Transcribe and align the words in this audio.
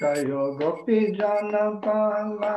कयो 0.00 0.42
गोपी 0.58 0.98
जन 1.16 1.52
पाला 1.84 2.54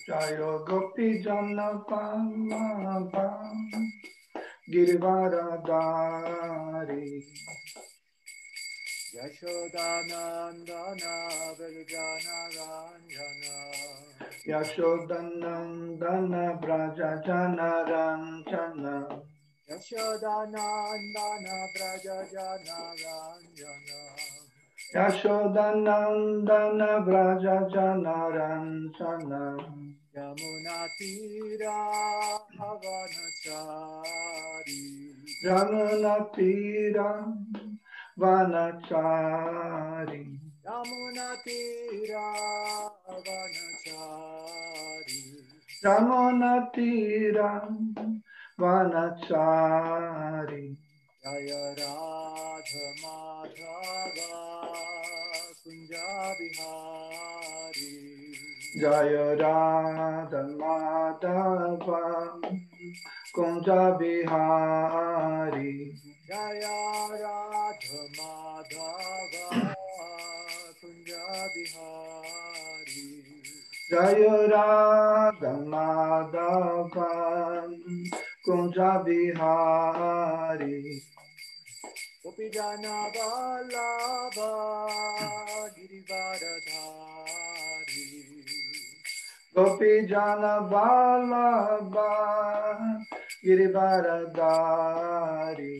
जय 0.08 0.38
गोपी 0.70 1.10
जन 1.24 1.58
पाला 1.92 2.64
गिरिवारधारी 4.70 7.06
यशोदानन्दना 9.14 11.14
ब्रजनरञ्जना 11.60 13.54
यशोदनन्दन 14.50 16.34
ब्रजनरञ्जन 16.64 17.56
Yashodanandan 19.70 21.46
ब्रजनरञ्जन 21.76 23.88
यशोदनन्दन 24.96 26.82
ब्रजनरञ्जन 27.08 28.14
यमुनातीरा 30.18 31.80
भवनचारी 32.60 34.04
यमुनातीरा 35.46 37.10
Vanachari 38.20 40.24
Yamunatira 40.66 42.26
Vanachari 43.26 45.22
Yamunatira 45.84 47.50
Vanachari 48.60 50.66
Jaya 51.24 51.64
Radha 51.80 52.88
Madhava 53.04 54.32
Kunja 55.64 56.10
Bihari 56.40 57.94
Jaya 58.82 59.28
Radha 59.42 60.42
Madhava 60.60 62.04
Kunja 63.36 63.82
Bihari 64.00 65.74
Jaya 66.30 67.10
Radha 67.10 68.02
Madhava 68.14 69.50
Kunja 70.80 71.26
Bihari 71.56 73.10
Jaya 73.90 74.36
Radha 74.52 75.54
Madhava 75.74 77.10
Kunja 78.46 78.92
Bihari 79.04 80.78
Gopijana 82.24 82.96
Vallabha 83.16 84.52
Girivaradhari 85.74 88.08
Gopijana 89.56 90.54
Vallabha 90.70 92.12
Girivaradhari 93.44 95.80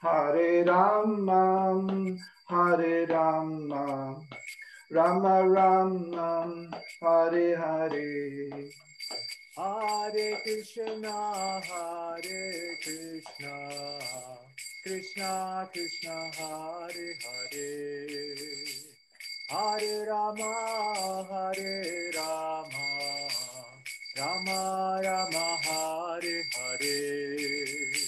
Hare 0.00 0.62
Rama 0.64 2.16
Hare 2.48 3.06
Rama 3.06 4.16
Rama 4.92 5.42
Rama 5.42 6.70
Hare 7.02 7.56
Hare. 7.56 8.70
Hare 9.56 10.40
Krishna 10.44 11.60
Hare 11.68 12.76
Krishna 12.80 13.98
Krishna 14.84 15.68
Krishna 15.72 16.30
Hare 16.38 17.14
Hare. 17.24 18.36
Hare 19.50 20.06
Rama 20.08 21.26
Hare 21.28 22.12
Rama 22.14 22.86
Rama 24.16 25.00
Rama 25.02 25.56
Hare 25.64 26.44
Hare 26.54 28.07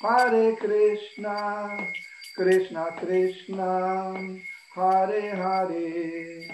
Hare 0.00 0.54
Krishna, 0.56 1.88
Krishna 2.36 2.86
Krishna, 2.98 4.38
Hare 4.74 5.36
Hare, 5.36 6.48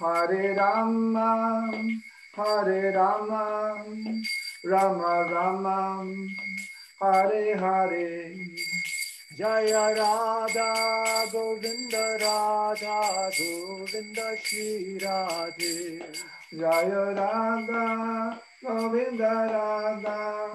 Hare 0.00 0.54
Rama, 0.56 1.70
Hare 2.34 2.92
Rama, 2.96 3.84
Rama 4.64 5.28
Rama, 5.30 6.06
Hare 7.00 7.56
Hare. 7.58 8.34
Jaya 9.38 9.94
Radha 9.94 11.26
Govinda 11.30 12.18
Radha 12.20 13.30
Govinda 13.38 14.34
Shri 14.42 14.98
Radhe 14.98 16.02
Jaya 16.50 17.14
Radha, 17.14 18.40
Govinda 18.60 19.32
Radha, 19.52 20.47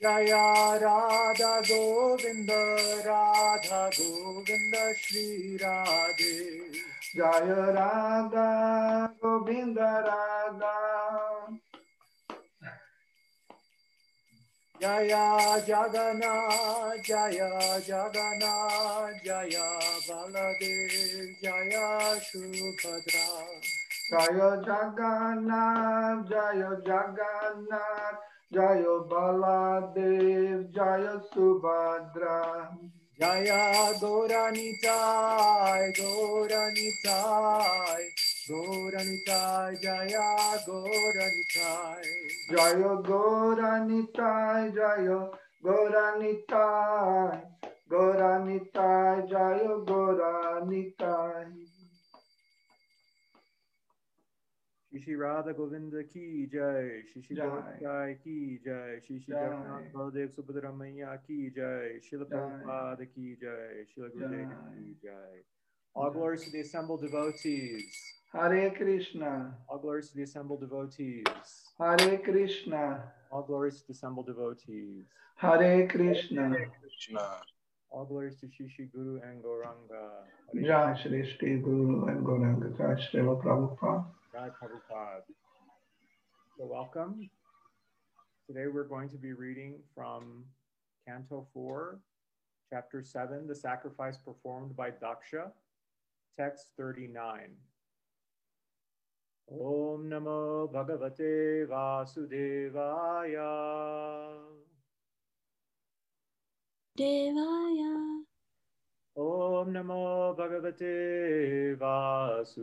Jaya 0.00 0.78
Radha 0.80 1.60
Govinda 1.68 2.76
Radha 3.04 3.90
Govinda 3.94 4.94
Shri 4.96 5.58
Radhe 5.60 6.72
Jaya 7.14 7.72
Radha, 7.76 9.12
Govinda 9.20 9.90
Radha. 10.06 10.74
Jaya 14.80 15.62
Jagannath 15.68 17.04
Jaya 17.04 17.80
Jagannath 17.86 19.22
Jaya 19.22 19.68
Jaya 28.52 28.58
Jaya 28.58 28.58
Jaya 28.58 28.58
Jaya 28.80 28.94
Baladev, 29.10 30.58
Jaya 30.74 31.14
Subhadra. 31.34 32.38
Jaya 33.20 33.62
Gauranitai 34.00 35.92
Gauranitai 35.94 38.04
Gauranitai 38.48 39.72
Jaya 39.82 40.28
Gauranitai 40.66 42.08
Jaya 42.50 42.92
Gauranitai, 43.02 44.62
Jaya 44.74 45.18
Gauranitai, 45.64 47.40
Gauranitai, 47.90 49.16
Jaya 49.28 49.74
Gauranitai. 49.86 51.46
Shishi 51.54 51.79
Radha 54.92 55.52
Govinda 55.52 56.02
ki 56.02 56.48
jai, 56.52 57.02
Shishi 57.06 57.36
Jai. 57.36 57.46
Govinda 57.46 58.14
ki 58.24 58.58
jai, 58.64 58.98
Shishi 59.08 59.28
Jai. 59.28 59.36
Jagannath 59.36 59.92
Baladev 59.92 60.34
Subhadra 60.34 60.76
Maya 60.76 61.16
ki 61.26 61.50
jai, 61.54 62.00
Shila 62.02 62.24
Jai. 62.28 62.36
Prabhupada 62.36 63.06
ki 63.14 63.36
jai, 63.40 63.84
Srila 63.86 64.10
Gurudev 64.10 64.48
Jai. 64.50 64.74
ki 64.74 64.96
jai. 65.02 65.38
All 65.94 66.10
glories 66.10 66.44
to 66.44 66.50
the 66.50 66.60
assembled 66.60 67.02
devotees. 67.02 67.84
Hare 68.32 68.70
Krishna, 68.70 69.54
All 69.68 69.78
glories 69.78 70.10
to 70.10 70.16
the 70.16 70.22
assembled 70.22 70.60
devotees. 70.60 71.24
Hare 71.78 72.18
Krishna, 72.18 73.12
All 73.30 73.42
glories 73.42 73.80
to 73.80 73.86
the 73.88 73.92
assembled 73.92 74.26
devotees. 74.26 75.04
Hare 75.36 75.86
Krishna. 75.88 76.56
All 77.92 78.04
glories 78.04 78.38
to 78.40 78.48
Sri 78.56 78.68
Sri 78.68 78.86
Guru 78.86 79.20
and 79.22 79.42
Gauranga. 79.42 80.24
Hare 80.54 80.62
Jai 80.64 81.00
Shri 81.02 81.36
Shri 81.36 81.58
Guru 81.58 82.06
and 82.06 82.24
Gauranga 82.24 82.76
Jai 82.76 82.94
Srila 83.02 83.40
Prabhupada. 83.42 84.04
Jai 84.32 84.48
Prabhupada. 84.48 85.22
So 86.56 86.64
welcome. 86.64 87.28
Today 88.46 88.66
we're 88.72 88.84
going 88.84 89.08
to 89.08 89.16
be 89.16 89.32
reading 89.32 89.80
from 89.92 90.44
Canto 91.04 91.48
4, 91.52 91.98
Chapter 92.72 93.02
7, 93.02 93.48
The 93.48 93.54
Sacrifice 93.56 94.18
Performed 94.18 94.76
by 94.76 94.90
Daksha, 94.90 95.50
text 96.38 96.66
39. 96.76 97.56
Om 99.50 100.08
Namo 100.08 100.70
Bhagavate 100.72 101.66
Vasudevaya. 101.66 103.00
Devaya. 106.96 108.19
Om 109.16 109.72
Namo 109.72 110.36
Bhagavate 110.36 111.76
Vasudevaya. 111.76 112.54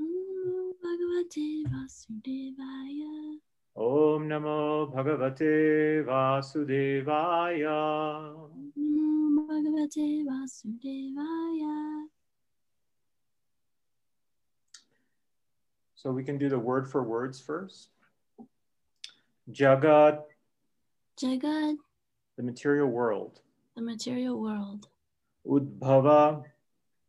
Namo 0.00 0.72
Bhagavate 0.82 1.64
Vasudevaya. 1.68 3.38
Om 3.76 4.26
Namo 4.26 4.90
Bhagavate 4.92 6.02
Vasudevaya. 6.04 7.78
Namo 8.78 9.46
Bhagavate 9.46 10.24
Vasudevaya. 10.24 12.06
So 15.94 16.10
we 16.10 16.24
can 16.24 16.38
do 16.38 16.48
the 16.48 16.58
word 16.58 16.90
for 16.90 17.02
words 17.02 17.38
first. 17.38 17.90
Jagat, 19.52 20.22
Jagat, 21.20 21.76
the 22.40 22.46
material 22.46 22.88
world. 22.88 23.40
the 23.76 23.82
material 23.82 24.40
world. 24.40 24.88
Udbhava, 25.46 26.42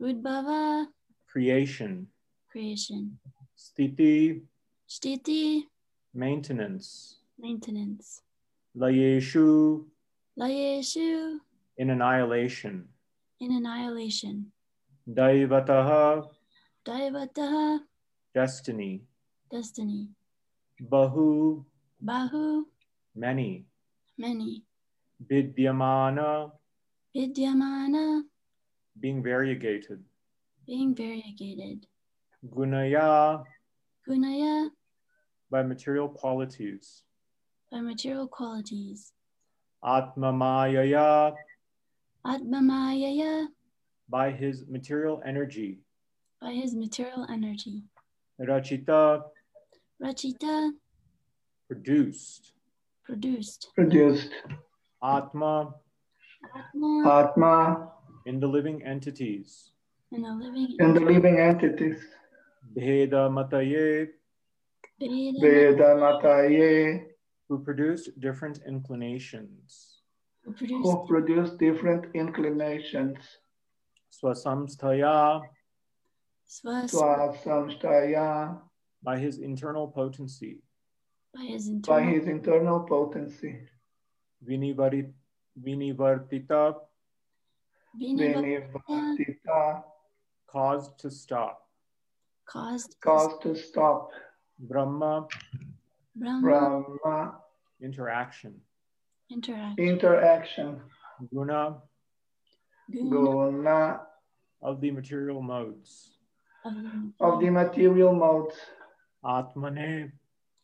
Udbhava, 0.02 0.88
creation. 1.32 2.08
creation. 2.52 3.18
Stiti. 3.58 4.42
Stiti. 4.90 5.64
maintenance. 6.14 7.16
maintenance. 7.40 8.22
Layeshu, 8.78 9.86
Layeshu, 10.38 11.38
in 11.78 11.90
annihilation. 11.92 12.90
in 13.40 13.52
annihilation. 13.54 14.52
Daivataha, 15.10 16.28
Daivataha, 16.86 17.80
destiny. 18.36 19.02
destiny. 19.50 20.10
Bahu, 20.92 21.64
Bahu, 22.04 22.64
many. 23.16 23.64
many. 24.18 24.64
Vidyamana, 25.30 26.52
Vidyamana, 27.16 28.22
being 29.00 29.22
variegated. 29.24 30.04
being 30.66 30.96
variegated. 30.96 31.86
Gunaya, 32.50 33.44
Gunaya, 34.08 34.70
by 35.50 35.64
material 35.64 36.10
qualities. 36.10 37.04
by 37.72 37.82
material 37.82 38.28
qualities. 38.28 39.14
Atmamayaya, 39.84 41.34
Atmamayaya, 42.26 43.48
by 44.10 44.32
his 44.32 44.66
material 44.68 45.22
energy. 45.26 45.80
by 46.42 46.52
his 46.54 46.74
material 46.76 47.26
energy. 47.30 47.84
Rachita, 48.40 49.24
Rachita, 50.02 50.72
produced. 51.68 52.54
produced. 53.04 53.68
Produced 53.76 54.30
Atma, 55.04 55.74
Atma, 56.56 57.10
Atma 57.10 57.92
in 58.26 58.40
the 58.40 58.48
living 58.48 58.84
entities. 58.84 59.72
in 60.12 60.22
the 60.22 60.32
living 60.34 60.76
in 60.80 60.94
the 60.94 61.00
living 61.00 61.38
entities. 61.40 62.00
Bheda 62.76 63.30
Mataye, 63.30 64.08
Veda, 65.00 65.40
Vedanataye, 65.42 67.06
who 67.50 67.60
produced 67.64 68.20
different 68.20 68.60
inclinations. 68.68 70.02
who 70.44 70.54
produced 70.54 70.84
who 70.84 71.08
produce 71.08 71.50
different 71.58 72.06
inclinations. 72.16 73.18
Swasamsthaya, 74.12 75.42
Swas 76.48 76.92
Swasamstaya, 76.92 78.60
by 79.02 79.18
his 79.18 79.40
internal 79.40 79.88
potency. 79.88 80.62
by 81.34 81.46
his 81.46 81.70
by 81.70 82.04
his 82.04 82.28
internal 82.28 82.82
potency. 82.82 83.58
Vinivari, 84.48 85.12
Vinivartita, 85.64 86.76
Viniva 88.00 88.72
Vinivatita, 88.90 89.84
caused 90.48 90.98
to 91.00 91.10
stop. 91.12 91.68
caused 92.46 92.96
cause 93.02 93.40
to 93.42 93.56
stop. 93.56 94.10
Brahma, 94.60 95.28
Brahma. 96.16 96.42
Brahma, 96.42 97.36
interaction. 97.82 98.62
interact. 99.30 99.80
interaction. 99.80 100.82
Guna, 101.34 101.82
Guna, 102.92 103.10
Guna, 103.10 104.02
of 104.62 104.82
the 104.82 104.92
material 104.92 105.42
modes. 105.42 106.12
of 106.66 106.74
the 106.74 107.14
of 107.20 107.40
the 107.40 107.50
material 107.50 108.14
modes, 108.14 108.56
Atmane. 109.24 110.12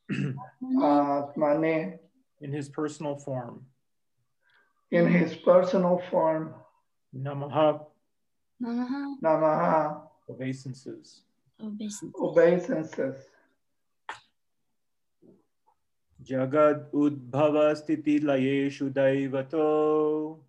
Atmane, 0.63 1.99
in 2.41 2.51
his 2.53 2.69
personal 2.69 3.15
form. 3.17 3.65
in 4.91 5.07
his 5.07 5.35
personal 5.35 6.01
form, 6.09 6.53
Namaha 7.15 7.85
Namaha 8.63 9.15
Namaha, 9.23 10.01
obeisances. 10.29 11.21
obeisance. 11.61 12.13
obeisances. 12.15 13.15
Jagad 16.23 16.91
Udbhava 16.91 17.73
Stiti 17.75 18.19
Layeshu 18.21 18.91
Daivato 18.93 20.39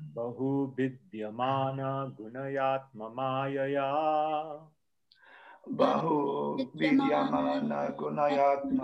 Vinivartita 6.91 7.27
Brahma 7.29 7.85
Gunatmane 7.85 8.81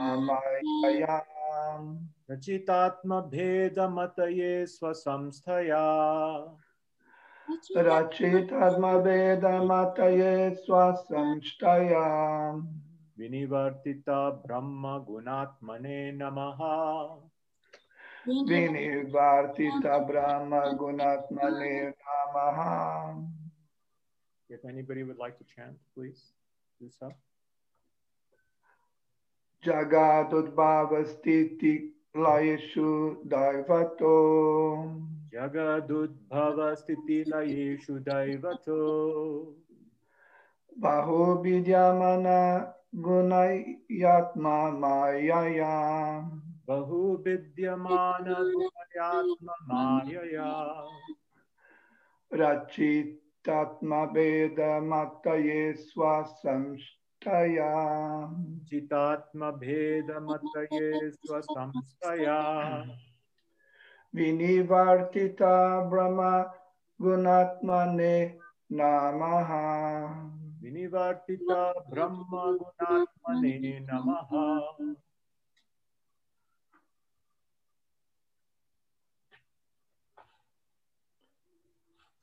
Namaha 12.63 13.17
vinivartita 13.17 14.43
brahma 14.45 15.01
gunatmane 15.01 16.13
namaha 16.17 16.57
Jagadudbhava 16.57 16.57
Stiti 16.57 17.33
Layeshu 17.33 17.36
Vinivartita 18.27 20.05
Brahma 20.07 20.75
Gunatmane 20.77 21.93
Namaha 22.03 23.25
If 24.49 24.65
anybody 24.65 25.03
would 25.05 25.19
like 25.19 25.39
to 25.39 25.45
chant, 25.55 25.77
please 25.95 26.33
do 26.81 26.89
so. 26.99 27.13
jagadudbhavastiti 29.65 31.91
layeshu 32.15 33.17
daivato 33.29 34.17
Jagadudbhava 35.37 36.73
Stiti 36.81 37.29
Layeshu 37.29 38.01
Daivato 38.03 39.53
bahu 40.81 41.43
vidyamana 41.45 42.73
gunayatma 42.95 44.73
mayaya 44.81 46.25
Bahu 46.67 47.23
Vidyamana 47.23 48.37
Gunayatma 48.43 49.55
Mayaya 49.71 50.53
rachitatma 52.33 54.01
vedamataye 54.15 55.79
swasamshtaya 55.79 57.71
Chitatma 58.67 59.49
Bheda 59.61 60.17
Mataye 60.19 61.13
Swasamstaya 61.23 62.39
vinivartita 64.15 65.55
brahma 65.89 66.51
gunatmane 67.01 68.35
namaha 68.73 69.65
Vinivartita 70.61 71.75
Brahma 71.91 72.59
Gunatmane 72.59 73.87
Namaha 73.87 74.47
Is 74.81 74.97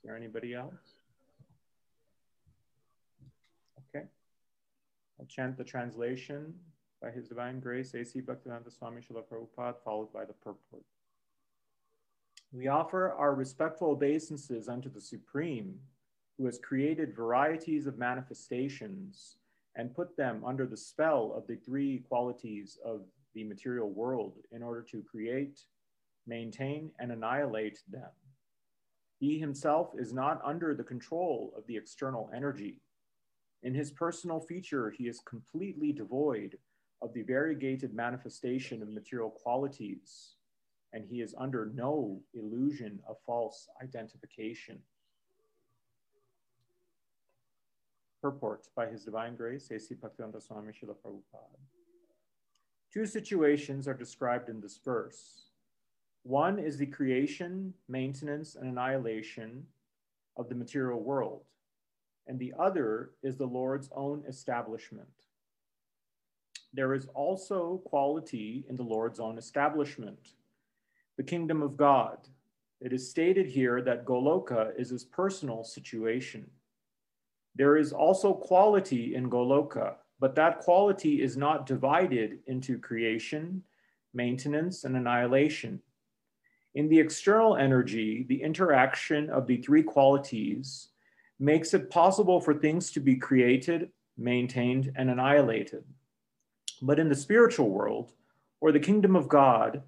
there 0.03 0.15
anybody 0.15 0.53
else? 0.53 0.95
Okay. 3.89 4.05
I'll 5.19 5.25
chant 5.25 5.57
the 5.57 5.63
translation 5.63 6.53
by 7.01 7.11
His 7.11 7.27
Divine 7.27 7.59
Grace, 7.59 7.93
A.C. 7.93 8.21
Bhaktivedanta 8.21 8.71
Swami 8.71 9.01
Srila 9.01 9.23
Prabhupada, 9.23 9.75
followed 9.83 10.11
by 10.13 10.25
the 10.25 10.33
purport. 10.33 10.83
We 12.51 12.67
offer 12.67 13.11
our 13.11 13.33
respectful 13.33 13.91
obeisances 13.91 14.69
unto 14.69 14.89
the 14.91 15.01
Supreme, 15.01 15.79
who 16.37 16.45
has 16.45 16.59
created 16.59 17.15
varieties 17.15 17.87
of 17.87 17.97
manifestations 17.97 19.37
and 19.75 19.95
put 19.95 20.15
them 20.15 20.43
under 20.45 20.65
the 20.65 20.77
spell 20.77 21.33
of 21.35 21.47
the 21.47 21.55
three 21.55 22.03
qualities 22.07 22.77
of 22.85 23.01
the 23.33 23.43
material 23.43 23.89
world 23.89 24.37
in 24.51 24.61
order 24.61 24.81
to 24.83 25.03
create, 25.03 25.61
maintain, 26.27 26.91
and 26.99 27.11
annihilate 27.11 27.79
them. 27.89 28.09
He 29.19 29.39
himself 29.39 29.91
is 29.97 30.13
not 30.13 30.41
under 30.43 30.73
the 30.73 30.83
control 30.83 31.53
of 31.57 31.65
the 31.67 31.77
external 31.77 32.29
energy. 32.35 32.81
In 33.63 33.73
his 33.73 33.91
personal 33.91 34.39
feature, 34.39 34.89
he 34.89 35.07
is 35.07 35.21
completely 35.21 35.91
devoid 35.93 36.57
of 37.01 37.13
the 37.13 37.21
variegated 37.21 37.93
manifestation 37.93 38.81
of 38.81 38.89
material 38.89 39.29
qualities, 39.29 40.35
and 40.91 41.05
he 41.05 41.21
is 41.21 41.35
under 41.37 41.71
no 41.73 42.21
illusion 42.33 42.99
of 43.07 43.17
false 43.25 43.67
identification. 43.81 44.79
Purport 48.21 48.67
by 48.73 48.87
His 48.87 49.03
Divine 49.03 49.35
Grace, 49.35 49.69
A.C. 49.69 49.95
Bhaktivedanta 49.95 50.41
Swami 50.41 50.71
Srila 50.71 50.95
Prabhupada. 51.05 51.59
Two 52.93 53.05
situations 53.05 53.85
are 53.85 53.93
described 53.93 54.47
in 54.47 54.61
this 54.61 54.79
verse. 54.83 55.49
One 56.23 56.57
is 56.57 56.77
the 56.77 56.85
creation, 56.85 57.73
maintenance, 57.89 58.55
and 58.55 58.69
annihilation 58.69 59.65
of 60.37 60.47
the 60.47 60.55
material 60.55 61.01
world, 61.01 61.43
and 62.27 62.39
the 62.39 62.53
other 62.57 63.11
is 63.21 63.35
the 63.35 63.45
Lord's 63.45 63.89
own 63.93 64.23
establishment. 64.27 65.07
There 66.73 66.93
is 66.93 67.07
also 67.13 67.81
quality 67.85 68.65
in 68.69 68.77
the 68.77 68.83
Lord's 68.83 69.19
own 69.19 69.37
establishment, 69.37 70.29
the 71.17 71.23
kingdom 71.23 71.61
of 71.61 71.75
God. 71.75 72.17
It 72.79 72.93
is 72.93 73.09
stated 73.09 73.47
here 73.47 73.81
that 73.81 74.05
Goloka 74.05 74.71
is 74.77 74.89
his 74.89 75.03
personal 75.03 75.63
situation. 75.63 76.49
There 77.55 77.77
is 77.77 77.91
also 77.91 78.33
quality 78.33 79.13
in 79.13 79.29
Goloka, 79.29 79.95
but 80.19 80.35
that 80.35 80.59
quality 80.59 81.21
is 81.21 81.35
not 81.35 81.65
divided 81.65 82.39
into 82.47 82.79
creation, 82.79 83.61
maintenance, 84.13 84.85
and 84.85 84.95
annihilation. 84.95 85.81
In 86.75 86.89
the 86.89 86.99
external 86.99 87.55
energy, 87.55 88.25
the 88.27 88.41
interaction 88.41 89.29
of 89.29 89.45
the 89.45 89.57
three 89.57 89.83
qualities 89.83 90.89
makes 91.39 91.73
it 91.73 91.91
possible 91.91 92.39
for 92.39 92.53
things 92.53 92.91
to 92.91 92.99
be 92.99 93.15
created, 93.15 93.89
maintained, 94.17 94.91
and 94.95 95.09
annihilated. 95.09 95.83
But 96.81 96.99
in 96.99 97.09
the 97.09 97.15
spiritual 97.15 97.69
world, 97.69 98.13
or 98.59 98.71
the 98.71 98.79
kingdom 98.79 99.15
of 99.15 99.29
God, 99.29 99.83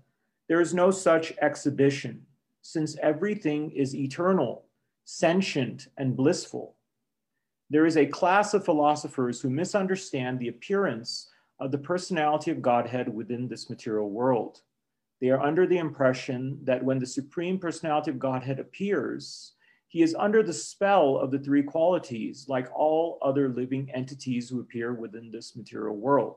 there 0.48 0.62
is 0.62 0.74
no 0.74 0.92
such 0.92 1.34
exhibition, 1.42 2.26
since 2.62 2.98
everything 3.02 3.72
is 3.72 3.96
eternal, 3.96 4.66
sentient, 5.06 5.88
and 5.98 6.16
blissful. 6.16 6.76
There 7.70 7.88
is 7.88 7.98
a 7.98 8.06
class 8.06 8.54
of 8.54 8.64
philosophers 8.64 9.42
who 9.42 9.50
misunderstand 9.50 10.40
the 10.40 10.50
appearance 10.50 11.30
of 11.60 11.72
the 11.72 11.80
personality 11.80 12.52
of 12.52 12.62
Godhead 12.62 13.12
within 13.12 13.48
this 13.48 13.70
material 13.72 14.12
world. 14.12 14.62
They 15.22 15.30
are 15.30 15.42
under 15.42 15.66
the 15.66 15.78
impression 15.78 16.60
that 16.64 16.84
when 16.84 17.00
the 17.00 17.06
supreme 17.06 17.58
personality 17.58 18.12
of 18.12 18.20
Godhead 18.20 18.60
appears, 18.60 19.54
he 19.88 20.02
is 20.02 20.16
under 20.16 20.44
the 20.44 20.54
spell 20.54 21.18
of 21.18 21.32
the 21.32 21.40
three 21.40 21.64
qualities, 21.64 22.48
like 22.50 22.68
all 22.76 23.18
other 23.22 23.50
living 23.50 23.90
entities 23.94 24.50
who 24.50 24.60
appear 24.60 24.94
within 24.94 25.32
this 25.32 25.56
material 25.56 25.96
world. 25.96 26.36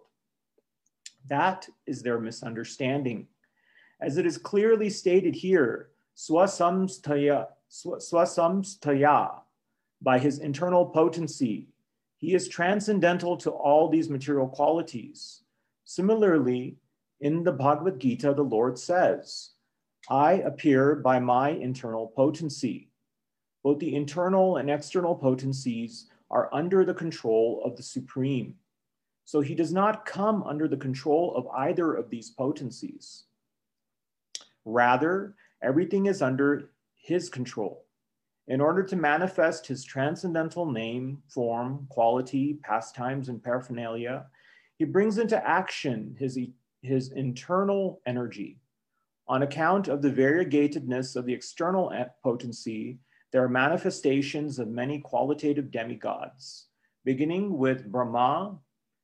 That 1.29 1.69
is 1.87 2.03
their 2.03 2.21
misunderstanding. 2.21 3.27
As 4.01 4.17
it 4.17 4.27
is 4.27 4.39
clearly 4.39 4.91
stated 4.91 5.35
here, 5.35 5.89
swasamstaya, 6.17 7.49
swasamstaya, 7.71 9.41
by 10.01 10.19
his 10.21 10.39
internal 10.39 10.87
potency, 10.87 11.67
he 12.17 12.35
is 12.35 12.49
transcendental 12.49 13.37
to 13.39 13.51
all 13.51 13.89
these 13.89 14.09
material 14.09 14.49
qualities. 14.49 15.43
Similarly, 15.85 16.77
in 17.21 17.43
the 17.43 17.53
Bhagavad 17.53 17.99
Gita, 17.99 18.33
the 18.35 18.43
Lord 18.43 18.79
says, 18.79 19.51
I 20.09 20.35
appear 20.35 20.97
by 20.97 21.19
my 21.19 21.51
internal 21.51 22.09
potency. 22.09 22.91
Both 23.63 23.81
the 23.81 23.95
internal 23.95 24.57
and 24.57 24.71
external 24.71 25.15
potencies 25.15 26.07
are 26.31 26.49
under 26.53 26.85
the 26.85 26.95
control 26.95 27.61
of 27.65 27.77
the 27.77 27.83
Supreme. 27.83 28.55
So 29.25 29.41
he 29.41 29.55
does 29.55 29.73
not 29.73 30.07
come 30.07 30.43
under 30.45 30.69
the 30.69 30.77
control 30.77 31.35
of 31.37 31.49
either 31.49 31.95
of 31.95 32.09
these 32.09 32.31
potencies. 32.31 33.25
Rather, 34.65 35.35
everything 35.63 36.07
is 36.07 36.23
under 36.23 36.71
his 36.95 37.29
control. 37.29 37.85
In 38.47 38.63
order 38.63 38.83
to 38.83 38.97
manifest 38.97 39.67
his 39.67 39.85
transcendental 39.85 40.71
name, 40.71 41.23
form, 41.29 41.87
quality, 41.91 42.59
pastimes, 42.63 43.29
and 43.29 43.43
paraphernalia, 43.43 44.27
he 44.79 44.85
brings 44.85 45.19
into 45.19 45.47
action 45.47 46.17
his, 46.19 46.39
his 46.83 47.13
internal 47.13 48.01
energy. 48.07 48.59
On 49.27 49.43
account 49.43 49.89
of 49.89 50.01
the 50.01 50.11
variegatedness 50.11 51.17
of 51.17 51.27
the 51.27 51.35
external 51.35 51.93
potency, 52.23 52.99
there 53.31 53.45
are 53.45 53.49
manifestations 53.49 54.59
of 54.59 54.69
many 54.69 55.01
qualitative 55.01 55.71
demigods, 55.71 56.69
beginning 57.05 57.59
with 57.59 57.91
Brahma 57.91 58.59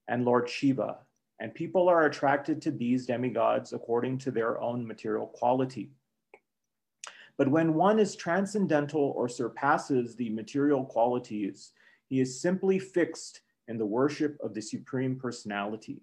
and 0.08 0.24
Lord 0.24 0.48
Shiva, 0.48 0.98
and 1.40 1.54
people 1.54 1.88
are 1.88 2.06
attracted 2.06 2.62
to 2.62 2.70
these 2.70 3.06
demigods 3.06 3.72
according 3.72 4.18
to 4.18 4.30
their 4.30 4.60
own 4.60 4.86
material 4.86 5.26
quality. 5.26 5.90
But 7.36 7.48
when 7.48 7.74
one 7.74 7.98
is 7.98 8.14
transcendental 8.14 9.12
or 9.16 9.28
surpasses 9.28 10.14
the 10.14 10.30
material 10.30 10.84
qualities, 10.84 11.72
he 12.08 12.20
is 12.20 12.40
simply 12.40 12.78
fixed 12.78 13.40
in 13.68 13.76
the 13.76 13.86
worship 13.86 14.38
of 14.42 14.54
the 14.54 14.62
Supreme 14.62 15.16
Personality. 15.16 16.00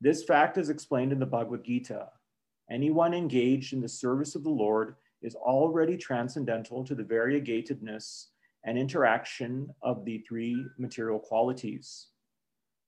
This 0.00 0.24
fact 0.24 0.58
is 0.58 0.68
explained 0.68 1.12
in 1.12 1.18
the 1.18 1.26
Bhagavad 1.26 1.64
Gita. 1.64 2.08
Anyone 2.70 3.14
engaged 3.14 3.72
in 3.72 3.80
the 3.80 3.88
service 3.88 4.34
of 4.34 4.42
the 4.42 4.50
Lord 4.50 4.96
is 5.22 5.34
already 5.34 5.96
transcendental 5.96 6.84
to 6.84 6.94
the 6.94 7.02
variegatedness 7.02 8.26
and 8.64 8.76
interaction 8.76 9.68
of 9.82 10.04
the 10.04 10.18
three 10.28 10.62
material 10.78 11.18
qualities. 11.18 12.08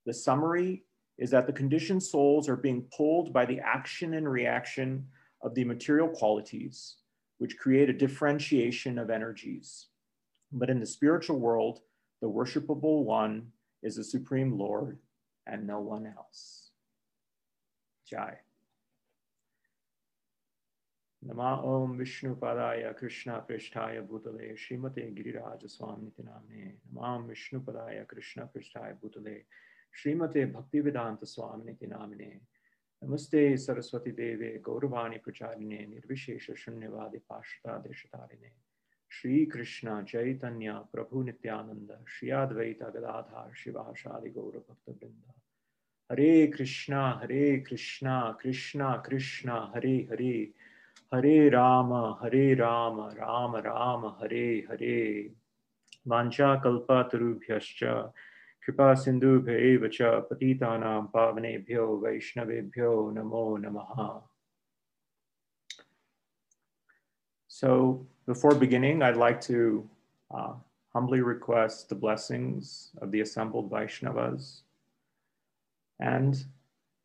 The 0.05 0.13
summary 0.13 0.83
is 1.17 1.31
that 1.31 1.47
the 1.47 1.53
conditioned 1.53 2.03
souls 2.03 2.47
are 2.47 2.55
being 2.55 2.87
pulled 2.95 3.33
by 3.33 3.45
the 3.45 3.59
action 3.59 4.13
and 4.13 4.29
reaction 4.29 5.07
of 5.41 5.55
the 5.55 5.63
material 5.63 6.09
qualities, 6.09 6.97
which 7.39 7.57
create 7.57 7.89
a 7.89 7.93
differentiation 7.93 8.99
of 8.99 9.09
energies. 9.09 9.87
But 10.51 10.69
in 10.69 10.79
the 10.79 10.85
spiritual 10.85 11.39
world, 11.39 11.79
the 12.21 12.29
worshipable 12.29 13.03
one 13.03 13.47
is 13.81 13.95
the 13.95 14.03
Supreme 14.03 14.57
Lord 14.57 14.99
and 15.47 15.65
no 15.65 15.79
one 15.79 16.05
else. 16.05 16.58
जाए 18.09 18.43
नमा 21.23 21.55
ओम 21.55 21.91
विष्णुपदाय 21.91 22.93
कृष्णा 22.93 23.39
पृष्ठाय 23.39 24.01
भूतले 24.01 24.55
श्रीमते 24.57 25.11
गिरिराज 25.11 25.65
स्वामी 25.65 26.23
नामने 26.23 26.63
नमा। 26.63 27.17
विष्णुपदाय 27.17 28.05
कृष्णा 28.09 28.45
पृष्ठाय 28.45 28.93
भूतले 28.93 29.45
श्रीमते 29.93 30.45
भक्तिवेदांत 30.45 31.23
स्वामी 31.23 31.87
नामने। 31.87 32.39
नमस्ते 33.03 33.57
सरस्वती 33.57 34.11
देवे 34.11 34.57
गौरवाणी 34.57 35.17
प्रचारिणे 35.17 35.85
निर्विशेष 35.85 36.51
शून्यवादि 36.51 37.17
पाश्रता 37.17 38.27
श्री 39.11 39.45
कृष्ण 39.45 40.03
चैतन्य 40.03 40.79
प्रभु 40.91 41.23
नित्यानंद, 41.23 42.05
श्री 42.07 42.29
अद्वैत 42.29 42.83
शिवा 43.55 43.93
शादी 43.93 44.29
गौर 44.29 44.65
भक्त 44.69 44.89
वृंदा 44.89 45.38
Hare 46.09 46.47
Krishna, 46.47 47.19
Hare 47.21 47.59
Krishna, 47.59 48.35
Krishna 48.39 48.99
Krishna, 49.05 49.69
Hare 49.75 50.07
Hare, 50.09 50.47
Hare 51.11 51.51
Rama, 51.51 52.17
Hare 52.19 52.55
Rama, 52.55 53.13
Rama 53.15 53.61
Rama, 53.61 54.17
Hare 54.19 54.63
Hare. 54.67 55.29
Vancha 56.07 56.59
kalpatarubhyascha, 56.63 58.11
kripa 58.63 58.95
sindhubhya 58.95 59.77
evacha, 59.77 60.23
patitanam 60.27 61.11
pavanebhyo, 61.11 62.01
vaishnavebhyo, 62.01 63.13
namo 63.13 63.59
namaha. 63.59 64.23
So 67.47 68.07
before 68.25 68.55
beginning, 68.55 69.03
I'd 69.03 69.15
like 69.15 69.41
to 69.41 69.87
uh, 70.33 70.53
humbly 70.91 71.21
request 71.21 71.89
the 71.89 71.95
blessings 71.95 72.89
of 72.99 73.11
the 73.11 73.21
assembled 73.21 73.69
Vaishnavas 73.69 74.61
and 75.99 76.45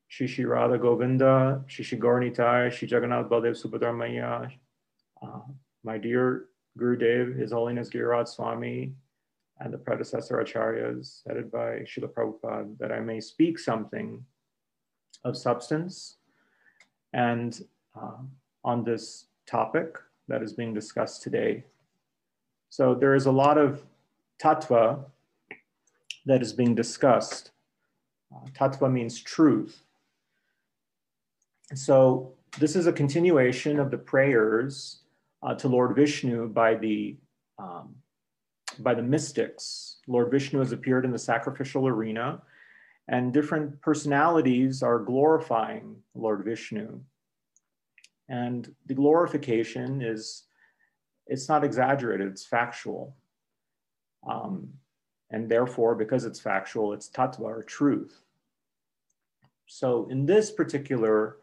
Sri 0.09 0.27
Sri 0.27 0.45
Radha 0.45 0.79
Govinda, 0.79 1.65
Sri 1.67 1.85
Sri 1.85 1.99
Gaurnitai, 1.99 2.71
Shri 2.71 2.89
Jagannath 2.89 3.29
Baldev 3.29 3.61
Subhadramaya, 3.61 4.51
uh, 5.23 5.41
my 5.83 5.99
dear 5.99 6.47
Gurudev, 6.79 7.37
His 7.37 7.53
Holiness 7.53 7.91
Giriraj 7.91 8.29
Swami, 8.29 8.93
and 9.61 9.73
the 9.73 9.79
predecessor 9.79 10.37
acharyas 10.37 11.23
headed 11.27 11.51
by 11.51 11.85
Srila 11.85 12.13
Prabhupada, 12.13 12.79
that 12.79 12.93
I 12.93 13.01
may 13.01 13.21
speak 13.21 13.59
something 13.59 14.25
of 15.25 15.37
substance 15.37 16.17
and 17.13 17.65
uh, 17.97 18.19
on 18.65 18.85
this 18.85 19.27
topic 19.47 19.97
that 20.29 20.43
is 20.43 20.53
being 20.53 20.75
discussed 20.75 21.23
today. 21.23 21.65
So 22.71 22.95
there 22.95 23.15
is 23.15 23.27
a 23.27 23.33
lot 23.33 23.57
of 23.57 23.83
tattva 24.43 25.05
that 26.27 26.43
is 26.43 26.53
being 26.53 26.75
discussed. 26.75 27.53
Uh, 28.33 28.47
tattva 28.51 28.91
means 28.91 29.21
truth. 29.21 29.83
So 31.75 32.33
this 32.59 32.77
is 32.77 32.87
a 32.87 32.93
continuation 32.93 33.81
of 33.81 33.91
the 33.91 33.99
prayers 33.99 35.01
uh, 35.43 35.55
to 35.55 35.69
Lord 35.69 35.97
Vishnu 35.97 36.49
by 36.49 36.75
the 36.75 37.17
um, 37.59 37.95
by 38.81 38.95
the 38.95 39.03
mystics. 39.03 39.99
Lord 40.07 40.31
Vishnu 40.31 40.59
has 40.59 40.73
appeared 40.73 41.05
in 41.05 41.13
the 41.13 41.19
sacrificial 41.19 41.87
arena, 41.87 42.43
and 43.09 43.33
different 43.33 43.81
personalities 43.81 44.83
are 44.83 44.99
glorifying 44.99 45.97
Lord 46.15 46.45
Vishnu. 46.45 47.01
And 48.29 48.75
the 48.87 48.95
glorification 48.95 50.03
is, 50.03 50.45
it's 51.27 51.49
not 51.49 51.63
exaggerated, 51.63 52.27
it's 52.27 52.45
factual. 52.45 53.15
Um, 54.29 54.73
and 55.35 55.49
therefore, 55.49 55.97
because 55.97 56.25
it's 56.25 56.38
factual, 56.38 56.92
it's 56.92 57.09
tattva 57.09 57.40
or 57.40 57.62
truth. 57.64 58.23
So 59.66 60.07
in 60.09 60.27
this 60.27 60.53
particular 60.53 61.38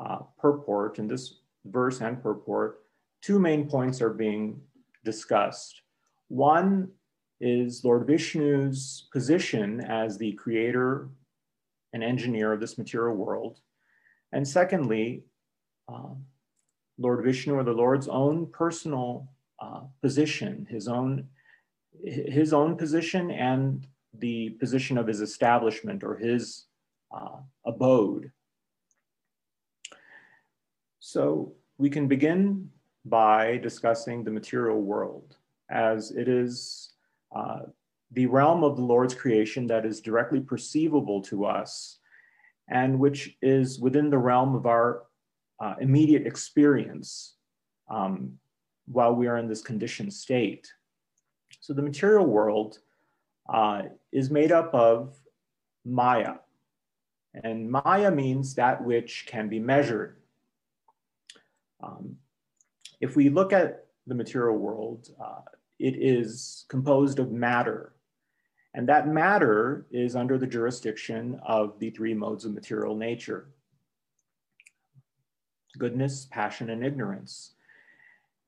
uh, 0.00 0.18
purport, 0.36 0.98
in 0.98 1.06
this 1.06 1.34
verse 1.64 2.00
and 2.00 2.20
purport, 2.20 2.82
two 3.22 3.38
main 3.38 3.68
points 3.68 4.02
are 4.02 4.10
being 4.10 4.60
discussed. 5.04 5.82
One 6.26 6.88
is 7.40 7.84
Lord 7.84 8.04
Vishnu's 8.08 9.06
position 9.12 9.80
as 9.80 10.18
the 10.18 10.32
creator 10.32 11.08
and 11.92 12.02
engineer 12.02 12.52
of 12.52 12.58
this 12.58 12.76
material 12.76 13.14
world. 13.14 13.60
And 14.32 14.46
secondly, 14.46 15.22
uh, 15.88 16.14
Lord 16.98 17.24
Vishnu 17.24 17.54
or 17.54 17.62
the 17.62 17.70
Lord's 17.70 18.08
own 18.08 18.46
personal 18.46 19.28
uh, 19.60 19.82
position, 20.02 20.66
his 20.68 20.88
own, 20.88 21.28
his 22.04 22.52
own 22.52 22.76
position 22.76 23.30
and 23.30 23.86
the 24.18 24.50
position 24.50 24.98
of 24.98 25.06
his 25.06 25.20
establishment 25.20 26.02
or 26.02 26.16
his 26.16 26.66
uh, 27.14 27.38
abode. 27.64 28.30
So 30.98 31.52
we 31.78 31.90
can 31.90 32.08
begin 32.08 32.70
by 33.04 33.58
discussing 33.58 34.24
the 34.24 34.30
material 34.30 34.80
world, 34.80 35.36
as 35.70 36.10
it 36.10 36.28
is 36.28 36.94
uh, 37.34 37.60
the 38.12 38.26
realm 38.26 38.64
of 38.64 38.76
the 38.76 38.82
Lord's 38.82 39.14
creation 39.14 39.66
that 39.68 39.84
is 39.84 40.00
directly 40.00 40.40
perceivable 40.40 41.22
to 41.22 41.44
us 41.44 41.98
and 42.68 42.98
which 42.98 43.36
is 43.42 43.78
within 43.78 44.10
the 44.10 44.18
realm 44.18 44.54
of 44.54 44.66
our 44.66 45.02
uh, 45.60 45.74
immediate 45.80 46.26
experience 46.26 47.36
um, 47.88 48.32
while 48.86 49.14
we 49.14 49.26
are 49.26 49.38
in 49.38 49.48
this 49.48 49.62
conditioned 49.62 50.12
state. 50.12 50.72
So 51.66 51.74
the 51.74 51.82
material 51.82 52.24
world 52.24 52.78
uh, 53.52 53.82
is 54.12 54.30
made 54.30 54.52
up 54.52 54.72
of 54.72 55.16
Maya. 55.84 56.34
And 57.42 57.68
Maya 57.68 58.12
means 58.12 58.54
that 58.54 58.84
which 58.84 59.26
can 59.26 59.48
be 59.48 59.58
measured. 59.58 60.18
Um, 61.82 62.18
if 63.00 63.16
we 63.16 63.30
look 63.30 63.52
at 63.52 63.86
the 64.06 64.14
material 64.14 64.56
world, 64.56 65.08
uh, 65.20 65.40
it 65.80 65.96
is 65.98 66.66
composed 66.68 67.18
of 67.18 67.32
matter. 67.32 67.94
And 68.72 68.88
that 68.88 69.08
matter 69.08 69.86
is 69.90 70.14
under 70.14 70.38
the 70.38 70.46
jurisdiction 70.46 71.40
of 71.44 71.80
the 71.80 71.90
three 71.90 72.14
modes 72.14 72.44
of 72.44 72.54
material 72.54 72.94
nature 72.94 73.48
goodness, 75.76 76.28
passion, 76.30 76.70
and 76.70 76.84
ignorance. 76.84 77.55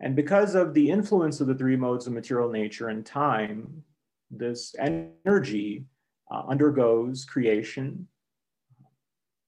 And 0.00 0.14
because 0.14 0.54
of 0.54 0.74
the 0.74 0.90
influence 0.90 1.40
of 1.40 1.48
the 1.48 1.54
three 1.54 1.76
modes 1.76 2.06
of 2.06 2.12
material 2.12 2.50
nature 2.50 2.88
and 2.88 3.04
time, 3.04 3.82
this 4.30 4.74
energy 4.78 5.86
uh, 6.30 6.42
undergoes 6.48 7.24
creation. 7.24 8.06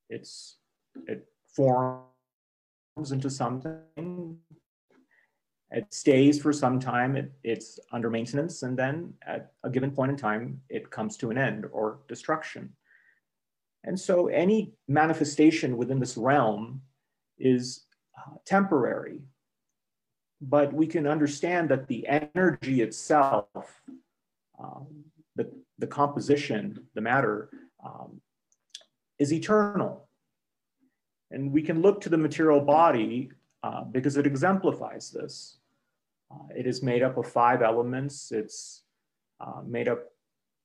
It's, 0.09 0.57
it 1.07 1.27
forms 1.55 2.03
into 3.11 3.31
something. 3.31 4.39
It 5.71 5.87
stays 5.95 6.41
for 6.41 6.53
some 6.53 6.81
time, 6.81 7.17
it, 7.17 7.33
it's 7.45 7.79
under 7.93 8.11
maintenance, 8.11 8.65
and 8.65 8.77
then 8.77 9.15
at 9.25 9.53
a 9.63 9.71
given 9.71 9.93
point 9.93 10.11
in 10.11 10.17
time, 10.17 10.61
it 10.69 10.91
comes 10.91 11.17
to 11.19 11.31
an 11.31 11.39
end 11.39 11.65
or 11.71 12.01
destruction. 12.09 12.71
And 13.85 13.99
so 13.99 14.27
any 14.27 14.75
manifestation 14.89 15.77
within 15.77 16.01
this 16.01 16.17
realm 16.17 16.83
is 17.39 17.85
uh, 18.19 18.35
temporary, 18.45 19.21
but 20.41 20.73
we 20.73 20.87
can 20.87 21.07
understand 21.07 21.69
that 21.69 21.87
the 21.87 22.07
energy 22.07 22.81
itself, 22.81 23.47
um, 24.59 24.87
the, 25.37 25.51
the 25.79 25.87
composition, 25.87 26.87
the 26.95 27.01
matter, 27.01 27.51
um, 27.85 28.21
is 29.19 29.33
eternal. 29.33 30.09
And 31.31 31.53
we 31.53 31.63
can 31.63 31.83
look 31.83 32.01
to 32.03 32.09
the 32.09 32.17
material 32.17 32.61
body 32.61 33.31
uh, 33.63 33.85
because 33.85 34.17
it 34.17 34.27
exemplifies 34.27 35.11
this. 35.11 35.59
Uh, 36.33 36.47
it 36.57 36.67
is 36.67 36.83
made 36.83 37.03
up 37.03 37.19
of 37.19 37.31
five 37.31 37.61
elements. 37.61 38.33
It's 38.33 38.83
uh, 39.41 39.61
made 39.67 39.89
up 39.89 40.07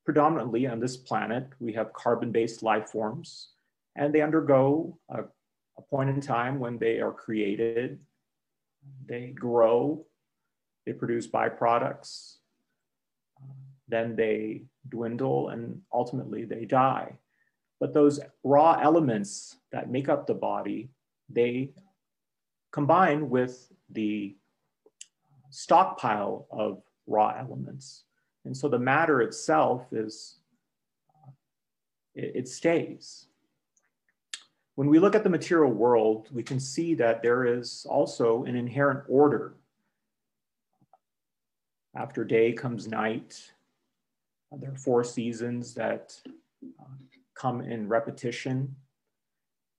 predominantly 0.06 0.68
on 0.68 0.80
this 0.80 0.96
planet. 0.96 1.50
We 1.60 1.74
have 1.74 1.92
carbon-based 1.94 2.64
life 2.64 2.90
forms, 2.90 3.50
and 3.96 4.14
they 4.14 4.22
undergo 4.22 4.98
a, 5.10 5.24
a 5.78 5.82
point 5.82 6.10
in 6.10 6.22
time 6.22 6.60
when 6.60 6.78
they 6.78 7.00
are 7.00 7.12
created 7.12 8.00
they 9.08 9.28
grow, 9.28 10.06
they 10.86 10.93
produce 10.93 11.28
byproducts, 11.28 12.38
then 13.88 14.15
they 14.15 14.63
dwindle, 14.89 15.50
and 15.50 15.82
ultimately 15.93 16.45
they 16.45 16.65
die. 16.65 17.17
But 17.80 17.93
those 17.93 18.19
raw 18.43 18.80
elements 18.82 19.58
that 19.71 19.91
make 19.91 20.10
up 20.10 20.26
the 20.26 20.34
body, 20.34 20.89
they 21.30 21.74
combine 22.71 23.30
with 23.30 23.71
the 23.89 24.36
stockpile 25.50 26.48
of 26.52 26.82
raw 27.08 27.36
elements. 27.38 28.04
And 28.45 28.56
so 28.56 28.67
the 28.67 28.80
matter 28.80 29.21
itself 29.21 29.91
is, 29.91 30.39
it, 32.13 32.32
it 32.36 32.48
stays. 32.48 33.28
When 34.76 34.90
we 34.90 35.00
look 35.00 35.16
at 35.16 35.24
the 35.24 35.30
material 35.30 35.72
world, 35.72 36.28
we 36.34 36.44
can 36.44 36.60
see 36.60 36.96
that 36.96 37.22
there 37.22 37.46
is 37.46 37.88
also 37.90 38.44
an 38.44 38.58
inherent 38.58 39.06
order. 39.08 39.56
After 41.96 42.26
day 42.26 42.52
comes 42.52 42.86
night. 42.86 43.52
There 44.52 44.72
are 44.72 44.76
four 44.78 45.06
seasons 45.06 45.74
that 45.76 46.20
uh, 46.80 46.84
come 47.36 47.62
in 47.62 47.88
repetition. 47.88 48.76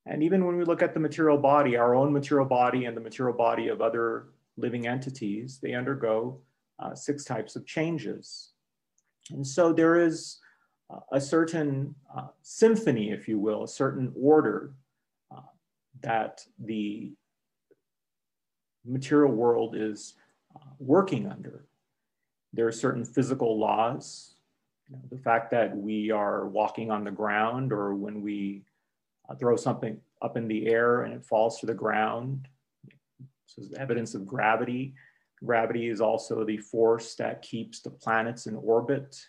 And 0.07 0.23
even 0.23 0.47
when 0.47 0.57
we 0.57 0.65
look 0.65 0.83
at 0.83 0.95
the 0.95 1.01
material 1.01 1.37
body, 1.37 1.77
our 1.77 1.95
own 1.95 2.11
material 2.11 2.47
body 2.47 2.87
and 2.87 2.97
the 2.97 3.01
material 3.01 3.37
body 3.37 3.69
of 3.69 3.83
other 3.83 4.29
living 4.57 4.87
entities, 4.87 5.59
they 5.63 5.75
undergo 5.75 6.39
uh, 6.79 6.95
six 6.95 7.23
types 7.23 7.55
of 7.55 7.67
changes. 7.67 8.53
And 9.31 9.47
so 9.47 9.75
there 9.75 10.01
is 10.01 10.39
uh, 10.89 11.01
a 11.13 11.21
certain 11.21 11.95
uh, 12.17 12.29
symphony, 12.41 13.11
if 13.11 13.29
you 13.29 13.39
will, 13.39 13.65
a 13.65 13.69
certain 13.69 14.11
order 14.19 14.73
that 16.03 16.45
the 16.59 17.13
material 18.85 19.33
world 19.33 19.75
is 19.77 20.15
uh, 20.55 20.61
working 20.79 21.27
under. 21.27 21.65
There 22.53 22.67
are 22.67 22.73
certain 22.73 23.05
physical 23.05 23.59
laws. 23.59 24.35
You 24.89 24.97
know, 24.97 25.03
the 25.11 25.19
fact 25.19 25.51
that 25.51 25.77
we 25.77 26.11
are 26.11 26.47
walking 26.47 26.91
on 26.91 27.05
the 27.05 27.11
ground 27.11 27.73
or 27.73 27.95
when 27.95 28.23
we 28.23 28.63
uh, 29.29 29.35
throw 29.35 29.57
something 29.57 30.01
up 30.23 30.37
in 30.37 30.49
the 30.49 30.67
air 30.69 31.03
and 31.03 31.13
it 31.13 31.25
falls 31.25 31.61
to 31.61 31.67
the 31.67 31.75
ground. 31.75 32.49
This 33.19 33.67
is 33.67 33.75
evidence 33.75 34.15
of 34.15 34.27
gravity. 34.27 34.95
Gravity 35.45 35.89
is 35.89 36.01
also 36.01 36.45
the 36.45 36.57
force 36.57 37.15
that 37.17 37.43
keeps 37.43 37.81
the 37.81 37.91
planets 37.91 38.47
in 38.47 38.57
orbit. 38.57 39.21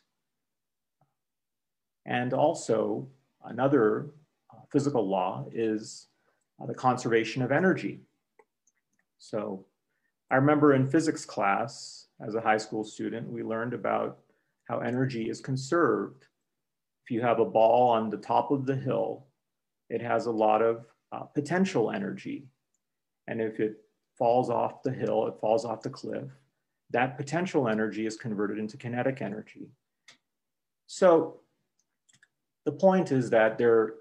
And 2.05 2.33
also 2.33 3.09
another 3.43 4.11
uh, 4.53 4.61
physical 4.71 5.07
law 5.07 5.45
is 5.51 6.07
the 6.65 6.73
conservation 6.73 7.43
of 7.43 7.51
energy. 7.51 7.99
So 9.19 9.65
I 10.31 10.35
remember 10.35 10.73
in 10.73 10.89
physics 10.89 11.25
class 11.25 12.07
as 12.25 12.35
a 12.35 12.41
high 12.41 12.57
school 12.57 12.83
student, 12.83 13.29
we 13.29 13.43
learned 13.43 13.73
about 13.73 14.19
how 14.67 14.79
energy 14.79 15.29
is 15.29 15.39
conserved. 15.39 16.25
If 17.05 17.11
you 17.11 17.21
have 17.21 17.39
a 17.39 17.45
ball 17.45 17.89
on 17.89 18.09
the 18.09 18.17
top 18.17 18.51
of 18.51 18.65
the 18.65 18.75
hill, 18.75 19.27
it 19.89 20.01
has 20.01 20.25
a 20.25 20.31
lot 20.31 20.61
of 20.61 20.85
uh, 21.11 21.21
potential 21.21 21.91
energy. 21.91 22.47
And 23.27 23.39
if 23.39 23.59
it 23.59 23.77
falls 24.17 24.49
off 24.49 24.83
the 24.83 24.91
hill, 24.91 25.27
it 25.27 25.39
falls 25.39 25.63
off 25.63 25.83
the 25.83 25.89
cliff, 25.89 26.29
that 26.89 27.17
potential 27.17 27.67
energy 27.67 28.05
is 28.05 28.17
converted 28.17 28.57
into 28.57 28.77
kinetic 28.77 29.21
energy. 29.21 29.69
So 30.87 31.41
the 32.65 32.71
point 32.71 33.11
is 33.11 33.29
that 33.29 33.57
there, 33.57 33.93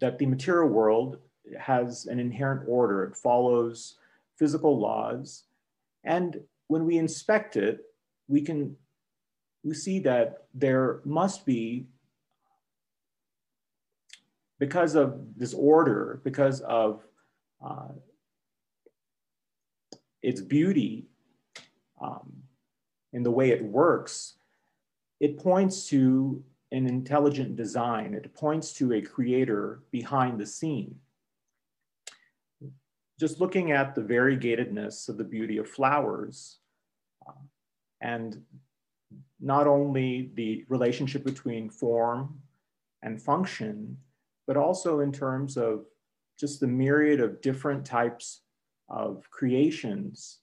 that 0.00 0.18
the 0.18 0.26
material 0.26 0.68
world 0.68 1.18
has 1.58 2.06
an 2.06 2.18
inherent 2.18 2.62
order. 2.66 3.04
It 3.04 3.16
follows 3.16 3.96
physical 4.36 4.78
laws. 4.78 5.44
And 6.04 6.40
when 6.68 6.84
we 6.84 6.98
inspect 6.98 7.56
it, 7.56 7.80
we 8.28 8.42
can 8.42 8.76
we 9.64 9.74
see 9.74 10.00
that 10.00 10.46
there 10.54 11.00
must 11.04 11.46
be 11.46 11.86
because 14.58 14.94
of 14.96 15.20
this 15.36 15.54
order, 15.54 16.20
because 16.24 16.60
of 16.62 17.04
uh, 17.64 17.88
its 20.20 20.40
beauty 20.40 21.06
um, 22.00 22.32
in 23.12 23.22
the 23.22 23.30
way 23.30 23.50
it 23.50 23.62
works, 23.62 24.34
it 25.20 25.38
points 25.38 25.86
to 25.88 26.42
an 26.72 26.86
intelligent 26.86 27.54
design. 27.54 28.14
It 28.14 28.34
points 28.34 28.72
to 28.74 28.92
a 28.94 29.02
creator 29.02 29.82
behind 29.90 30.40
the 30.40 30.46
scene 30.46 30.96
just 33.18 33.40
looking 33.40 33.72
at 33.72 33.94
the 33.94 34.00
variegatedness 34.00 35.08
of 35.08 35.16
the 35.18 35.24
beauty 35.24 35.58
of 35.58 35.68
flowers 35.68 36.58
uh, 37.26 37.32
and 38.00 38.42
not 39.40 39.66
only 39.66 40.30
the 40.34 40.64
relationship 40.68 41.24
between 41.24 41.68
form 41.68 42.38
and 43.02 43.20
function, 43.20 43.96
but 44.46 44.56
also 44.56 45.00
in 45.00 45.12
terms 45.12 45.56
of 45.56 45.84
just 46.38 46.60
the 46.60 46.66
myriad 46.66 47.20
of 47.20 47.40
different 47.40 47.84
types 47.84 48.42
of 48.88 49.28
creations, 49.30 50.38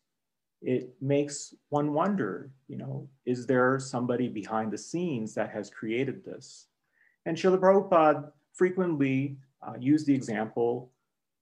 it 0.61 0.93
makes 1.01 1.53
one 1.69 1.93
wonder, 1.93 2.51
you 2.67 2.77
know, 2.77 3.07
is 3.25 3.45
there 3.45 3.79
somebody 3.79 4.27
behind 4.27 4.71
the 4.71 4.77
scenes 4.77 5.33
that 5.33 5.49
has 5.51 5.69
created 5.69 6.23
this? 6.25 6.67
And 7.25 7.37
Srila 7.37 7.59
Prabhupada 7.59 8.31
frequently 8.53 9.37
uh, 9.65 9.73
used 9.79 10.05
the 10.05 10.13
example 10.13 10.91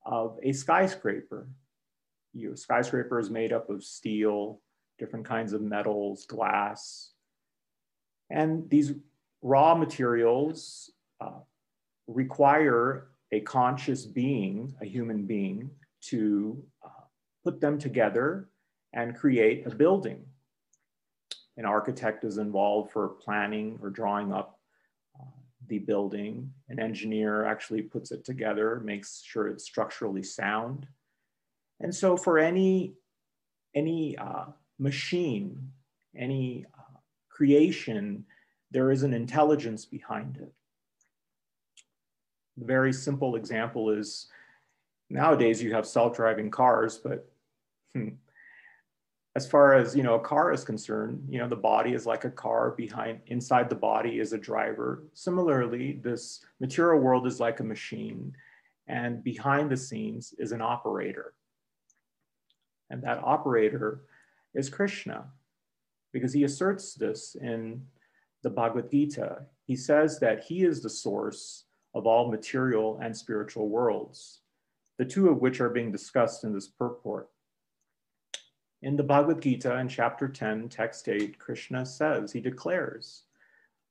of 0.08 0.40
a 0.42 0.54
skyscraper. 0.54 1.50
Your 2.34 2.56
skyscraper 2.56 3.20
is 3.20 3.30
made 3.30 3.52
up 3.52 3.70
of 3.70 3.84
steel, 3.84 4.62
different 4.98 5.26
kinds 5.26 5.54
of 5.54 5.62
metals, 5.62 6.26
glass. 6.26 7.12
And 8.30 8.70
these 8.70 8.94
raw 9.42 9.76
materials 9.76 10.92
uh, 11.20 11.40
require 12.08 13.10
a 13.32 13.42
conscious 13.42 14.06
being, 14.06 14.74
a 14.82 14.86
human 14.86 15.26
being, 15.26 15.70
to 16.02 16.64
uh, 16.84 17.04
put 17.44 17.60
them 17.60 17.78
together 17.78 18.50
and 18.94 19.16
create 19.16 19.68
a 19.68 19.76
building. 19.76 20.26
An 21.58 21.66
architect 21.66 22.24
is 22.24 22.38
involved 22.38 22.92
for 22.92 23.10
planning 23.10 23.78
or 23.82 23.90
drawing 23.90 24.32
up 24.32 24.57
the 25.68 25.80
building. 25.80 26.52
An 26.70 26.80
engineer 26.80 27.46
actually 27.46 27.82
puts 27.82 28.12
it 28.12 28.24
together, 28.26 28.82
makes 28.84 29.22
sure 29.24 29.48
it's 29.48 29.64
structurally 29.64 30.24
sound. 30.24 30.88
And 31.80 31.94
so 31.94 32.18
for 32.18 32.40
any, 32.40 32.94
any 33.76 34.18
uh, 34.18 34.46
machine, 34.80 35.72
any 36.16 36.66
uh, 36.78 36.98
creation, 37.30 38.26
there 38.72 38.92
is 38.92 39.04
an 39.04 39.14
intelligence 39.14 39.86
behind 39.86 40.38
it. 40.38 40.52
The 42.58 42.66
very 42.66 42.92
simple 42.92 43.36
example 43.36 43.92
is 43.92 44.28
nowadays 45.10 45.62
you 45.62 45.74
have 45.74 45.86
self-driving 45.86 46.50
cars, 46.50 46.98
but 46.98 47.30
hmm, 47.94 48.10
as 49.38 49.46
far 49.46 49.76
as 49.76 49.96
you 49.96 50.02
know 50.02 50.16
a 50.16 50.20
car 50.20 50.52
is 50.52 50.64
concerned 50.64 51.24
you 51.30 51.38
know 51.38 51.48
the 51.48 51.56
body 51.56 51.94
is 51.94 52.08
like 52.08 52.26
a 52.26 52.38
car 52.46 52.72
behind 52.72 53.20
inside 53.28 53.70
the 53.70 53.76
body 53.76 54.20
is 54.20 54.34
a 54.34 54.38
driver. 54.38 55.04
Similarly 55.14 56.00
this 56.04 56.44
material 56.60 57.00
world 57.00 57.28
is 57.28 57.40
like 57.40 57.60
a 57.60 57.64
machine 57.64 58.36
and 58.88 59.24
behind 59.24 59.70
the 59.70 59.78
scenes 59.78 60.34
is 60.40 60.54
an 60.54 60.62
operator. 60.62 61.36
And 62.90 63.04
that 63.04 63.24
operator 63.24 64.02
is 64.56 64.70
krishna 64.70 65.26
because 66.14 66.34
he 66.34 66.44
asserts 66.44 66.96
this 66.96 67.36
in 67.36 67.86
the 68.42 68.50
bhagavad 68.50 68.90
gita. 68.90 69.44
He 69.68 69.76
says 69.76 70.20
that 70.20 70.46
he 70.46 70.64
is 70.64 70.82
the 70.82 70.90
source 70.90 71.66
of 71.94 72.08
all 72.08 72.32
material 72.32 73.00
and 73.04 73.16
spiritual 73.16 73.70
worlds 73.70 74.40
the 74.98 75.06
two 75.06 75.30
of 75.30 75.42
which 75.42 75.62
are 75.62 75.70
being 75.70 75.92
discussed 75.92 76.44
in 76.44 76.52
this 76.52 76.68
purport 76.68 77.30
in 78.82 78.96
the 78.96 79.04
Bhagavad 79.04 79.42
Gita 79.42 79.78
in 79.78 79.88
chapter 79.88 80.28
10, 80.28 80.70
text 80.70 81.10
8, 81.10 81.40
Krishna 81.40 81.86
says, 81.86 82.32
he 82.32 82.40
declares, 82.40 83.24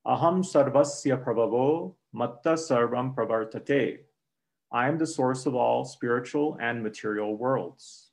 Aham 0.06 0.44
sarvasya 0.44 1.22
prabhavo 1.24 1.94
matta 2.12 2.52
sarvam 2.52 3.14
pravartate. 3.14 3.98
I 4.70 4.88
am 4.88 4.98
the 4.98 5.06
source 5.06 5.46
of 5.46 5.54
all 5.54 5.84
spiritual 5.84 6.56
and 6.60 6.82
material 6.82 7.36
worlds. 7.36 8.10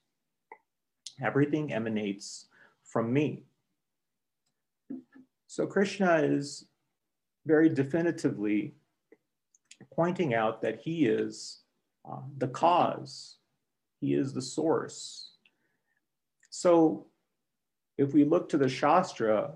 Everything 1.21 1.71
emanates 1.71 2.47
from 2.83 3.13
me. 3.13 3.43
So 5.47 5.67
Krishna 5.67 6.17
is 6.17 6.65
very 7.45 7.69
definitively 7.69 8.73
pointing 9.93 10.33
out 10.33 10.61
that 10.61 10.79
he 10.79 11.05
is 11.05 11.59
uh, 12.09 12.21
the 12.37 12.47
cause, 12.47 13.37
he 13.99 14.15
is 14.15 14.33
the 14.33 14.41
source, 14.41 15.32
so 16.55 17.07
if 17.97 18.13
we 18.13 18.25
look 18.25 18.47
to 18.49 18.59
the 18.59 18.69
Shastra, 18.69 19.53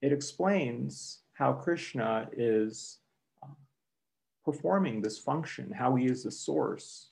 it 0.00 0.14
explains 0.14 1.18
how 1.34 1.52
Krishna 1.52 2.26
is 2.32 3.00
uh, 3.42 3.48
performing 4.46 5.02
this 5.02 5.18
function, 5.18 5.70
how 5.70 5.94
he 5.96 6.06
is 6.06 6.24
the 6.24 6.30
source. 6.30 7.10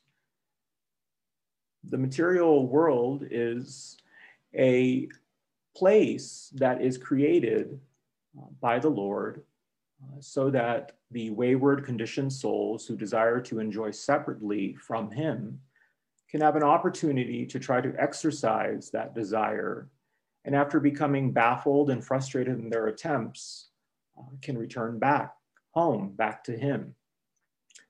The 1.84 1.98
material 1.98 2.66
world 2.66 3.26
is 3.30 3.98
a 4.54 5.06
place 5.76 6.50
that 6.54 6.80
is 6.80 6.96
created 6.96 7.78
uh, 8.38 8.46
by 8.58 8.78
the 8.78 8.88
Lord 8.88 9.42
uh, 10.02 10.16
so 10.18 10.48
that 10.48 10.92
the 11.10 11.28
wayward 11.28 11.84
conditioned 11.84 12.32
souls 12.32 12.86
who 12.86 12.96
desire 12.96 13.42
to 13.42 13.58
enjoy 13.58 13.90
separately 13.90 14.76
from 14.76 15.10
him 15.10 15.60
can 16.30 16.40
have 16.40 16.56
an 16.56 16.62
opportunity 16.62 17.46
to 17.46 17.58
try 17.58 17.80
to 17.80 17.94
exercise 17.98 18.90
that 18.90 19.14
desire. 19.14 19.88
And 20.44 20.54
after 20.54 20.80
becoming 20.80 21.32
baffled 21.32 21.90
and 21.90 22.04
frustrated 22.04 22.58
in 22.58 22.70
their 22.70 22.88
attempts, 22.88 23.68
uh, 24.18 24.22
can 24.42 24.56
return 24.56 24.98
back 24.98 25.34
home, 25.72 26.12
back 26.16 26.42
to 26.44 26.56
Him. 26.56 26.94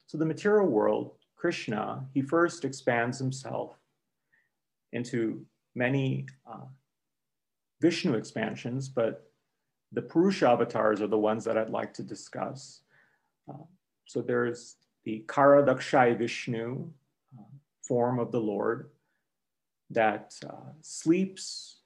So, 0.07 0.19
the 0.19 0.27
material 0.27 0.67
world, 0.67 1.13
Krishna, 1.37 2.05
he 2.15 2.23
first 2.23 2.65
expands 2.65 3.19
himself 3.19 3.79
into 4.93 5.45
many 5.75 6.27
uh, 6.51 6.67
Vishnu 7.81 8.15
expansions, 8.15 8.89
but 8.89 9.31
the 9.93 10.03
Purusha 10.03 10.49
avatars 10.49 11.01
are 11.01 11.07
the 11.07 11.19
ones 11.19 11.45
that 11.45 11.57
I'd 11.57 11.71
like 11.71 11.95
to 11.95 12.03
discuss. 12.03 12.81
Uh, 13.49 13.65
so, 14.07 14.21
there's 14.21 14.77
the 15.05 15.25
Karanodakashayi 15.27 16.19
Vishnu, 16.19 16.89
form 17.87 18.19
of 18.19 18.33
the 18.33 18.41
Lord 18.41 18.91
that 19.91 20.35
uh, 20.49 20.73
sleeps 20.81 21.81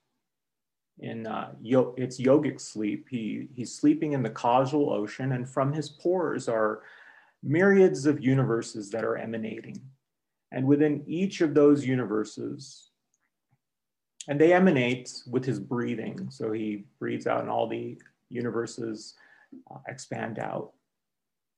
in 1.01 1.27
uh, 1.27 1.53
yo- 1.61 1.95
it's 1.97 2.21
yogic 2.21 2.61
sleep. 2.61 3.09
He, 3.09 3.49
he's 3.55 3.75
sleeping 3.75 4.13
in 4.13 4.23
the 4.23 4.31
causal 4.31 4.93
ocean, 4.93 5.33
and 5.33 5.49
from 5.49 5.73
his 5.73 5.89
pores 5.89 6.49
are 6.49 6.83
myriads 7.43 8.07
of 8.07 8.23
universes 8.23 8.91
that 8.91 9.05
are 9.05 9.17
emanating. 9.17 9.81
And 10.53 10.67
within 10.67 11.05
each 11.07 11.41
of 11.41 11.55
those 11.55 11.87
universes, 11.87 12.91
and 14.29 14.41
they 14.41 14.53
emanate 14.53 15.13
with 15.27 15.45
his 15.45 15.59
breathing. 15.59 16.29
So 16.31 16.53
he 16.53 16.85
breathes 16.99 17.27
out, 17.27 17.41
and 17.41 17.51
all 17.51 17.67
the 17.67 17.99
universes 18.29 19.15
uh, 19.71 19.79
expand 19.89 20.39
out. 20.39 20.73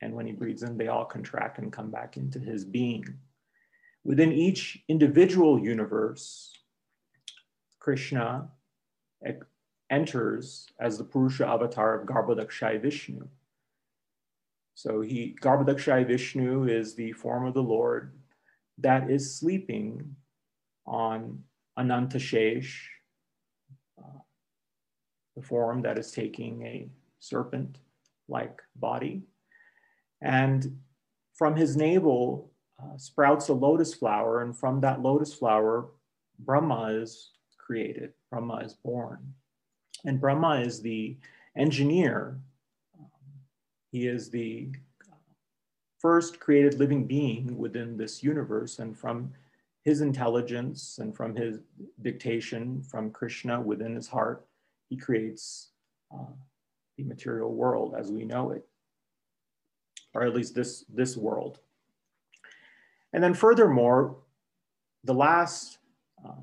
And 0.00 0.14
when 0.14 0.26
he 0.26 0.32
breathes 0.32 0.62
in, 0.62 0.76
they 0.76 0.88
all 0.88 1.04
contract 1.04 1.58
and 1.58 1.72
come 1.72 1.90
back 1.90 2.16
into 2.16 2.38
his 2.38 2.64
being. 2.64 3.18
Within 4.04 4.32
each 4.32 4.82
individual 4.88 5.58
universe, 5.58 6.52
Krishna 7.78 8.48
enters 9.90 10.66
as 10.80 10.98
the 10.98 11.04
Purusha 11.04 11.46
avatar 11.46 12.00
of 12.00 12.08
Garbhodakshaya 12.08 12.80
Vishnu. 12.80 13.28
So 14.74 15.00
he, 15.02 15.36
Vishnu 16.06 16.64
is 16.64 16.94
the 16.94 17.12
form 17.12 17.46
of 17.46 17.54
the 17.54 17.62
Lord 17.62 18.14
that 18.78 19.10
is 19.10 19.36
sleeping 19.36 20.16
on 20.86 21.44
Anantashesh, 21.78 22.74
uh, 23.98 24.18
the 25.36 25.42
form 25.42 25.82
that 25.82 25.98
is 25.98 26.10
taking 26.10 26.66
a 26.66 26.88
serpent-like 27.20 28.60
body. 28.76 29.22
And 30.20 30.78
from 31.34 31.56
his 31.56 31.76
navel 31.76 32.51
uh, 32.82 32.96
sprouts 32.96 33.48
a 33.48 33.52
lotus 33.52 33.94
flower, 33.94 34.42
and 34.42 34.56
from 34.56 34.80
that 34.80 35.02
lotus 35.02 35.32
flower, 35.32 35.88
Brahma 36.38 36.86
is 36.86 37.30
created, 37.58 38.12
Brahma 38.30 38.56
is 38.56 38.74
born. 38.74 39.34
And 40.04 40.20
Brahma 40.20 40.60
is 40.60 40.82
the 40.82 41.16
engineer. 41.56 42.40
He 43.92 44.06
is 44.06 44.30
the 44.30 44.70
first 46.00 46.40
created 46.40 46.78
living 46.80 47.06
being 47.06 47.56
within 47.56 47.96
this 47.96 48.22
universe, 48.22 48.80
and 48.80 48.98
from 48.98 49.32
his 49.84 50.00
intelligence 50.00 50.98
and 50.98 51.14
from 51.14 51.34
his 51.34 51.58
dictation 52.02 52.82
from 52.82 53.10
Krishna 53.10 53.60
within 53.60 53.94
his 53.94 54.08
heart, 54.08 54.46
he 54.88 54.96
creates 54.96 55.70
uh, 56.12 56.32
the 56.96 57.04
material 57.04 57.52
world 57.54 57.94
as 57.98 58.10
we 58.10 58.24
know 58.24 58.50
it, 58.50 58.64
or 60.14 60.24
at 60.24 60.34
least 60.34 60.54
this, 60.54 60.84
this 60.88 61.16
world. 61.16 61.60
And 63.12 63.22
then 63.22 63.34
furthermore, 63.34 64.16
the 65.04 65.14
last 65.14 65.78
uh, 66.24 66.40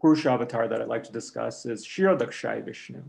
Purusha 0.00 0.30
avatar 0.30 0.68
that 0.68 0.80
I'd 0.80 0.88
like 0.88 1.04
to 1.04 1.12
discuss 1.12 1.66
is 1.66 1.86
Kshirodakshaya 1.86 2.64
Vishnu. 2.64 3.02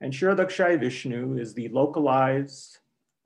And 0.00 0.12
Kshirodakshaya 0.12 0.80
Vishnu 0.80 1.38
is 1.38 1.54
the 1.54 1.68
localized 1.68 2.78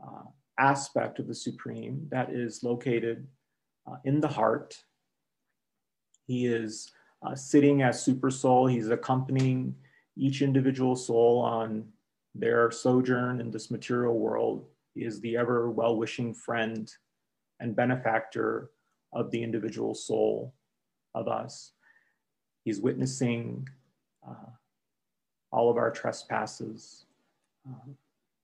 uh, 0.02 0.24
aspect 0.58 1.18
of 1.18 1.26
the 1.26 1.34
Supreme 1.34 2.06
that 2.10 2.30
is 2.30 2.62
located 2.62 3.26
uh, 3.86 3.96
in 4.04 4.20
the 4.20 4.28
heart. 4.28 4.76
He 6.26 6.46
is 6.46 6.90
uh, 7.22 7.34
sitting 7.34 7.82
as 7.82 8.02
Super 8.02 8.30
Soul. 8.30 8.66
He's 8.66 8.90
accompanying 8.90 9.74
each 10.16 10.42
individual 10.42 10.96
soul 10.96 11.40
on 11.40 11.86
their 12.34 12.70
sojourn 12.70 13.40
in 13.40 13.50
this 13.50 13.70
material 13.70 14.18
world. 14.18 14.66
He 14.94 15.04
is 15.04 15.20
the 15.20 15.36
ever 15.36 15.70
well-wishing 15.70 16.34
friend 16.34 16.92
and 17.60 17.74
benefactor 17.74 18.70
of 19.12 19.30
the 19.30 19.42
individual 19.42 19.94
soul 19.94 20.54
of 21.14 21.28
us. 21.28 21.72
He's 22.64 22.80
witnessing 22.80 23.68
uh, 24.26 24.50
all 25.52 25.70
of 25.70 25.76
our 25.76 25.90
trespasses. 25.90 27.06
Uh, 27.68 27.92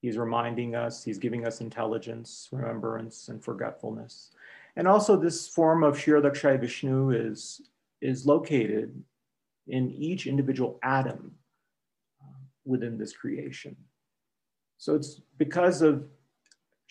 he's 0.00 0.16
reminding 0.16 0.74
us, 0.74 1.04
he's 1.04 1.18
giving 1.18 1.46
us 1.46 1.60
intelligence, 1.60 2.48
remembrance, 2.52 3.28
and 3.28 3.42
forgetfulness. 3.42 4.30
And 4.76 4.88
also 4.88 5.16
this 5.16 5.48
form 5.48 5.82
of 5.82 5.96
Kshirodakshaya 5.96 6.60
Vishnu 6.60 7.10
is, 7.10 7.62
is 8.00 8.24
located 8.26 9.02
in 9.68 9.90
each 9.90 10.26
individual 10.26 10.78
atom 10.82 11.32
uh, 12.22 12.38
within 12.64 12.96
this 12.96 13.12
creation. 13.12 13.76
So 14.78 14.94
it's 14.94 15.20
because 15.38 15.82
of 15.82 16.08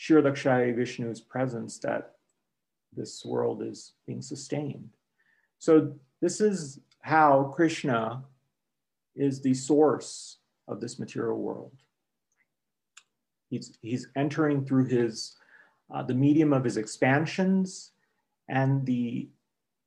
Kshirodakashayi 0.02 0.76
Vishnu's 0.76 1.22
presence 1.22 1.78
that 1.80 2.16
this 2.94 3.24
world 3.24 3.62
is 3.62 3.94
being 4.08 4.22
sustained. 4.22 4.90
So 5.60 5.94
this 6.22 6.42
is 6.42 6.80
how 7.02 7.52
Krishna 7.56 8.24
is 9.16 9.42
the 9.42 9.54
source 9.54 10.38
of 10.68 10.82
this 10.82 10.98
material 10.98 11.38
world. 11.38 11.72
He's, 13.50 13.78
he's 13.82 14.08
entering 14.16 14.66
through 14.66 14.86
his, 14.86 15.36
uh, 15.94 16.02
the 16.02 16.16
medium 16.16 16.52
of 16.52 16.64
his 16.64 16.78
expansions, 16.78 17.92
and 18.50 18.86
the 18.86 19.30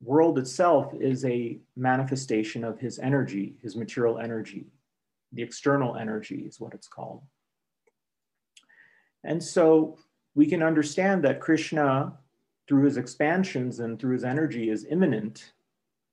world 0.01 0.39
itself 0.39 0.93
is 1.01 1.25
a 1.25 1.59
manifestation 1.77 2.63
of 2.63 2.79
his 2.79 2.99
energy, 2.99 3.57
his 3.63 3.75
material 3.75 4.19
energy. 4.19 4.67
The 5.33 5.43
external 5.43 5.97
energy 5.97 6.45
is 6.47 6.61
what 6.61 6.75
it's 6.75 6.89
called. 6.89 7.23
And 9.25 9.43
so 9.43 9.99
we 10.35 10.47
can 10.47 10.63
understand 10.63 11.23
that 11.25 11.41
Krishna, 11.41 12.13
through 12.69 12.85
his 12.85 12.97
expansions 12.97 13.81
and 13.81 13.99
through 13.99 14.15
his 14.15 14.25
energy, 14.25 14.71
is 14.71 14.87
immanent, 14.91 15.53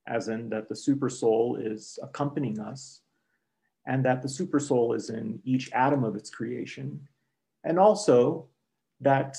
as 0.08 0.28
in 0.28 0.50
that 0.50 0.70
the 0.70 0.76
super 0.76 1.10
soul 1.10 1.56
is 1.56 1.98
accompanying 2.04 2.60
us, 2.60 3.02
and 3.88 4.06
that 4.06 4.22
the 4.22 4.30
super 4.30 4.60
soul 4.60 4.94
is 4.94 5.10
in 5.10 5.40
each 5.44 5.72
atom 5.74 6.04
of 6.04 6.16
its 6.16 6.30
creation, 6.30 7.08
and 7.64 7.80
also 7.80 8.48
that 9.00 9.38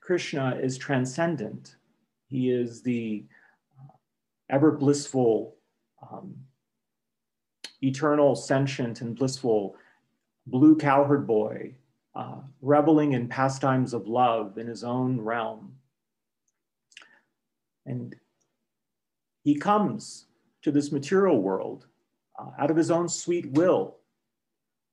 Krishna 0.00 0.58
is 0.60 0.78
transcendent. 0.78 1.76
He 2.28 2.50
is 2.50 2.82
the 2.82 3.24
uh, 3.78 3.92
ever 4.50 4.72
blissful, 4.72 5.56
um, 6.10 6.34
eternal, 7.82 8.36
sentient, 8.36 9.00
and 9.00 9.16
blissful 9.16 9.76
blue 10.46 10.76
cowherd 10.76 11.26
boy 11.26 11.74
uh, 12.14 12.36
reveling 12.60 13.12
in 13.12 13.28
pastimes 13.28 13.94
of 13.94 14.06
love 14.06 14.58
in 14.58 14.66
his 14.66 14.84
own 14.84 15.20
realm. 15.20 15.74
And 17.86 18.14
he 19.44 19.54
comes 19.54 20.26
to 20.62 20.70
this 20.70 20.92
material 20.92 21.40
world 21.40 21.86
uh, 22.38 22.50
out 22.58 22.70
of 22.70 22.76
his 22.76 22.90
own 22.90 23.08
sweet 23.08 23.50
will. 23.52 23.96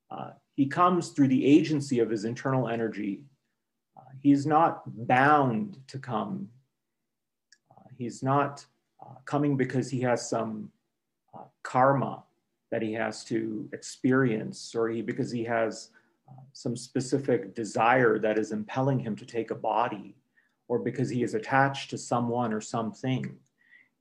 Uh, 0.10 0.32
he 0.56 0.66
comes 0.66 1.10
through 1.10 1.28
the 1.28 1.46
agency 1.46 2.00
of 2.00 2.10
his 2.10 2.26
internal 2.26 2.68
energy. 2.68 3.22
Uh, 3.98 4.02
he's 4.22 4.46
not 4.46 4.82
bound 5.08 5.78
to 5.88 6.00
come. 6.00 6.50
Uh, 7.72 7.84
he's 7.98 8.24
not 8.24 8.66
uh, 9.02 9.16
coming 9.26 9.56
because 9.56 9.90
he 9.90 10.02
has 10.02 10.30
some 10.30 10.70
karma 11.64 12.24
that 12.72 12.82
he 12.82 12.94
has 12.94 13.24
to 13.24 13.70
experience 13.74 14.74
or 14.76 14.90
he, 14.90 15.02
because 15.02 15.32
he 15.32 15.44
has 15.44 15.90
some 16.54 16.76
specific 16.76 17.56
desire 17.56 18.20
that 18.20 18.38
is 18.38 18.52
impelling 18.52 19.00
him 19.00 19.16
to 19.16 19.26
take 19.26 19.52
a 19.52 19.56
body, 19.56 20.16
or 20.68 20.80
because 20.80 21.10
he 21.10 21.24
is 21.24 21.34
attached 21.34 21.90
to 21.90 21.98
someone 21.98 22.54
or 22.54 22.62
something. 22.62 23.38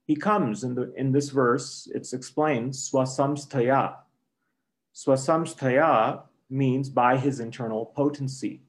He 0.05 0.15
comes 0.15 0.63
in, 0.63 0.75
the, 0.75 0.93
in 0.95 1.11
this 1.11 1.29
verse, 1.29 1.87
it's 1.93 2.13
explained, 2.13 2.73
swasamstaya. 2.73 3.95
Swasamstaya 4.95 6.23
means 6.49 6.89
by 6.89 7.17
his 7.17 7.39
internal 7.39 7.85
potency. 7.85 8.61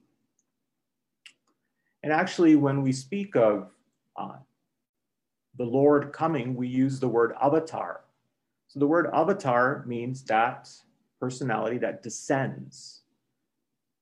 And 2.03 2.12
actually, 2.12 2.57
when 2.57 2.83
we 2.83 2.92
speak 2.92 3.37
of 3.37 3.70
uh, 4.16 4.37
the 5.57 5.64
Lord 5.64 6.12
coming, 6.12 6.55
we 6.55 6.68
use 6.68 7.01
the 7.01 7.09
word 7.09 7.35
avatar. 7.40 8.03
So 8.68 8.79
the 8.79 8.87
word 8.87 9.11
avatar 9.12 9.85
means 9.87 10.23
that 10.25 10.70
personality 11.18 11.79
that 11.79 12.03
descends. 12.03 13.00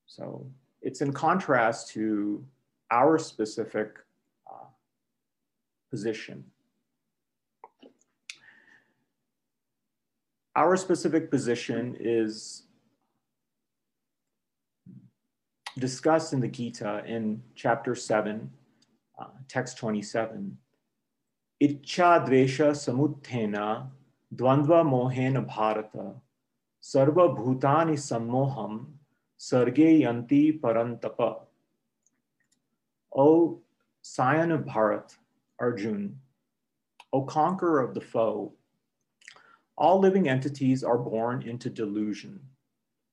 So 0.09 0.47
it's 0.81 1.03
in 1.03 1.13
contrast 1.13 1.91
to 1.91 2.43
our 2.91 3.19
specific 3.19 3.99
uh, 4.51 4.65
position. 5.91 6.45
Our 10.57 10.77
specific 10.77 11.31
position 11.31 11.95
is 12.01 12.65
discussed 15.79 16.33
in 16.33 16.41
the 16.41 16.49
Gita 16.49 17.05
in 17.07 17.43
chapter 17.55 17.95
7, 17.95 18.51
uh, 19.21 19.25
text 19.47 19.77
27. 19.77 20.57
Icha 21.63 22.27
dvesha 22.27 22.73
samuthena 22.73 23.89
dvandva 24.35 24.83
mohena 24.85 25.47
bharata 25.47 26.15
sarva 26.83 27.37
bhutani 27.37 27.95
sammoham 27.95 28.98
Yanti 29.39 30.61
Parantapa. 30.61 31.41
O 33.15 33.61
scion 34.03 34.53
of 34.53 34.65
Bharat, 34.65 35.17
Arjun, 35.59 36.19
O 37.13 37.23
conqueror 37.23 37.81
of 37.81 37.95
the 37.95 38.01
foe, 38.01 38.53
all 39.77 39.99
living 40.01 40.29
entities 40.29 40.85
are 40.85 40.99
born 40.99 41.43
into 41.43 41.71
delusion, 41.71 42.41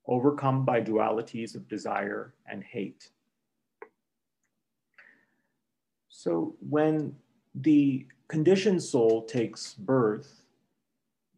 overcome 0.08 0.66
by 0.66 0.82
dualities 0.82 1.56
of 1.56 1.68
desire 1.68 2.34
and 2.48 2.64
hate. 2.64 3.10
So 6.10 6.56
when 6.60 7.16
the 7.54 8.08
conditioned 8.28 8.82
soul 8.82 9.24
takes 9.24 9.76
birth 9.76 10.42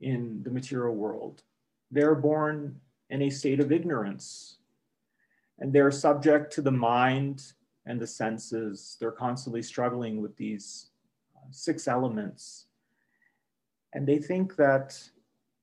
in 0.02 0.42
the 0.44 0.50
material 0.50 0.96
world, 0.96 1.44
they're 1.92 2.16
born 2.16 2.80
in 3.10 3.22
a 3.22 3.30
state 3.30 3.60
of 3.60 3.72
ignorance 3.72 4.58
and 5.60 5.74
they're 5.74 5.92
subject 5.92 6.54
to 6.54 6.62
the 6.62 6.72
mind 6.72 7.54
and 7.86 8.00
the 8.00 8.08
senses. 8.08 8.98
They're 9.00 9.12
constantly 9.12 9.62
struggling 9.62 10.22
with 10.22 10.36
these 10.38 10.88
uh, 11.36 11.48
six 11.52 11.88
elements. 11.88 12.66
And 13.94 14.08
they 14.08 14.20
think 14.20 14.56
that 14.58 15.02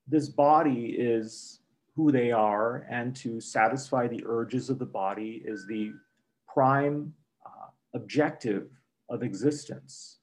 this 0.09 0.29
body 0.29 0.97
is 0.99 1.61
who 1.95 2.11
they 2.11 2.33
are, 2.33 2.87
and 2.91 3.15
to 3.15 3.41
satisfy 3.41 4.09
the 4.09 4.25
urges 4.27 4.69
of 4.69 4.81
the 4.81 4.87
body 4.87 5.43
is 5.45 5.67
the 5.67 5.93
prime 6.53 7.15
uh, 7.47 7.69
objective 7.95 8.69
of 9.09 9.23
existence. 9.23 10.19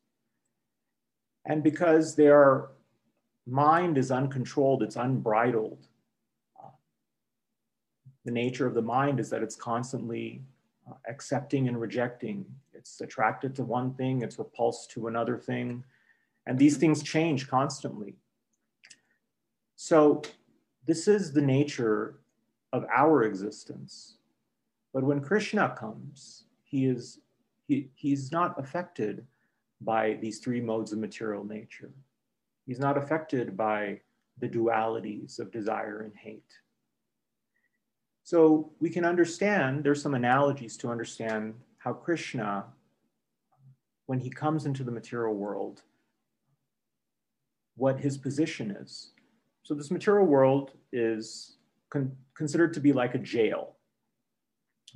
And 1.46 1.64
because 1.64 2.16
their 2.16 2.70
mind 3.48 3.98
is 3.98 4.12
uncontrolled, 4.12 4.84
it's 4.84 4.98
unbridled, 4.98 5.88
the 8.26 8.32
nature 8.32 8.68
of 8.68 8.74
the 8.74 8.82
mind 8.82 9.20
is 9.20 9.30
that 9.30 9.44
it's 9.44 9.56
constantly 9.56 10.42
uh, 10.90 10.94
accepting 11.10 11.68
and 11.68 11.80
rejecting. 11.80 12.46
It's 12.74 13.02
attracted 13.02 13.56
to 13.56 13.64
one 13.64 13.94
thing, 13.94 14.22
it's 14.22 14.40
repulsed 14.40 14.92
to 14.92 15.08
another 15.08 15.38
thing. 15.38 15.84
And 16.48 16.58
these 16.58 16.78
things 16.78 17.04
change 17.04 17.48
constantly. 17.48 18.16
So, 19.76 20.24
this 20.86 21.08
is 21.08 21.32
the 21.32 21.42
nature 21.42 22.20
of 22.74 22.86
our 22.94 23.24
existence. 23.24 24.18
But 24.94 25.04
when 25.04 25.22
Krishna 25.22 25.76
comes, 25.78 26.46
he 26.64 26.86
is 26.86 27.20
he, 27.68 27.90
he's 27.96 28.32
not 28.32 28.60
affected 28.60 29.26
by 29.82 30.18
these 30.22 30.40
three 30.40 30.62
modes 30.62 30.92
of 30.92 31.00
material 31.00 31.44
nature. 31.44 31.92
He's 32.66 32.80
not 32.80 32.98
affected 32.98 33.56
by 33.56 34.02
the 34.40 34.50
dualities 34.50 35.40
of 35.40 35.52
desire 35.52 36.02
and 36.02 36.16
hate. 36.16 36.52
So 38.24 38.72
we 38.80 38.90
can 38.90 39.06
understand, 39.06 39.84
there's 39.84 40.02
some 40.02 40.14
analogies 40.14 40.78
to 40.78 40.90
understand 40.90 41.56
how 41.78 41.94
Krishna, 41.94 42.66
when 44.06 44.20
he 44.20 44.30
comes 44.30 44.66
into 44.66 44.84
the 44.84 44.92
material 44.92 45.34
world, 45.34 45.82
what 47.76 48.00
his 48.00 48.18
position 48.18 48.72
is. 48.72 49.12
So 49.64 49.74
this 49.74 49.92
material 49.92 50.26
world 50.26 50.72
is 50.92 51.58
con 51.90 52.16
considered 52.36 52.74
to 52.74 52.80
be 52.80 52.94
like 52.94 53.16
a 53.16 53.20
jail. 53.20 53.76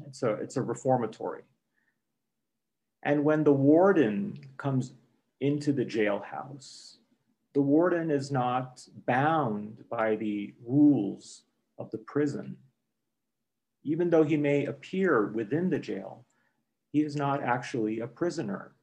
It's 0.08 0.24
a, 0.24 0.34
it's 0.34 0.58
a 0.58 0.62
reformatory. 0.62 1.44
And 3.04 3.24
when 3.24 3.44
the 3.44 3.54
warden 3.54 4.40
comes 4.58 4.94
into 5.40 5.72
the 5.72 5.86
jailhouse, 5.86 6.98
the 7.54 7.62
warden 7.62 8.12
is 8.12 8.32
not 8.32 8.86
bound 9.06 9.84
by 9.90 10.16
the 10.16 10.54
rules 10.66 11.44
of 11.78 11.92
the 11.92 12.00
prison 12.00 12.58
even 13.86 14.10
though 14.10 14.24
he 14.24 14.36
may 14.36 14.66
appear 14.66 15.28
within 15.28 15.70
the 15.70 15.80
jail, 15.80 16.26
he 16.92 17.02
is 17.02 17.16
not 17.16 17.44
actually 17.44 18.00
a 18.00 18.08
prisoner. 18.08 18.74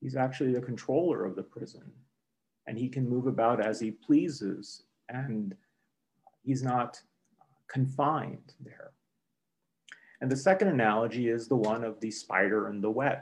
He's 0.00 0.16
actually 0.16 0.52
the 0.52 0.60
controller 0.60 1.24
of 1.24 1.36
the 1.36 1.44
prison. 1.44 1.92
And 2.66 2.76
he 2.76 2.88
can 2.88 3.08
move 3.08 3.26
about 3.26 3.64
as 3.64 3.80
he 3.80 3.92
pleases, 3.92 4.82
and 5.08 5.54
he's 6.42 6.62
not 6.62 7.00
confined 7.68 8.52
there. 8.60 8.90
And 10.20 10.30
the 10.30 10.36
second 10.36 10.68
analogy 10.68 11.28
is 11.28 11.46
the 11.46 11.56
one 11.56 11.84
of 11.84 12.00
the 12.00 12.10
spider 12.10 12.66
and 12.66 12.82
the 12.82 12.90
web. 12.90 13.18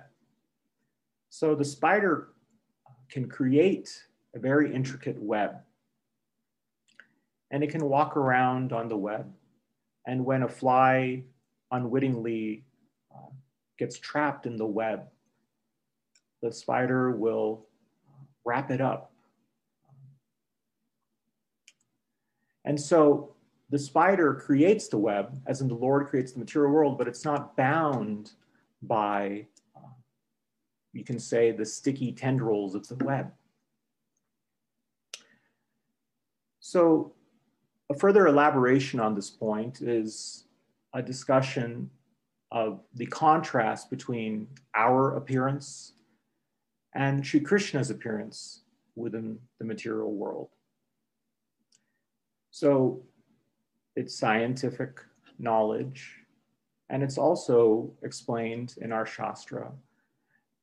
So 1.29 1.55
the 1.55 1.65
spider 1.65 2.29
can 3.11 3.29
create 3.29 4.03
a 4.35 4.39
very 4.39 4.75
intricate 4.75 5.21
web, 5.21 5.57
and 7.51 7.63
it 7.63 7.71
can 7.71 7.85
walk 7.85 8.17
around 8.17 8.73
on 8.73 8.89
the 8.89 8.97
web 8.97 9.31
and 10.07 10.25
when 10.25 10.45
a 10.45 10.49
fly 10.49 11.23
unwittingly 11.73 12.65
uh, 13.15 13.31
gets 13.79 13.99
trapped 13.99 14.47
in 14.47 14.57
the 14.57 14.67
web, 14.67 15.09
the 16.43 16.53
spider 16.53 17.11
will 17.11 17.67
wrap 18.45 18.71
it 18.71 18.81
up. 18.81 19.13
And 22.65 22.81
so 22.81 23.35
the 23.71 23.79
spider 23.79 24.35
creates 24.35 24.89
the 24.89 24.99
web, 24.99 25.41
as 25.47 25.61
in 25.61 25.69
the 25.69 25.75
Lord 25.75 26.07
creates 26.07 26.33
the 26.33 26.39
material 26.39 26.73
world, 26.73 26.99
but 26.99 27.09
it's 27.09 27.25
not 27.25 27.57
bound 27.57 28.33
by, 28.83 29.47
uh, 29.77 29.89
you 30.93 31.03
can 31.03 31.19
say, 31.19 31.51
the 31.51 31.65
sticky 31.65 32.13
tendrils 32.13 32.77
of 32.77 32.87
the 32.87 33.05
web. 33.05 33.33
So 36.61 37.13
a 37.91 37.95
further 37.95 38.27
elaboration 38.27 39.01
on 39.01 39.15
this 39.15 39.31
point 39.31 39.81
is 39.81 40.45
a 40.95 41.03
discussion 41.03 41.91
of 42.51 42.81
the 42.95 43.07
contrast 43.07 43.91
between 43.91 44.49
our 44.75 45.17
appearance 45.17 45.93
and 46.95 47.27
Sri 47.27 47.41
Krishna's 47.41 47.91
appearance 47.91 48.63
within 48.95 49.39
the 49.59 49.65
material 49.65 50.15
world. 50.15 50.49
So 52.51 53.03
it's 53.97 54.19
scientific 54.19 55.01
knowledge, 55.39 56.15
and 56.89 57.03
it's 57.03 57.19
also 57.19 57.93
explained 58.03 58.75
in 58.81 58.93
our 58.93 59.05
Shastra 59.05 59.71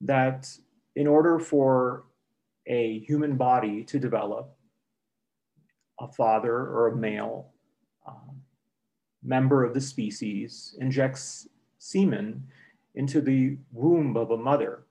that 0.02 0.50
in 0.96 1.08
order 1.08 1.38
for 1.40 2.06
a 2.66 3.00
human 3.00 3.36
body 3.36 3.84
to 3.84 4.00
develop, 4.00 4.56
a 6.04 6.08
father 6.08 6.56
or 6.56 6.88
a 6.88 6.96
male 6.96 7.50
um, 8.08 8.42
member 9.24 9.64
of 9.64 9.74
the 9.74 9.82
species 9.82 10.76
injects 10.80 11.48
semen 11.80 12.44
into 12.96 13.22
the 13.22 13.58
womb 13.72 14.16
of 14.18 14.32
a 14.32 14.38
mother. 14.38 14.84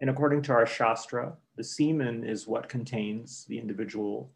And 0.00 0.10
according 0.10 0.42
to 0.42 0.52
our 0.52 0.66
Shastra, 0.66 1.32
the 1.56 1.64
semen 1.64 2.24
is 2.24 2.46
what 2.46 2.68
contains 2.68 3.44
the 3.48 3.58
individual 3.58 4.30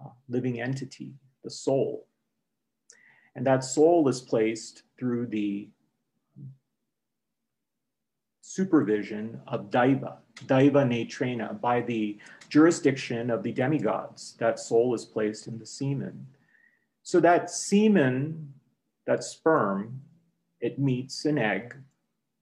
uh, 0.00 0.10
living 0.28 0.60
entity, 0.60 1.14
the 1.42 1.50
soul. 1.50 2.06
And 3.34 3.46
that 3.46 3.64
soul 3.64 4.08
is 4.08 4.20
placed 4.20 4.82
through 4.98 5.26
the 5.26 5.68
supervision 8.48 9.38
of 9.46 9.70
Daiva, 9.70 10.16
Daiva 10.46 10.82
Netrena, 10.82 11.60
by 11.60 11.82
the 11.82 12.18
jurisdiction 12.48 13.30
of 13.30 13.42
the 13.42 13.52
demigods. 13.52 14.36
That 14.38 14.58
soul 14.58 14.94
is 14.94 15.04
placed 15.04 15.48
in 15.48 15.58
the 15.58 15.66
semen. 15.66 16.26
So 17.02 17.20
that 17.20 17.50
semen, 17.50 18.54
that 19.06 19.22
sperm, 19.22 20.00
it 20.60 20.78
meets 20.78 21.26
an 21.26 21.36
egg 21.36 21.76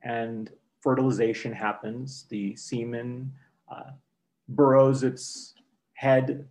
and 0.03 0.51
fertilization 0.81 1.53
happens. 1.53 2.27
The 2.29 2.55
semen 2.55 3.33
uh, 3.69 3.91
burrows 4.49 5.03
its 5.03 5.55
head 5.95 6.47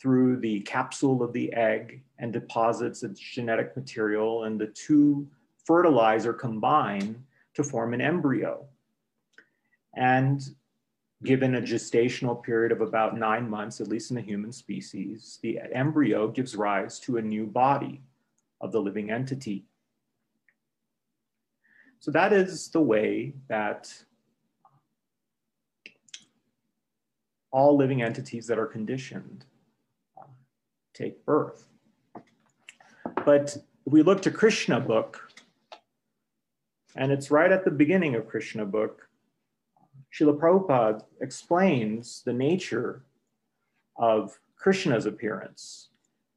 through 0.00 0.38
the 0.38 0.60
capsule 0.60 1.22
of 1.22 1.34
the 1.34 1.52
egg 1.52 2.02
and 2.18 2.32
deposits 2.32 3.02
its 3.02 3.20
genetic 3.20 3.76
material, 3.76 4.44
and 4.44 4.58
the 4.58 4.68
two 4.68 5.26
fertilize 5.64 6.24
or 6.24 6.32
combine 6.32 7.22
to 7.52 7.62
form 7.62 7.92
an 7.92 8.00
embryo. 8.00 8.66
And 9.96 10.42
given 11.22 11.54
a 11.54 11.60
gestational 11.60 12.42
period 12.42 12.72
of 12.72 12.80
about 12.80 13.16
nine 13.16 13.48
months, 13.48 13.80
at 13.80 13.88
least 13.88 14.10
in 14.10 14.16
the 14.16 14.22
human 14.22 14.52
species, 14.52 15.38
the 15.42 15.58
embryo 15.72 16.28
gives 16.28 16.54
rise 16.54 16.98
to 17.00 17.16
a 17.16 17.22
new 17.22 17.46
body 17.46 18.02
of 18.60 18.72
the 18.72 18.80
living 18.80 19.10
entity. 19.10 19.64
So 22.00 22.10
that 22.10 22.32
is 22.32 22.68
the 22.68 22.82
way 22.82 23.32
that 23.48 23.92
all 27.50 27.76
living 27.76 28.02
entities 28.02 28.46
that 28.48 28.58
are 28.58 28.66
conditioned 28.66 29.46
take 30.92 31.24
birth. 31.24 31.68
But 33.24 33.56
we 33.84 34.02
look 34.02 34.22
to 34.22 34.30
Krishna 34.30 34.80
book, 34.80 35.30
and 36.96 37.10
it's 37.10 37.30
right 37.30 37.50
at 37.50 37.64
the 37.64 37.70
beginning 37.70 38.14
of 38.14 38.28
Krishna 38.28 38.64
book, 38.64 39.08
Srila 40.14 40.38
Prabhupada 40.38 41.02
explains 41.20 42.22
the 42.24 42.32
nature 42.32 43.04
of 43.96 44.38
Krishna's 44.56 45.06
appearance. 45.06 45.88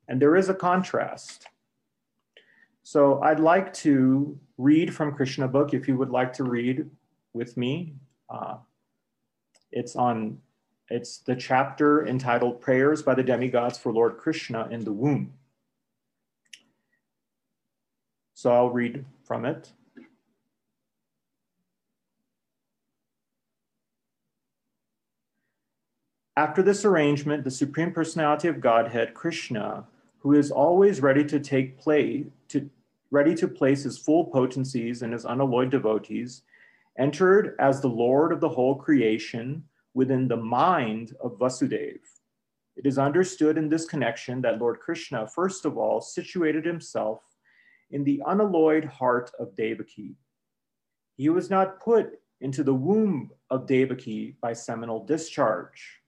And 0.07 0.21
there 0.21 0.35
is 0.35 0.49
a 0.49 0.53
contrast. 0.53 1.47
So 2.81 3.21
I'd 3.21 3.39
like 3.39 3.73
to 3.73 4.39
read 4.57 4.93
from 4.93 5.13
Krishna 5.13 5.47
book 5.47 5.73
if 5.73 5.87
you 5.87 5.97
would 5.97 6.09
like 6.09 6.33
to 6.33 6.43
read 6.43 6.89
with 7.33 7.55
me. 7.55 7.93
Uh, 8.29 8.57
it's 9.71 9.95
on 9.95 10.39
it's 10.89 11.17
the 11.17 11.35
chapter 11.35 12.07
entitled 12.07 12.61
Prayers 12.61 13.03
by 13.03 13.13
the 13.13 13.23
Demigods 13.23 13.77
for 13.77 13.91
Lord 13.91 14.17
Krishna 14.17 14.69
in 14.71 14.85
the 14.85 14.93
Womb. 14.93 15.33
So 18.33 18.53
I'll 18.53 18.69
read 18.69 19.03
from 19.25 19.45
it. 19.45 19.73
After 26.37 26.61
this 26.61 26.85
arrangement, 26.85 27.43
the 27.43 27.49
Supreme 27.49 27.91
Personality 27.91 28.47
of 28.47 28.61
Godhead, 28.61 29.15
Krishna, 29.15 29.87
who 30.19 30.33
is 30.33 30.51
always 30.51 31.01
ready 31.01 31.25
to 31.25 31.39
take 31.39 31.79
play, 31.79 32.27
to 32.49 32.69
ready 33.09 33.33
to 33.33 33.47
place 33.47 33.81
his 33.81 33.97
full 33.97 34.25
potencies 34.25 35.01
in 35.01 35.11
his 35.11 35.25
unalloyed 35.25 35.71
devotees, 35.71 36.43
entered 36.99 37.55
as 37.57 37.81
the 37.81 37.87
Lord 37.87 38.31
of 38.31 38.39
the 38.39 38.49
whole 38.49 38.75
creation 38.75 39.63
within 39.95 40.27
the 40.27 40.37
mind 40.37 41.15
of 41.23 41.39
Vasudeva. 41.39 41.97
It 42.75 42.85
is 42.85 42.99
understood 42.99 43.57
in 43.57 43.67
this 43.67 43.85
connection 43.85 44.39
that 44.41 44.59
Lord 44.59 44.79
Krishna, 44.79 45.27
first 45.27 45.65
of 45.65 45.75
all, 45.75 46.01
situated 46.01 46.65
himself 46.65 47.23
in 47.89 48.03
the 48.03 48.21
unalloyed 48.27 48.85
heart 48.85 49.31
of 49.39 49.55
Devaki. 49.55 50.13
He 51.15 51.29
was 51.29 51.49
not 51.49 51.79
put 51.79 52.19
into 52.41 52.63
the 52.63 52.73
womb 52.73 53.31
of 53.49 53.65
Devaki 53.65 54.35
by 54.41 54.53
seminal 54.53 55.05
discharge. 55.05 56.01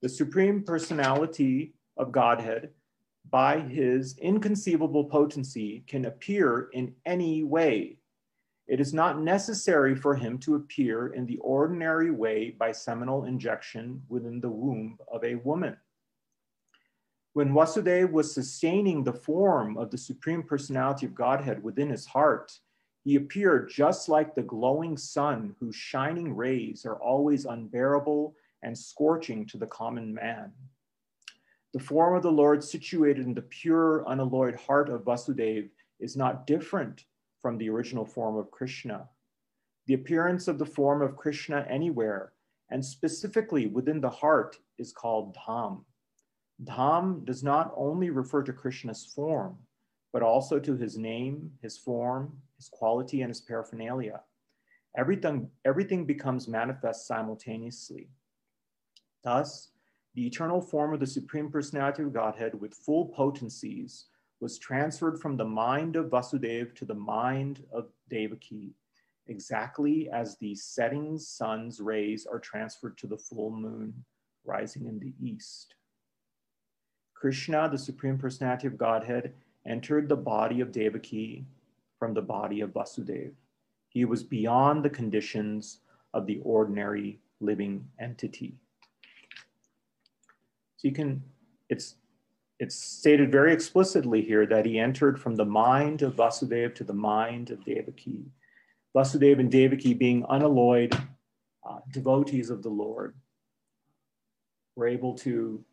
The 0.00 0.08
Supreme 0.08 0.62
Personality 0.62 1.74
of 1.96 2.10
Godhead, 2.12 2.70
by 3.30 3.60
his 3.60 4.18
inconceivable 4.18 5.04
potency, 5.04 5.84
can 5.86 6.06
appear 6.06 6.68
in 6.72 6.94
any 7.06 7.44
way. 7.44 7.98
It 8.66 8.80
is 8.80 8.92
not 8.92 9.20
necessary 9.20 9.94
for 9.94 10.14
him 10.14 10.38
to 10.38 10.56
appear 10.56 11.08
in 11.08 11.26
the 11.26 11.38
ordinary 11.38 12.10
way 12.10 12.50
by 12.50 12.72
seminal 12.72 13.24
injection 13.24 14.02
within 14.08 14.40
the 14.40 14.50
womb 14.50 14.98
of 15.12 15.22
a 15.24 15.36
woman. 15.36 15.76
When 17.34 17.52
Vasudeva 17.52 18.10
was 18.10 18.34
sustaining 18.34 19.04
the 19.04 19.12
form 19.12 19.78
of 19.78 19.90
the 19.90 19.98
Supreme 19.98 20.42
Personality 20.42 21.06
of 21.06 21.14
Godhead 21.14 21.62
within 21.62 21.90
his 21.90 22.06
heart, 22.06 22.52
he 23.04 23.16
appeared 23.16 23.68
just 23.68 24.08
like 24.08 24.34
the 24.34 24.42
glowing 24.42 24.96
sun 24.96 25.56
whose 25.58 25.74
shining 25.74 26.34
rays 26.34 26.86
are 26.86 27.00
always 27.02 27.44
unbearable 27.44 28.34
and 28.62 28.76
scorching 28.78 29.44
to 29.46 29.58
the 29.58 29.66
common 29.66 30.14
man. 30.14 30.52
The 31.72 31.80
form 31.80 32.14
of 32.14 32.22
the 32.22 32.30
Lord 32.30 32.62
situated 32.62 33.26
in 33.26 33.34
the 33.34 33.42
pure, 33.42 34.04
unalloyed 34.06 34.54
heart 34.54 34.88
of 34.88 35.04
Vasudeva 35.04 35.68
is 35.98 36.16
not 36.16 36.46
different 36.46 37.04
from 37.40 37.58
the 37.58 37.70
original 37.70 38.04
form 38.04 38.36
of 38.36 38.50
Krishna. 38.50 39.08
The 39.86 39.94
appearance 39.94 40.46
of 40.46 40.58
the 40.58 40.66
form 40.66 41.02
of 41.02 41.16
Krishna 41.16 41.66
anywhere, 41.68 42.32
and 42.70 42.84
specifically 42.84 43.66
within 43.66 44.00
the 44.00 44.10
heart, 44.10 44.58
is 44.78 44.92
called 44.92 45.36
Dham. 45.36 45.84
Dham 46.62 47.24
does 47.24 47.42
not 47.42 47.72
only 47.76 48.10
refer 48.10 48.42
to 48.44 48.52
Krishna's 48.52 49.04
form, 49.04 49.56
but 50.12 50.22
also 50.22 50.60
to 50.60 50.76
his 50.76 50.96
name, 50.96 51.50
his 51.62 51.76
form, 51.76 52.36
his 52.62 52.68
quality, 52.68 53.22
and 53.22 53.30
his 53.30 53.40
paraphernalia. 53.40 54.20
Everything, 54.96 55.50
everything 55.64 56.06
becomes 56.06 56.46
manifest 56.46 57.08
simultaneously. 57.08 58.08
Thus, 59.24 59.70
the 60.14 60.24
eternal 60.24 60.60
form 60.60 60.94
of 60.94 61.00
the 61.00 61.06
Supreme 61.06 61.50
Personality 61.50 62.04
of 62.04 62.12
Godhead 62.12 62.60
with 62.60 62.74
full 62.74 63.06
potencies 63.06 64.06
was 64.40 64.58
transferred 64.58 65.20
from 65.20 65.36
the 65.36 65.44
mind 65.44 65.96
of 65.96 66.10
Vasudeva 66.10 66.72
to 66.76 66.84
the 66.84 66.94
mind 66.94 67.64
of 67.72 67.88
Devaki, 68.08 68.74
exactly 69.26 70.08
as 70.10 70.36
the 70.36 70.54
setting 70.54 71.18
sun's 71.18 71.80
rays 71.80 72.26
are 72.30 72.38
transferred 72.38 72.96
to 72.98 73.08
the 73.08 73.18
full 73.18 73.50
moon 73.50 74.04
rising 74.44 74.86
in 74.86 75.00
the 75.00 75.14
east. 75.20 75.74
Krishna, 77.14 77.68
the 77.68 77.78
Supreme 77.78 78.18
Personality 78.18 78.68
of 78.68 78.78
Godhead, 78.78 79.32
entered 79.66 80.08
the 80.08 80.16
body 80.16 80.60
of 80.60 80.70
Devaki 80.70 81.46
from 82.02 82.14
the 82.14 82.20
body 82.20 82.62
of 82.62 82.70
Vasudeva. 82.70 83.30
He 83.88 84.04
was 84.04 84.24
beyond 84.24 84.84
the 84.84 84.90
conditions 84.90 85.78
of 86.12 86.26
the 86.26 86.40
ordinary 86.42 87.20
living 87.38 87.86
entity. 88.00 88.56
So 90.78 90.88
you 90.88 90.92
can, 90.92 91.22
it's, 91.68 91.94
it's 92.58 92.74
stated 92.74 93.30
very 93.30 93.52
explicitly 93.52 94.20
here 94.20 94.46
that 94.46 94.66
he 94.66 94.80
entered 94.80 95.20
from 95.20 95.36
the 95.36 95.44
mind 95.44 96.02
of 96.02 96.16
Vasudeva 96.16 96.74
to 96.74 96.82
the 96.82 96.92
mind 96.92 97.52
of 97.52 97.64
Devaki. 97.64 98.24
Vasudeva 98.96 99.38
and 99.38 99.52
Devaki 99.52 99.94
being 99.94 100.26
unalloyed 100.28 100.92
uh, 101.64 101.78
devotees 101.92 102.50
of 102.50 102.64
the 102.64 102.68
Lord 102.68 103.14
were 104.74 104.88
able 104.88 105.14
to 105.18 105.64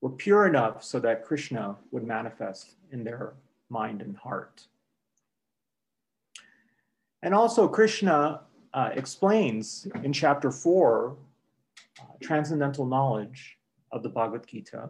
were 0.00 0.10
pure 0.10 0.46
enough 0.46 0.84
so 0.84 1.00
that 1.00 1.24
Krishna 1.24 1.74
would 1.90 2.04
manifest 2.04 2.76
in 2.92 3.02
their 3.02 3.34
mind 3.80 4.00
and 4.06 4.16
heart. 4.16 4.56
And 7.24 7.32
also, 7.34 7.62
Krishna 7.66 8.16
uh, 8.78 8.90
explains 9.02 9.86
in 10.04 10.12
chapter 10.12 10.50
four 10.50 11.16
uh, 12.00 12.14
transcendental 12.28 12.86
knowledge 12.94 13.40
of 13.90 14.02
the 14.04 14.12
Bhagavad 14.16 14.46
Gita. 14.46 14.82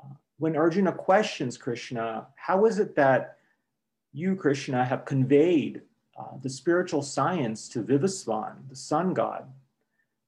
Uh, 0.00 0.14
when 0.42 0.56
Arjuna 0.56 0.92
questions 0.92 1.56
Krishna, 1.56 2.26
how 2.46 2.66
is 2.66 2.78
it 2.84 2.90
that 2.96 3.38
you, 4.12 4.34
Krishna, 4.34 4.84
have 4.84 5.04
conveyed 5.04 5.82
uh, 6.18 6.34
the 6.42 6.50
spiritual 6.50 7.02
science 7.02 7.68
to 7.72 7.82
Vivasvan, 7.82 8.54
the 8.68 8.80
sun 8.90 9.14
god, 9.14 9.44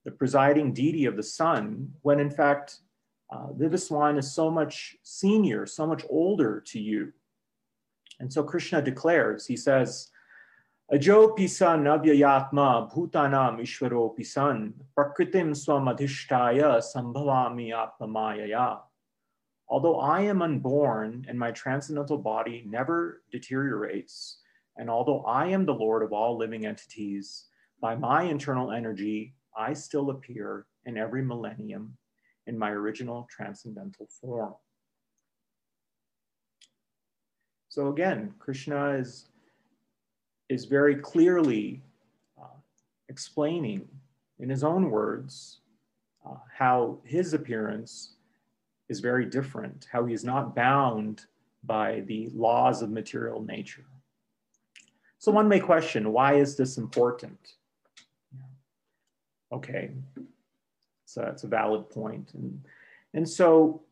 the 0.05 0.11
presiding 0.11 0.69
deity 0.73 1.05
of 1.07 1.17
the 1.17 1.29
sun, 1.41 1.93
when 2.03 2.21
in 2.21 2.31
fact 2.31 2.67
uh, 3.33 3.49
Vivasvan 3.61 4.19
is 4.19 4.33
so 4.33 4.51
much 4.51 4.97
senior, 5.03 5.67
so 5.67 5.87
much 5.87 6.03
older 6.09 6.63
to 6.71 6.79
you. 6.79 7.13
And 8.21 8.33
so 8.33 8.43
Krishna 8.43 8.83
declares, 8.83 9.47
he 9.47 9.57
says, 9.57 10.11
Ajo 10.91 11.29
pisan 11.35 11.85
avyayatma 11.85 12.91
bhutanam 12.93 13.61
ishvaro 13.61 14.17
pisan 14.17 14.75
prakritim 14.97 15.53
swamadhishtaya 15.53 16.81
sambhavami 16.81 17.73
atmamayaya. 17.73 18.81
Although 19.69 20.01
I 20.01 20.23
am 20.23 20.41
unborn 20.41 21.27
and 21.29 21.39
my 21.39 21.51
transcendental 21.53 22.17
body 22.17 22.65
never 22.67 23.23
deteriorates, 23.31 24.39
and 24.79 24.89
although 24.89 25.21
I 25.25 25.49
am 25.49 25.67
the 25.67 25.75
Lord 25.75 26.03
of 26.03 26.15
all 26.15 26.39
living 26.39 26.65
entities, 26.65 27.45
by 27.81 27.95
my 27.95 28.23
internal 28.23 28.73
energy, 28.73 29.35
I 29.57 29.75
still 29.75 30.11
appear 30.11 30.67
in 30.87 30.97
every 30.97 31.23
millennium 31.23 31.99
in 32.47 32.59
my 32.59 32.71
original 32.71 33.29
transcendental 33.31 34.09
form. 34.21 34.55
So 37.79 37.87
again, 37.87 38.35
Krishna 38.41 38.95
is, 38.95 39.27
is 40.49 40.65
very 40.65 40.97
clearly 40.97 41.81
uh, 42.37 42.59
explaining 43.09 43.87
in 44.41 44.51
his 44.51 44.65
own 44.65 44.91
words 44.91 45.61
uh, 46.27 46.39
how 46.53 46.99
his 47.05 47.35
appearance 47.35 48.15
is 48.89 48.99
very 48.99 49.27
different, 49.27 49.87
how 49.93 50.05
he 50.07 50.13
is 50.13 50.25
not 50.25 50.57
bound 50.57 51.27
by 51.63 52.01
the 52.09 52.31
laws 52.35 52.83
of 52.83 52.91
material 52.91 53.45
nature. 53.45 53.87
So 55.21 55.31
one 55.31 55.47
may 55.47 55.61
question, 55.61 56.13
why 56.13 56.35
is 56.35 56.57
this 56.57 56.79
important? 56.79 57.39
Okay, 59.53 59.93
so 61.05 61.21
that's 61.21 61.45
a 61.45 61.47
valid 61.47 61.89
point. 61.91 62.33
And, 62.35 62.61
and 63.15 63.29
so 63.29 63.83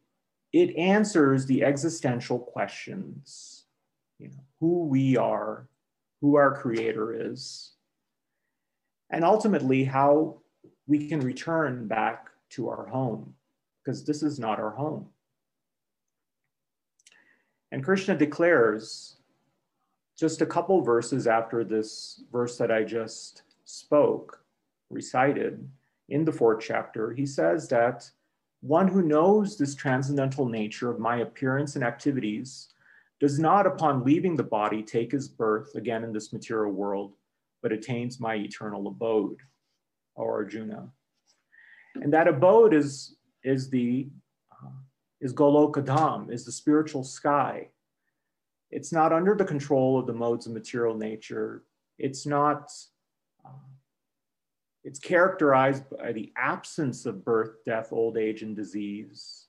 it 0.53 0.75
answers 0.75 1.47
the 1.47 1.63
existential 1.63 2.41
questions, 2.41 3.63
you 4.19 4.29
know, 4.29 4.45
who 4.61 4.85
we 4.85 5.17
are, 5.17 5.69
who 6.21 6.37
our 6.37 6.55
creator 6.55 7.31
is, 7.31 7.73
and 9.11 9.25
ultimately 9.25 9.85
how 9.85 10.37
we 10.87 11.09
can 11.09 11.21
return 11.21 11.87
back 11.87 12.29
to 12.51 12.69
our 12.69 12.87
home 12.87 13.35
because 13.83 14.05
this 14.05 14.23
is 14.23 14.39
not 14.39 14.59
our 14.59 14.71
home. 14.71 15.07
And 17.73 17.85
Krishna 17.85 18.17
declares 18.17 19.17
just 20.19 20.41
a 20.41 20.47
couple 20.47 20.81
verses 20.81 21.27
after 21.27 21.63
this 21.63 22.23
verse 22.33 22.57
that 22.59 22.71
I 22.71 22.83
just 22.83 23.43
spoke, 23.65 24.43
recited 24.91 25.69
in 26.09 26.25
the 26.25 26.33
fourth 26.33 26.65
chapter, 26.65 27.13
he 27.13 27.27
says 27.27 27.69
that 27.69 28.11
one 28.61 28.89
who 28.89 29.03
knows 29.03 29.57
this 29.57 29.75
transcendental 29.75 30.47
nature 30.47 30.91
of 30.91 30.99
my 30.99 31.19
appearance 31.19 31.75
and 31.75 31.85
activities 31.85 32.69
does 33.21 33.39
not, 33.39 33.67
upon 33.67 34.05
leaving 34.05 34.37
the 34.37 34.43
body, 34.43 34.83
take 34.83 35.13
his 35.13 35.29
birth 35.29 35.75
again 35.75 36.05
in 36.05 36.13
this 36.13 36.33
material 36.33 36.73
world, 36.73 37.15
but 37.63 37.73
attains 37.73 38.21
my 38.21 38.35
eternal 38.35 38.87
abode, 38.89 39.39
O 40.17 40.25
Arjuna. 40.25 40.89
And 41.95 42.13
that 42.13 42.29
abode 42.29 42.75
is 42.75 43.17
is 43.43 43.71
the 43.71 44.09
uh, 44.53 44.69
is 45.21 45.33
Goloka 45.33 45.83
Dham, 45.85 46.31
is 46.31 46.45
the 46.45 46.53
spiritual 46.53 47.05
sky. 47.05 47.69
It's 48.71 48.93
not 48.93 49.13
under 49.13 49.35
the 49.35 49.45
control 49.45 49.99
of 49.99 50.07
the 50.07 50.13
modes 50.13 50.47
of 50.47 50.53
material 50.53 50.95
nature. 50.95 51.65
It's 51.99 52.27
not, 52.27 52.71
uh, 53.45 53.51
it's 54.85 54.99
characterized 54.99 55.85
by 55.97 56.13
the 56.13 56.33
absence 56.37 57.07
of 57.07 57.25
birth, 57.25 57.65
death, 57.65 57.93
old 57.93 58.19
age, 58.19 58.43
and 58.43 58.55
disease. 58.55 59.46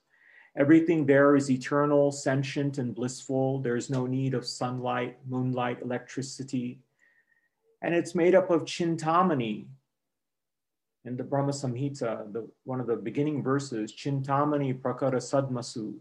Everything 0.58 1.06
there 1.06 1.36
is 1.36 1.50
eternal, 1.50 2.10
sentient, 2.10 2.78
and 2.78 2.94
blissful. 2.94 3.60
There's 3.60 3.90
no 3.90 4.06
need 4.06 4.34
of 4.34 4.44
sunlight, 4.44 5.16
moonlight, 5.28 5.82
electricity. 5.82 6.80
And 7.80 7.94
it's 7.94 8.16
made 8.16 8.34
up 8.34 8.50
of 8.50 8.64
chintamani, 8.64 9.66
in 11.04 11.16
the 11.16 11.24
Brahma 11.24 11.52
Samhita, 11.52 12.32
the, 12.32 12.48
one 12.64 12.80
of 12.80 12.86
the 12.86 12.96
beginning 12.96 13.42
verses, 13.42 13.92
Chintamani 13.92 14.78
Prakara 14.78 15.14
Sadmasu, 15.14 15.94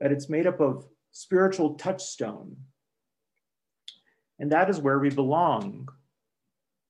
that 0.00 0.12
it's 0.12 0.28
made 0.28 0.46
up 0.46 0.60
of 0.60 0.86
spiritual 1.12 1.74
touchstone. 1.74 2.56
And 4.38 4.52
that 4.52 4.68
is 4.68 4.78
where 4.78 4.98
we 4.98 5.08
belong. 5.08 5.88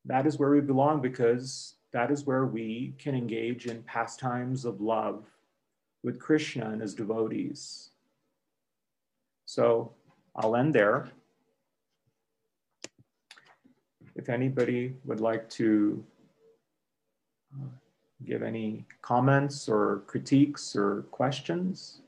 That 0.07 0.27
is 0.27 0.39
where 0.39 0.51
we 0.51 0.61
belong 0.61 1.01
because 1.01 1.77
that 1.93 2.11
is 2.11 2.25
where 2.25 2.47
we 2.47 2.95
can 2.99 3.15
engage 3.15 3.67
in 3.67 3.83
pastimes 3.85 4.65
of 4.65 4.81
love 4.81 5.25
with 6.03 6.21
Krishna 6.21 6.71
and 6.71 6.81
his 6.81 6.95
devotees. 6.95 7.91
So 9.47 9.93
I'll 10.35 10.57
end 10.57 10.75
there. 10.75 11.09
If 14.15 14.29
anybody 14.29 14.95
would 15.05 15.21
like 15.21 15.49
to 15.51 16.05
uh, 17.55 17.69
give 18.25 18.43
any 18.43 18.85
comments 19.03 19.69
or 19.69 20.03
critiques 20.07 20.75
or 20.75 21.03
questions, 21.11 22.01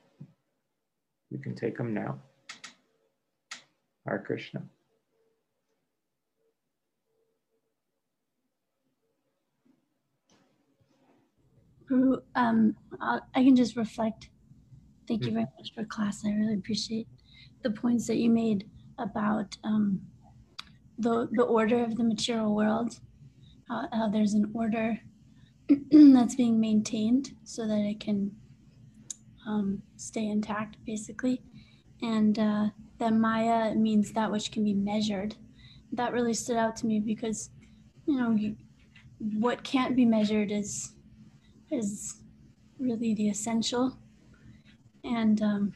we 1.31 1.39
can 1.39 1.55
take 1.55 1.77
them 1.77 1.93
now. 1.93 2.19
Hare 4.07 4.19
Krishna. 4.19 4.63
Um, 11.91 12.77
i 12.99 13.21
can 13.35 13.57
just 13.57 13.77
reflect. 13.77 14.31
Thank 15.07 15.23
you 15.23 15.31
hmm. 15.31 15.37
very 15.37 15.47
much 15.57 15.75
for 15.75 15.85
class. 15.85 16.25
I 16.25 16.31
really 16.31 16.55
appreciate 16.55 17.09
the 17.63 17.71
points 17.71 18.07
that 18.07 18.17
you 18.17 18.31
made 18.31 18.69
about 18.99 19.57
um, 19.65 20.01
the 20.99 21.29
the 21.33 21.45
order 21.45 21.83
of 21.83 21.97
the 21.97 22.05
material 22.05 22.55
world. 22.55 23.01
How, 23.69 23.89
how 23.93 24.09
there's 24.09 24.35
an 24.35 24.51
order 24.55 25.01
that's 25.91 26.35
being 26.35 26.59
maintained 26.59 27.33
so 27.45 27.67
that 27.67 27.81
it 27.81 28.01
can 28.01 28.33
um, 29.47 29.83
stay 29.97 30.27
intact, 30.29 30.77
basically. 30.85 31.43
And 32.03 32.39
uh, 32.39 32.69
that 32.99 33.13
Maya 33.13 33.75
means 33.75 34.13
that 34.13 34.31
which 34.31 34.53
can 34.53 34.65
be 34.65 34.75
measured. 34.75 35.35
That 35.93 36.13
really 36.13 36.35
stood 36.35 36.57
out 36.57 36.77
to 36.77 36.87
me 36.87 37.01
because, 37.01 37.51
you 38.07 38.17
know, 38.17 38.31
you, 38.33 38.57
what 39.19 39.65
can't 39.65 39.97
be 39.97 40.05
measured 40.05 40.53
is 40.53 40.93
is 41.71 42.23
really 42.79 43.15
the 43.15 43.29
essential. 43.29 43.99
And 45.05 45.41
um, 45.43 45.73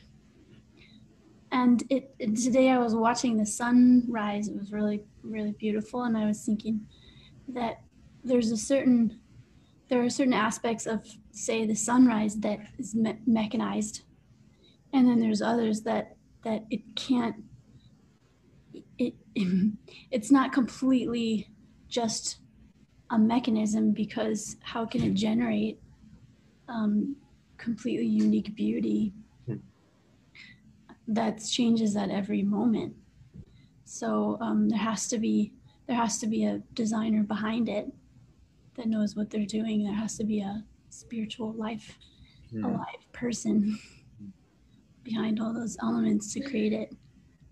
and 1.51 1.82
it, 1.90 2.14
it 2.18 2.36
today 2.36 2.70
I 2.70 2.78
was 2.78 2.95
watching 2.95 3.36
the 3.36 3.47
sunrise. 3.47 4.49
It 4.49 4.57
was 4.57 4.72
really 4.72 5.05
really 5.22 5.53
beautiful, 5.53 6.05
and 6.05 6.16
I 6.16 6.26
was 6.26 6.45
thinking 6.45 6.86
that 7.49 7.82
there's 8.24 8.51
a 8.51 8.57
certain 8.57 9.20
there 9.88 10.03
are 10.03 10.11
certain 10.11 10.32
aspects 10.32 10.86
of 10.86 11.07
say 11.32 11.66
the 11.66 11.74
sunrise 11.74 12.36
that 12.40 12.59
is 12.78 12.95
me- 12.95 13.18
mechanized 13.26 14.03
and 14.93 15.09
then 15.09 15.20
there's 15.20 15.43
others 15.43 15.82
that 15.82 16.16
that 16.45 16.64
it 16.70 16.80
can't 16.97 17.36
it 18.99 19.14
it's 20.11 20.30
not 20.30 20.53
completely 20.53 21.49
just 21.88 22.38
a 23.13 23.19
mechanism 23.19 23.93
because 23.93 24.57
how 24.63 24.85
can 24.85 25.03
it 25.03 25.15
generate 25.15 25.79
um, 26.69 27.15
completely 27.59 28.07
unique 28.07 28.55
beauty 28.57 29.13
hmm. 29.47 29.57
that 31.07 31.41
changes 31.45 31.97
at 31.97 32.11
every 32.11 32.43
moment 32.43 32.95
so 33.85 34.37
um, 34.41 34.69
there 34.69 34.79
has 34.79 35.07
to 35.09 35.19
be 35.19 35.53
there 35.87 35.97
has 35.97 36.19
to 36.19 36.27
be 36.27 36.45
a 36.45 36.63
designer 36.75 37.23
behind 37.23 37.69
it 37.69 37.93
that 38.77 38.87
knows 38.87 39.17
what 39.17 39.31
they're 39.31 39.45
doing. 39.45 39.85
There 39.85 39.95
has 39.95 40.17
to 40.17 40.25
be 40.25 40.41
a 40.41 40.65
spiritual 40.91 41.53
life, 41.53 41.99
mm. 42.53 42.65
alive 42.65 43.13
person 43.13 43.79
behind 45.05 45.41
all 45.41 45.53
those 45.53 45.77
elements 45.83 46.33
to 46.35 46.41
create 46.41 46.73
it. 46.73 46.95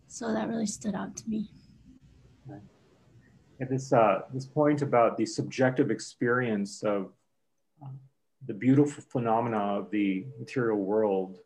So 0.07 0.33
that 0.33 0.49
really 0.49 0.67
stood 0.67 0.95
out 0.95 1.17
to 1.17 1.29
me. 1.29 1.51
This 3.69 3.93
uh, 3.93 4.23
this 4.33 4.47
point 4.47 4.81
about 4.81 5.19
the 5.19 5.27
subjective 5.27 5.91
experience 5.91 6.83
of 6.83 7.13
uh, 7.83 7.89
the 8.47 8.55
beautiful 8.55 9.05
phenomena 9.07 9.59
of 9.59 9.91
the 9.91 10.25
material 10.39 10.79
world 10.79 11.39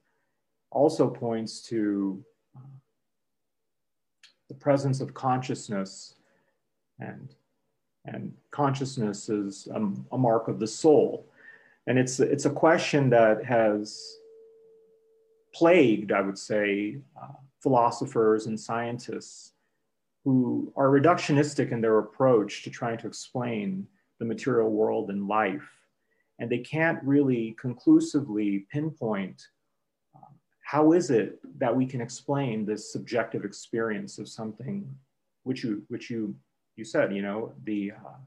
also 0.70 1.10
points 1.10 1.60
to 1.62 2.24
uh, 2.56 2.60
the 4.48 4.54
presence 4.54 5.00
of 5.00 5.12
consciousness 5.12 6.14
and 7.00 7.34
and 8.04 8.32
consciousness 8.50 9.28
is 9.28 9.66
a, 9.74 9.80
a, 10.12 10.18
mark 10.18 10.46
of 10.48 10.60
the 10.60 10.66
soul. 10.66 11.26
And 11.86 11.98
it's 11.98 12.20
it's 12.20 12.44
a 12.44 12.50
question 12.50 13.10
that 13.10 13.44
has 13.44 14.18
plagued 15.54 16.10
i 16.10 16.20
would 16.20 16.36
say 16.36 16.98
uh, 17.20 17.28
philosophers 17.60 18.46
and 18.46 18.58
scientists 18.58 19.53
who 20.24 20.72
are 20.76 20.88
reductionistic 20.88 21.70
in 21.70 21.80
their 21.80 21.98
approach 21.98 22.62
to 22.62 22.70
trying 22.70 22.98
to 22.98 23.06
explain 23.06 23.86
the 24.18 24.24
material 24.24 24.70
world 24.70 25.10
and 25.10 25.28
life. 25.28 25.68
And 26.38 26.50
they 26.50 26.58
can't 26.58 26.98
really 27.04 27.54
conclusively 27.60 28.66
pinpoint 28.72 29.46
how 30.64 30.92
is 30.92 31.10
it 31.10 31.38
that 31.58 31.76
we 31.76 31.86
can 31.86 32.00
explain 32.00 32.64
this 32.64 32.90
subjective 32.90 33.44
experience 33.44 34.18
of 34.18 34.28
something 34.28 34.92
which 35.44 35.62
you 35.62 35.82
which 35.88 36.10
you 36.10 36.34
you 36.74 36.84
said 36.84 37.14
you 37.14 37.22
know 37.22 37.52
the 37.64 37.92
uh, 37.92 38.18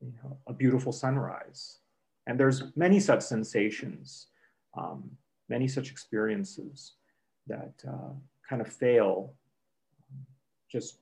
you 0.00 0.12
know 0.22 0.36
a 0.46 0.52
beautiful 0.52 0.92
sunrise. 0.92 1.78
And 2.26 2.38
there's 2.38 2.62
many 2.76 3.00
such 3.00 3.22
sensations 3.22 4.28
um, 4.78 5.10
many 5.48 5.66
such 5.66 5.90
experiences 5.90 6.92
that 7.46 7.74
uh, 7.88 8.12
kind 8.48 8.62
of 8.62 8.68
fail 8.68 9.34
just 10.72 10.98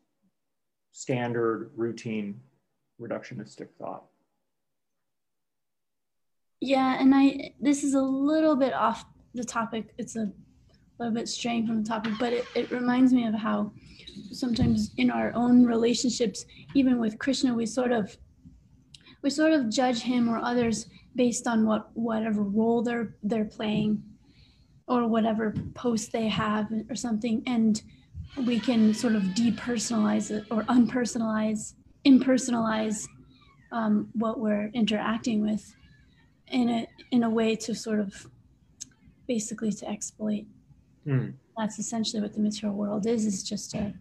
standard 0.93 1.71
routine 1.77 2.41
reductionistic 3.01 3.69
thought 3.79 4.05
yeah 6.61 7.01
and 7.01 7.15
i 7.15 7.53
this 7.61 7.85
is 7.85 7.95
a 7.95 8.03
little 8.03 8.57
bit 8.57 8.75
off 8.75 9.05
the 9.35 9.45
topic. 9.45 9.95
It's 9.99 10.17
a 10.17 10.31
little 10.99 11.15
bit 11.15 11.29
straying 11.29 11.67
from 11.67 11.83
the 11.83 11.89
topic, 11.89 12.13
but 12.19 12.33
it, 12.33 12.45
it 12.55 12.71
reminds 12.71 13.13
me 13.13 13.27
of 13.27 13.35
how 13.35 13.73
sometimes 14.33 14.93
in 14.97 15.11
our 15.11 15.33
own 15.35 15.65
relationships, 15.65 16.45
even 16.75 16.99
with 16.99 17.19
Krishna, 17.19 17.55
we 17.55 17.67
sort 17.67 17.93
of 17.93 18.17
we 19.23 19.31
sort 19.31 19.53
of 19.53 19.69
judge 19.71 20.01
him 20.01 20.29
or 20.29 20.39
others 20.39 20.87
based 21.15 21.47
on 21.47 21.67
what 21.67 21.91
whatever 21.95 22.43
role 22.43 22.83
they're 22.83 23.17
they're 23.23 23.45
playing 23.45 24.03
or 24.89 25.07
whatever 25.07 25.55
post 25.75 26.11
they 26.13 26.27
have 26.27 26.67
or 26.89 26.97
something 26.97 27.43
and 27.47 27.83
we 28.37 28.61
can 28.61 28.95
sort 28.95 29.15
of 29.15 29.23
depersonalize 29.23 30.31
it 30.31 30.45
or 30.51 30.63
unpersonalize 30.65 31.75
impersonalize 32.07 33.07
um, 33.73 34.09
what 34.15 34.41
we're 34.41 34.71
interacting 34.73 35.43
with 35.43 35.75
in 36.49 36.69
a 36.69 36.87
in 37.11 37.25
a 37.25 37.31
way 37.31 37.55
to 37.55 37.75
sort 37.75 38.01
of 38.01 38.27
basically 39.27 39.73
to 39.73 39.89
exploit. 39.89 40.45
Mm. 41.07 41.35
That's 41.57 41.79
essentially 41.79 42.23
what 42.23 42.33
the 42.33 42.41
material 42.41 42.77
world 42.77 43.07
is, 43.07 43.27
is 43.27 43.43
just 43.43 43.75
a 43.75 43.93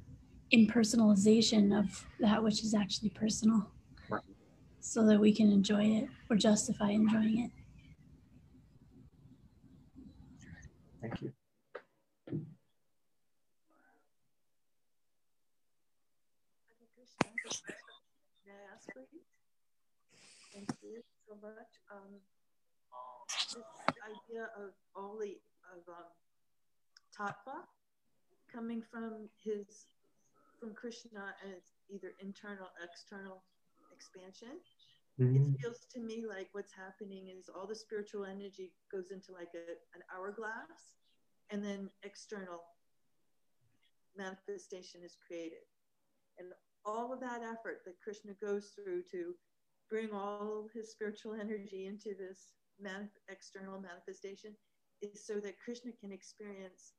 impersonalization 0.54 1.78
of 1.78 2.06
that 2.20 2.42
which 2.44 2.64
is 2.64 2.74
actually 2.74 3.10
personal. 3.10 3.70
Right. 4.10 4.22
So 4.80 5.06
that 5.06 5.20
we 5.20 5.34
can 5.34 5.52
enjoy 5.52 5.86
it 5.86 6.08
or 6.30 6.36
justify 6.36 6.92
enjoying 6.92 7.40
it. 7.46 7.52
Thank 11.02 11.22
you. 11.22 11.32
So 21.30 21.38
much. 21.42 21.74
Um, 21.94 22.18
this 23.30 23.62
idea 24.02 24.50
of 24.58 24.74
only 24.98 25.38
of 25.70 25.86
um, 25.86 26.10
tattva 27.14 27.62
coming 28.52 28.82
from 28.82 29.30
his 29.38 29.86
from 30.60 30.74
Krishna 30.74 31.36
as 31.46 31.62
either 31.94 32.14
internal, 32.20 32.68
external 32.84 33.44
expansion. 33.94 34.58
Mm-hmm. 35.22 35.54
It 35.54 35.62
feels 35.62 35.86
to 35.94 36.00
me 36.00 36.26
like 36.28 36.50
what's 36.54 36.74
happening 36.74 37.30
is 37.30 37.50
all 37.50 37.68
the 37.68 37.76
spiritual 37.76 38.26
energy 38.26 38.72
goes 38.92 39.12
into 39.12 39.32
like 39.32 39.54
a, 39.54 39.78
an 39.94 40.02
hourglass, 40.10 40.98
and 41.52 41.64
then 41.64 41.90
external 42.04 42.64
manifestation 44.18 45.02
is 45.06 45.16
created. 45.28 45.64
And 46.40 46.50
all 46.86 47.14
of 47.14 47.20
that 47.20 47.42
effort 47.44 47.82
that 47.86 48.02
Krishna 48.02 48.34
goes 48.42 48.72
through 48.76 49.04
to 49.12 49.36
bring 49.90 50.12
all 50.12 50.68
his 50.74 50.92
spiritual 50.92 51.34
energy 51.34 51.88
into 51.88 52.16
this 52.18 52.54
external 53.28 53.82
manifestation 53.82 54.56
is 55.02 55.26
so 55.26 55.36
that 55.36 55.60
Krishna 55.64 55.92
can 56.00 56.12
experience 56.12 56.94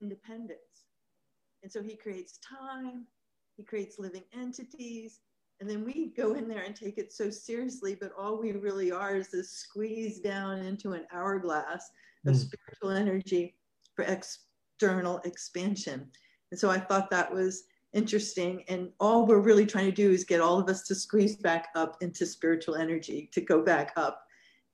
independence. 0.00 0.86
And 1.62 1.72
so 1.72 1.82
he 1.82 1.96
creates 1.96 2.38
time, 2.38 3.06
he 3.56 3.64
creates 3.64 3.98
living 3.98 4.24
entities, 4.32 5.20
and 5.60 5.68
then 5.68 5.84
we 5.84 6.12
go 6.16 6.34
in 6.34 6.48
there 6.48 6.62
and 6.62 6.76
take 6.76 6.98
it 6.98 7.12
so 7.12 7.30
seriously, 7.30 7.96
but 8.00 8.12
all 8.16 8.38
we 8.38 8.52
really 8.52 8.92
are 8.92 9.16
is 9.16 9.28
this 9.28 9.50
squeeze 9.50 10.20
down 10.20 10.60
into 10.60 10.92
an 10.92 11.04
hourglass 11.12 11.90
of 12.26 12.34
mm. 12.34 12.38
spiritual 12.38 12.90
energy 12.90 13.56
for 13.96 14.04
external 14.04 15.18
expansion. 15.24 16.08
And 16.52 16.60
so 16.60 16.70
I 16.70 16.78
thought 16.78 17.10
that 17.10 17.32
was 17.32 17.64
interesting. 17.98 18.64
And 18.68 18.90
all 19.00 19.26
we're 19.26 19.40
really 19.40 19.66
trying 19.66 19.86
to 19.86 19.92
do 20.04 20.10
is 20.10 20.24
get 20.24 20.40
all 20.40 20.58
of 20.58 20.68
us 20.68 20.82
to 20.84 20.94
squeeze 20.94 21.36
back 21.36 21.68
up 21.74 21.96
into 22.00 22.24
spiritual 22.24 22.76
energy, 22.76 23.28
to 23.32 23.40
go 23.40 23.62
back 23.62 23.92
up 23.96 24.22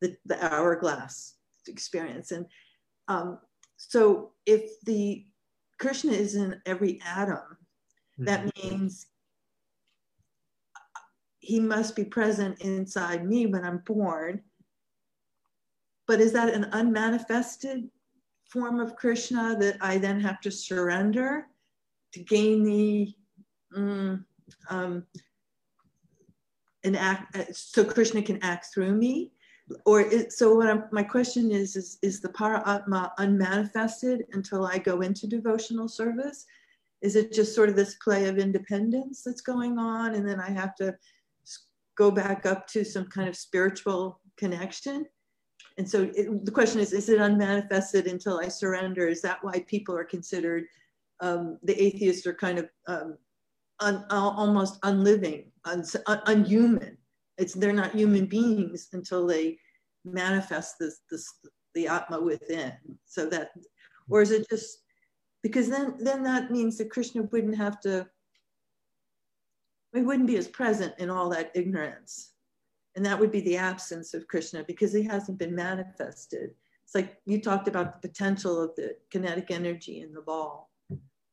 the, 0.00 0.16
the 0.26 0.38
hourglass 0.44 1.34
experience. 1.66 2.30
And 2.30 2.46
um, 3.08 3.38
so 3.76 4.32
if 4.46 4.80
the 4.84 5.26
Krishna 5.80 6.12
is 6.12 6.34
in 6.36 6.60
every 6.66 7.00
atom, 7.04 7.36
mm-hmm. 7.36 8.24
that 8.26 8.50
means 8.62 9.06
he 11.38 11.58
must 11.60 11.96
be 11.96 12.04
present 12.04 12.60
inside 12.60 13.26
me 13.26 13.46
when 13.46 13.64
I'm 13.64 13.78
born. 13.78 14.42
But 16.06 16.20
is 16.20 16.32
that 16.32 16.52
an 16.52 16.66
unmanifested 16.72 17.88
form 18.50 18.78
of 18.78 18.96
Krishna 18.96 19.56
that 19.58 19.78
I 19.80 19.98
then 19.98 20.20
have 20.20 20.40
to 20.42 20.50
surrender 20.50 21.46
to 22.14 22.20
gain 22.20 22.64
the 22.64 23.14
mm, 23.76 24.24
um, 24.70 25.04
an 26.84 26.96
act 26.96 27.54
so 27.54 27.84
Krishna 27.84 28.22
can 28.22 28.42
act 28.42 28.66
through 28.72 28.94
me? 28.94 29.30
or 29.84 30.02
is, 30.02 30.36
so 30.36 30.54
what 30.54 30.68
I'm, 30.68 30.84
my 30.92 31.02
question 31.02 31.50
is, 31.50 31.76
is, 31.76 31.98
is 32.02 32.20
the 32.20 32.28
Paramatma 32.28 33.10
unmanifested 33.18 34.24
until 34.32 34.66
I 34.66 34.78
go 34.78 35.00
into 35.00 35.26
devotional 35.26 35.88
service? 35.88 36.44
Is 37.02 37.16
it 37.16 37.32
just 37.32 37.54
sort 37.54 37.68
of 37.68 37.76
this 37.76 37.96
play 37.96 38.28
of 38.28 38.38
independence 38.38 39.22
that's 39.22 39.40
going 39.40 39.78
on? 39.78 40.14
And 40.14 40.28
then 40.28 40.40
I 40.40 40.50
have 40.50 40.74
to 40.76 40.94
go 41.96 42.10
back 42.10 42.44
up 42.46 42.66
to 42.68 42.84
some 42.84 43.06
kind 43.06 43.28
of 43.28 43.36
spiritual 43.36 44.20
connection? 44.36 45.06
And 45.78 45.88
so 45.88 46.10
it, 46.14 46.44
the 46.44 46.52
question 46.52 46.80
is, 46.80 46.92
is 46.92 47.08
it 47.08 47.20
unmanifested 47.20 48.06
until 48.06 48.40
I 48.40 48.48
surrender? 48.48 49.08
Is 49.08 49.22
that 49.22 49.42
why 49.42 49.64
people 49.66 49.96
are 49.96 50.04
considered, 50.04 50.64
um, 51.20 51.58
the 51.62 51.80
atheists 51.80 52.26
are 52.26 52.34
kind 52.34 52.58
of 52.58 52.68
um, 52.88 53.16
un, 53.80 54.04
almost 54.10 54.78
unliving, 54.82 55.50
un, 55.64 55.84
un, 56.06 56.20
unhuman? 56.26 56.96
it's 57.38 57.54
they're 57.54 57.72
not 57.72 57.94
human 57.94 58.26
beings 58.26 58.88
until 58.92 59.26
they 59.26 59.58
manifest 60.04 60.76
this 60.78 61.00
this 61.10 61.26
the 61.74 61.88
atma 61.88 62.20
within. 62.20 62.72
So 63.04 63.26
that 63.26 63.50
or 64.08 64.22
is 64.22 64.30
it 64.30 64.48
just 64.48 64.78
because 65.42 65.68
then 65.68 65.96
then 65.98 66.22
that 66.22 66.50
means 66.50 66.78
that 66.78 66.90
krishna 66.90 67.22
wouldn't 67.22 67.56
have 67.56 67.80
to 67.80 68.06
we 69.92 70.02
wouldn't 70.02 70.26
be 70.26 70.36
as 70.36 70.48
present 70.48 70.94
in 70.98 71.10
all 71.10 71.28
that 71.30 71.52
ignorance. 71.54 72.32
And 72.96 73.04
that 73.06 73.18
would 73.18 73.32
be 73.32 73.40
the 73.40 73.56
absence 73.56 74.14
of 74.14 74.28
krishna 74.28 74.64
because 74.64 74.92
he 74.92 75.02
hasn't 75.02 75.38
been 75.38 75.54
manifested. 75.54 76.50
It's 76.84 76.94
like 76.94 77.16
you 77.26 77.40
talked 77.40 77.66
about 77.66 78.00
the 78.00 78.08
potential 78.08 78.60
of 78.60 78.74
the 78.76 78.96
kinetic 79.10 79.50
energy 79.50 80.00
in 80.00 80.12
the 80.12 80.20
ball 80.20 80.70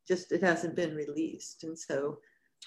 just 0.08 0.32
it 0.32 0.42
hasn't 0.42 0.76
been 0.76 0.96
released 0.96 1.64
and 1.64 1.78
so 1.78 2.18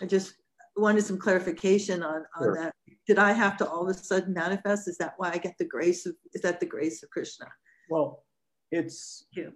i 0.02 0.06
just 0.06 0.34
wanted 0.76 1.04
some 1.04 1.18
clarification 1.18 2.02
on, 2.02 2.24
on 2.36 2.42
sure. 2.42 2.56
that. 2.56 2.74
Did 3.06 3.18
I 3.18 3.32
have 3.32 3.56
to 3.58 3.68
all 3.68 3.88
of 3.88 3.96
a 3.96 3.98
sudden 3.98 4.32
manifest? 4.32 4.88
Is 4.88 4.96
that 4.98 5.14
why 5.16 5.30
I 5.32 5.38
get 5.38 5.56
the 5.58 5.64
grace 5.64 6.06
of, 6.06 6.14
is 6.32 6.42
that 6.42 6.60
the 6.60 6.66
grace 6.66 7.02
of 7.02 7.10
Krishna? 7.10 7.46
Well, 7.88 8.24
it's, 8.70 9.26
yeah. 9.36 9.50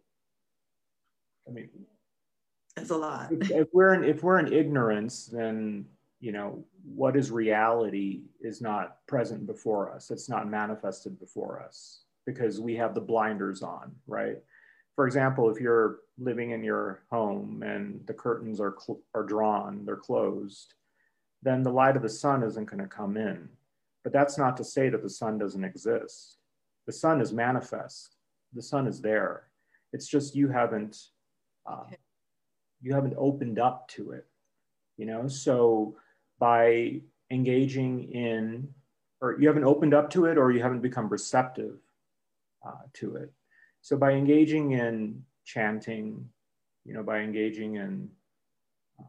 I 1.47 1.51
mean, 1.51 1.69
it's 2.77 2.91
a 2.91 2.97
lot. 2.97 3.33
If, 3.33 3.51
if 3.51 3.69
we're 3.73 3.95
in, 3.95 4.05
if 4.05 4.23
we're 4.23 4.39
in 4.39 4.53
ignorance, 4.53 5.27
then, 5.27 5.87
you 6.21 6.33
know, 6.33 6.65
what 6.85 7.17
is 7.17 7.31
reality 7.31 8.23
is 8.41 8.61
not 8.61 8.99
present 9.07 9.47
before 9.47 9.93
us. 9.93 10.11
It's 10.11 10.29
not 10.29 10.49
manifested 10.49 11.19
before 11.19 11.63
us 11.63 12.03
because 12.27 12.61
we 12.61 12.77
have 12.77 12.95
the 12.95 13.01
blinders 13.01 13.63
on, 13.63 13.93
right? 14.07 14.37
For 14.95 15.07
example, 15.07 15.49
if 15.49 15.61
you're 15.61 16.01
living 16.19 16.51
in 16.51 16.65
your 16.65 17.03
home 17.11 17.63
and 17.63 18.01
the 18.07 18.15
curtains 18.15 18.61
are, 18.61 18.75
cl- 18.79 19.01
are 19.15 19.23
drawn, 19.23 19.85
they're 19.85 19.97
closed, 19.97 20.75
then 21.43 21.63
the 21.63 21.73
light 21.73 21.97
of 21.97 22.03
the 22.03 22.09
sun 22.09 22.43
isn't 22.43 22.67
going 22.67 22.83
to 22.83 22.89
come 22.89 23.17
in. 23.17 23.49
But 24.03 24.13
that's 24.13 24.39
not 24.39 24.57
to 24.57 24.65
say 24.65 24.89
that 24.89 25.03
the 25.03 25.11
sun 25.11 25.39
doesn't 25.39 25.65
exist. 25.65 26.39
The 26.87 26.93
sun 26.93 27.21
is 27.21 27.33
manifest, 27.33 28.17
the 28.53 28.63
sun 28.63 28.87
is 28.87 29.01
there. 29.01 29.45
It's 29.93 30.07
just 30.07 30.35
you 30.35 30.49
haven't 30.49 30.99
uh, 31.67 31.85
you 32.81 32.95
haven't 32.95 33.15
opened 33.19 33.59
up 33.59 33.89
to 33.89 34.13
it. 34.13 34.27
You 34.97 35.07
know, 35.07 35.29
so 35.29 35.97
by 36.39 37.01
engaging 37.31 38.11
in, 38.13 38.69
or 39.21 39.39
you 39.39 39.49
haven't 39.49 39.65
opened 39.65 39.95
up 39.95 40.11
to 40.11 40.27
it, 40.27 40.39
or 40.39 40.51
you 40.51 40.63
haven't 40.63 40.81
become 40.81 41.09
receptive 41.09 41.79
uh, 42.67 42.83
to 42.95 43.17
it. 43.17 43.33
So 43.83 43.97
by 43.97 44.13
engaging 44.13 44.73
in 44.73 45.23
chanting, 45.49 46.29
you 46.85 46.93
know, 46.93 47.03
by 47.03 47.21
engaging 47.21 47.77
in 47.77 48.07
uh, 49.01 49.05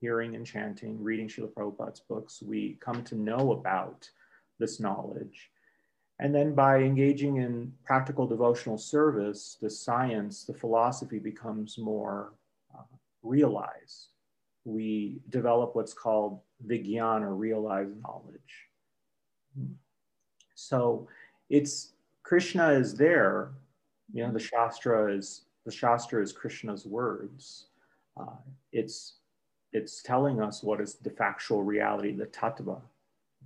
hearing 0.00 0.36
and 0.36 0.46
chanting, 0.46 1.02
reading 1.02 1.28
Srila 1.28 1.50
Prabhupada's 1.54 2.00
books, 2.00 2.42
we 2.42 2.78
come 2.80 3.02
to 3.04 3.14
know 3.14 3.52
about 3.52 4.08
this 4.58 4.80
knowledge. 4.80 5.50
And 6.20 6.34
then 6.34 6.54
by 6.54 6.80
engaging 6.80 7.38
in 7.38 7.72
practical 7.84 8.26
devotional 8.26 8.76
service, 8.76 9.56
the 9.62 9.70
science, 9.70 10.44
the 10.44 10.52
philosophy 10.52 11.18
becomes 11.18 11.78
more 11.78 12.34
uh, 12.76 12.82
realized. 13.22 14.08
We 14.64 15.22
develop 15.30 15.74
what's 15.74 15.94
called 15.94 16.40
vigyan 16.66 17.22
or 17.22 17.34
realized 17.34 17.96
knowledge. 18.02 18.52
So 20.54 21.08
it's 21.48 21.92
Krishna 22.24 22.72
is 22.72 22.94
there, 22.94 23.52
you 24.12 24.26
know, 24.26 24.32
the 24.32 24.38
Shastra 24.38 25.16
is 25.16 25.47
the 25.68 25.74
Shastra 25.74 26.22
is 26.22 26.32
Krishna's 26.32 26.86
words. 26.86 27.66
Uh, 28.18 28.40
it's 28.72 29.16
it's 29.74 30.02
telling 30.02 30.40
us 30.40 30.62
what 30.62 30.80
is 30.80 30.94
the 30.94 31.10
factual 31.10 31.62
reality, 31.62 32.10
the 32.12 32.24
tattva. 32.24 32.80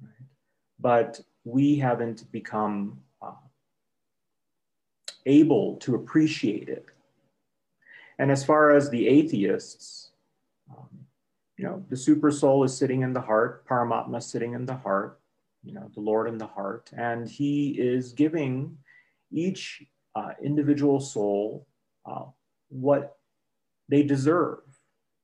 Right? 0.00 0.28
But 0.78 1.20
we 1.42 1.74
haven't 1.74 2.30
become 2.30 3.00
uh, 3.20 3.42
able 5.26 5.78
to 5.78 5.96
appreciate 5.96 6.68
it. 6.68 6.86
And 8.20 8.30
as 8.30 8.44
far 8.44 8.70
as 8.70 8.88
the 8.88 9.08
atheists, 9.08 10.10
um, 10.70 10.88
you 11.56 11.64
know, 11.64 11.84
the 11.88 11.96
super 11.96 12.30
soul 12.30 12.62
is 12.62 12.76
sitting 12.76 13.02
in 13.02 13.12
the 13.12 13.20
heart, 13.20 13.66
Paramatma 13.66 14.22
sitting 14.22 14.52
in 14.52 14.64
the 14.64 14.76
heart, 14.76 15.18
you 15.64 15.74
know, 15.74 15.90
the 15.92 16.00
Lord 16.00 16.28
in 16.28 16.38
the 16.38 16.46
heart, 16.46 16.88
and 16.96 17.28
He 17.28 17.70
is 17.70 18.12
giving 18.12 18.78
each 19.32 19.82
uh, 20.14 20.34
individual 20.40 21.00
soul 21.00 21.66
uh, 22.06 22.24
what 22.68 23.16
they 23.88 24.02
deserve, 24.02 24.60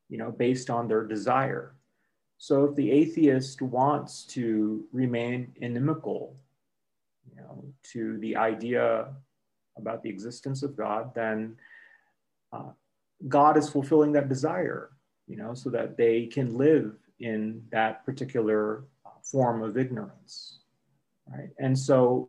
you 0.08 0.18
know, 0.18 0.30
based 0.30 0.70
on 0.70 0.88
their 0.88 1.04
desire. 1.04 1.74
So 2.38 2.64
if 2.64 2.76
the 2.76 2.90
atheist 2.90 3.62
wants 3.62 4.24
to 4.26 4.84
remain 4.92 5.52
inimical, 5.56 6.36
you 7.28 7.36
know, 7.36 7.64
to 7.92 8.18
the 8.18 8.36
idea 8.36 9.08
about 9.76 10.02
the 10.02 10.10
existence 10.10 10.62
of 10.62 10.76
God, 10.76 11.14
then 11.14 11.56
uh, 12.52 12.70
God 13.26 13.56
is 13.56 13.68
fulfilling 13.68 14.12
that 14.12 14.28
desire, 14.28 14.90
you 15.26 15.36
know, 15.36 15.54
so 15.54 15.70
that 15.70 15.96
they 15.96 16.26
can 16.26 16.56
live 16.56 16.94
in 17.20 17.62
that 17.72 18.04
particular 18.06 18.84
uh, 19.04 19.10
form 19.22 19.62
of 19.62 19.76
ignorance, 19.76 20.60
right? 21.26 21.50
And 21.58 21.76
so, 21.76 22.28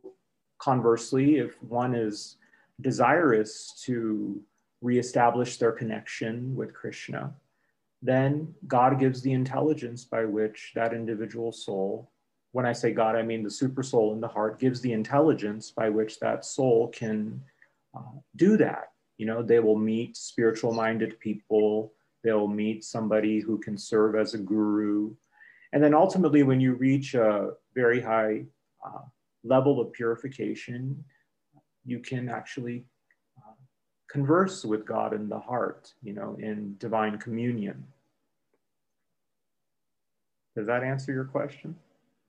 conversely, 0.57 1.37
if 1.37 1.61
one 1.61 1.93
is 1.93 2.37
desirous 2.81 3.73
to 3.85 4.41
reestablish 4.81 5.57
their 5.57 5.71
connection 5.71 6.55
with 6.55 6.73
Krishna, 6.73 7.33
then 8.01 8.53
God 8.67 8.99
gives 8.99 9.21
the 9.21 9.33
intelligence 9.33 10.05
by 10.05 10.25
which 10.25 10.71
that 10.75 10.93
individual 10.93 11.51
soul, 11.51 12.11
when 12.53 12.65
I 12.65 12.73
say 12.73 12.91
God, 12.91 13.15
I 13.15 13.23
mean 13.23 13.43
the 13.43 13.51
super 13.51 13.83
soul 13.83 14.13
in 14.13 14.21
the 14.21 14.27
heart, 14.27 14.59
gives 14.59 14.79
the 14.79 14.93
intelligence 14.93 15.71
by 15.71 15.89
which 15.89 16.19
that 16.19 16.45
soul 16.45 16.87
can 16.87 17.41
uh, 17.95 18.19
do 18.37 18.55
that. 18.57 18.91
You 19.17 19.25
know, 19.25 19.43
they 19.43 19.59
will 19.59 19.77
meet 19.77 20.15
spiritual 20.15 20.73
minded 20.73 21.19
people, 21.19 21.91
they'll 22.23 22.47
meet 22.47 22.83
somebody 22.85 23.41
who 23.41 23.57
can 23.57 23.77
serve 23.77 24.15
as 24.15 24.33
a 24.33 24.37
guru. 24.37 25.13
And 25.73 25.83
then 25.83 25.93
ultimately, 25.93 26.43
when 26.43 26.61
you 26.61 26.73
reach 26.73 27.13
a 27.13 27.51
very 27.75 28.01
high 28.01 28.45
uh, 28.85 29.01
level 29.43 29.79
of 29.81 29.91
purification, 29.91 31.03
you 31.89 31.99
can 31.99 32.29
actually 32.29 32.85
converse 34.09 34.63
with 34.63 34.85
God 34.85 35.13
in 35.13 35.27
the 35.29 35.39
heart, 35.39 35.93
you 36.03 36.13
know, 36.13 36.35
in 36.39 36.75
divine 36.77 37.17
communion. 37.17 37.85
Does 40.55 40.67
that 40.67 40.83
answer 40.83 41.11
your 41.11 41.25
question? 41.25 41.75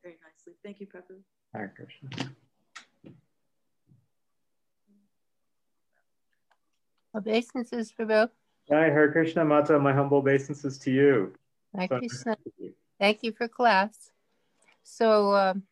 Very 0.03 0.17
nicely. 0.23 0.53
Thank 0.63 0.81
you, 0.81 0.87
Prabhu. 0.87 1.17
Hare 1.55 1.73
Krishna. 1.77 2.31
Obeisances, 7.15 7.93
Prabhu. 7.99 8.29
Hi, 8.71 8.85
Hare 8.85 9.11
Krishna 9.11 9.45
Mata. 9.45 9.79
My 9.79 9.93
humble 9.93 10.19
obeisances 10.19 10.79
to 10.79 10.91
you. 10.91 11.33
Hare 11.77 11.89
So- 11.89 11.99
Krishna. 11.99 12.37
Thank 12.99 13.23
you 13.23 13.33
for 13.33 13.49
class. 13.49 14.11
So 14.83 15.35
um, 15.35 15.63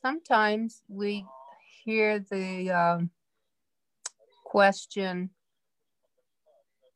sometimes 0.00 0.82
we 0.88 1.26
hear 1.86 2.18
the 2.18 2.68
um, 2.70 3.10
question 4.44 5.30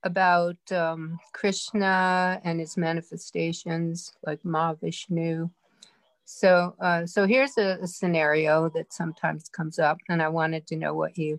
about 0.03 0.57
um, 0.73 1.19
Krishna 1.33 2.41
and 2.43 2.59
his 2.59 2.77
manifestations, 2.77 4.13
like 4.27 4.43
Mahavishnu. 4.43 5.49
So, 6.25 6.75
uh, 6.81 7.07
so 7.07 7.25
here's 7.25 7.57
a, 7.57 7.79
a 7.81 7.87
scenario 7.87 8.69
that 8.71 8.93
sometimes 8.93 9.49
comes 9.49 9.79
up, 9.79 9.99
and 10.09 10.21
I 10.21 10.29
wanted 10.29 10.67
to 10.67 10.77
know 10.77 10.95
what 10.95 11.17
you 11.17 11.39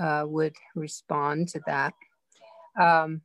uh, 0.00 0.24
would 0.26 0.54
respond 0.76 1.48
to 1.48 1.60
that. 1.66 1.94
Um, 2.80 3.22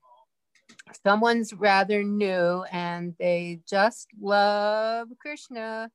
someone's 1.05 1.53
rather 1.53 2.03
new 2.03 2.63
and 2.71 3.13
they 3.19 3.59
just 3.69 4.07
love 4.19 5.09
Krishna 5.19 5.91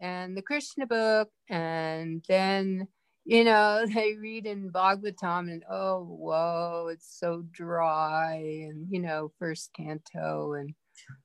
and 0.00 0.36
the 0.36 0.42
Krishna 0.42 0.86
book, 0.86 1.30
and 1.48 2.24
then 2.28 2.88
you 3.24 3.44
know 3.44 3.86
they 3.94 4.16
read 4.16 4.46
in 4.46 4.70
Bhagavatam 4.70 5.50
and 5.52 5.64
oh 5.70 6.04
whoa, 6.04 6.88
it's 6.92 7.18
so 7.18 7.44
dry, 7.50 8.36
and 8.36 8.86
you 8.90 9.00
know 9.00 9.32
first 9.38 9.70
canto 9.76 10.54
and 10.54 10.74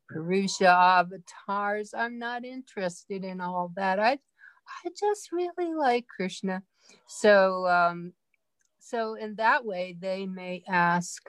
Purusha 0.10 0.68
avatars. 0.70 1.94
I'm 1.94 2.20
not 2.20 2.46
interested 2.46 3.24
in 3.24 3.42
all 3.42 3.72
that. 3.76 4.00
I 4.00 4.20
I 4.86 4.90
just 5.00 5.32
really 5.32 5.74
like 5.74 6.06
Krishna. 6.08 6.64
So 7.08 7.68
um, 7.68 8.14
so 8.86 9.16
in 9.16 9.36
that 9.36 9.66
way 9.66 9.96
they 10.00 10.28
may 10.28 10.64
ask 10.68 11.24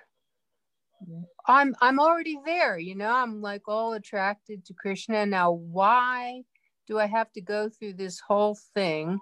i'm 1.46 1.74
i'm 1.80 1.98
already 1.98 2.38
there 2.44 2.78
you 2.78 2.94
know 2.94 3.10
i'm 3.10 3.40
like 3.40 3.62
all 3.66 3.92
attracted 3.94 4.64
to 4.64 4.74
krishna 4.74 5.24
now 5.26 5.52
why 5.52 6.42
do 6.86 6.98
i 6.98 7.06
have 7.06 7.30
to 7.32 7.40
go 7.40 7.68
through 7.68 7.92
this 7.92 8.20
whole 8.20 8.56
thing 8.74 9.18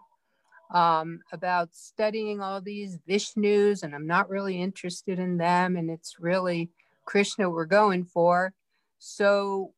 um, 0.73 1.21
about 1.33 1.75
studying 1.75 2.41
all 2.41 2.61
these 2.61 2.99
vishnus 3.09 3.83
and 3.83 3.95
i'm 3.95 4.07
not 4.07 4.29
really 4.29 4.61
interested 4.61 5.19
in 5.19 5.37
them 5.37 5.77
and 5.77 5.91
it's 5.91 6.17
really 6.19 6.71
krishna 7.05 7.49
we're 7.51 7.65
going 7.65 8.05
for? 8.05 8.53
So 8.99 9.73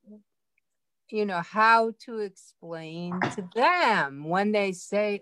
you 1.11 1.27
know 1.27 1.41
how 1.41 1.93
to 2.05 2.19
explain 2.19 3.21
to 3.35 3.49
them 3.55 4.29
when 4.29 4.53
they 4.53 4.73
say 4.73 5.21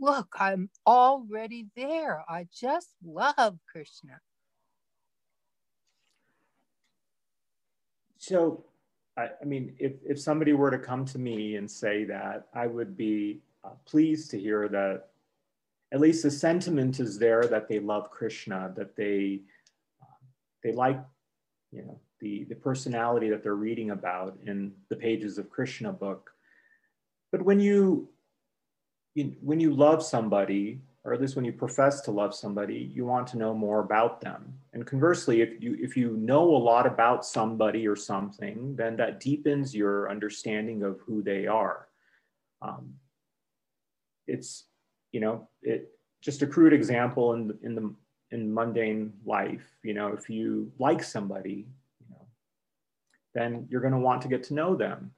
look 0.00 0.28
i'm 0.38 0.70
already 0.86 1.66
there. 1.76 2.22
I 2.28 2.46
just 2.52 2.88
love 3.04 3.58
krishna. 3.70 4.20
So, 8.20 8.64
I, 9.18 9.30
I 9.42 9.44
mean, 9.44 9.74
if, 9.78 9.94
if 10.06 10.20
somebody 10.20 10.52
were 10.52 10.70
to 10.70 10.78
come 10.78 11.04
to 11.06 11.18
me 11.18 11.56
and 11.56 11.68
say 11.68 12.04
that, 12.04 12.46
I 12.54 12.68
would 12.68 12.96
be 12.96 13.40
uh, 13.64 13.70
pleased 13.84 14.30
to 14.30 14.40
hear 14.40 14.68
that 14.68 15.08
at 15.92 16.00
least 16.00 16.22
the 16.22 16.30
sentiment 16.30 17.00
is 17.00 17.18
there 17.18 17.44
that 17.44 17.68
they 17.68 17.80
love 17.80 18.10
Krishna, 18.10 18.72
that 18.76 18.94
they 18.94 19.40
uh, 20.00 20.06
they 20.62 20.72
like, 20.72 21.00
you 21.72 21.82
know, 21.82 21.98
the 22.20 22.44
the 22.44 22.54
personality 22.54 23.28
that 23.30 23.42
they're 23.42 23.54
reading 23.54 23.90
about 23.90 24.38
in 24.46 24.72
the 24.88 24.96
pages 24.96 25.38
of 25.38 25.50
Krishna 25.50 25.92
book. 25.92 26.30
But 27.32 27.42
when 27.42 27.58
you, 27.58 28.08
you 29.14 29.34
when 29.40 29.58
you 29.58 29.74
love 29.74 30.02
somebody, 30.04 30.80
or 31.08 31.14
at 31.14 31.22
least 31.22 31.36
when 31.36 31.44
you 31.46 31.52
profess 31.52 32.02
to 32.02 32.10
love 32.10 32.34
somebody, 32.34 32.90
you 32.94 33.06
want 33.06 33.26
to 33.26 33.38
know 33.38 33.54
more 33.54 33.80
about 33.80 34.20
them. 34.20 34.52
And 34.74 34.86
conversely, 34.86 35.40
if 35.40 35.62
you 35.62 35.74
if 35.80 35.96
you 35.96 36.18
know 36.18 36.44
a 36.54 36.64
lot 36.70 36.86
about 36.86 37.24
somebody 37.24 37.88
or 37.88 37.96
something, 37.96 38.76
then 38.76 38.94
that 38.96 39.18
deepens 39.18 39.74
your 39.74 40.10
understanding 40.10 40.82
of 40.82 41.00
who 41.00 41.22
they 41.22 41.46
are. 41.46 41.88
Um, 42.60 42.92
it's 44.26 44.64
you 45.12 45.20
know 45.20 45.48
it 45.62 45.90
just 46.20 46.42
a 46.42 46.46
crude 46.46 46.74
example 46.74 47.32
in 47.32 47.58
in 47.62 47.74
the 47.74 47.94
in 48.30 48.52
mundane 48.52 49.14
life. 49.24 49.66
You 49.82 49.94
know, 49.94 50.08
if 50.08 50.28
you 50.28 50.70
like 50.78 51.02
somebody, 51.02 51.68
you 52.00 52.06
know, 52.10 52.26
then 53.34 53.66
you're 53.70 53.80
going 53.80 53.94
to 53.94 53.98
want 53.98 54.20
to 54.22 54.28
get 54.28 54.42
to 54.44 54.54
know 54.54 54.76
them. 54.76 55.12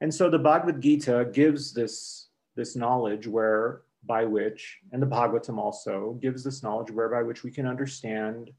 And 0.00 0.14
so 0.14 0.30
the 0.30 0.38
Bhagavad 0.38 0.80
Gita 0.80 1.30
gives 1.32 1.72
this 1.72 2.28
this 2.54 2.76
knowledge 2.76 3.26
where 3.26 3.82
by 4.06 4.24
which, 4.24 4.78
and 4.92 5.02
the 5.02 5.06
Bhagavatam 5.06 5.58
also 5.58 6.18
gives 6.20 6.44
this 6.44 6.62
knowledge 6.62 6.90
whereby 6.90 7.22
which 7.22 7.42
we 7.42 7.50
can 7.50 7.66
understand 7.66 8.50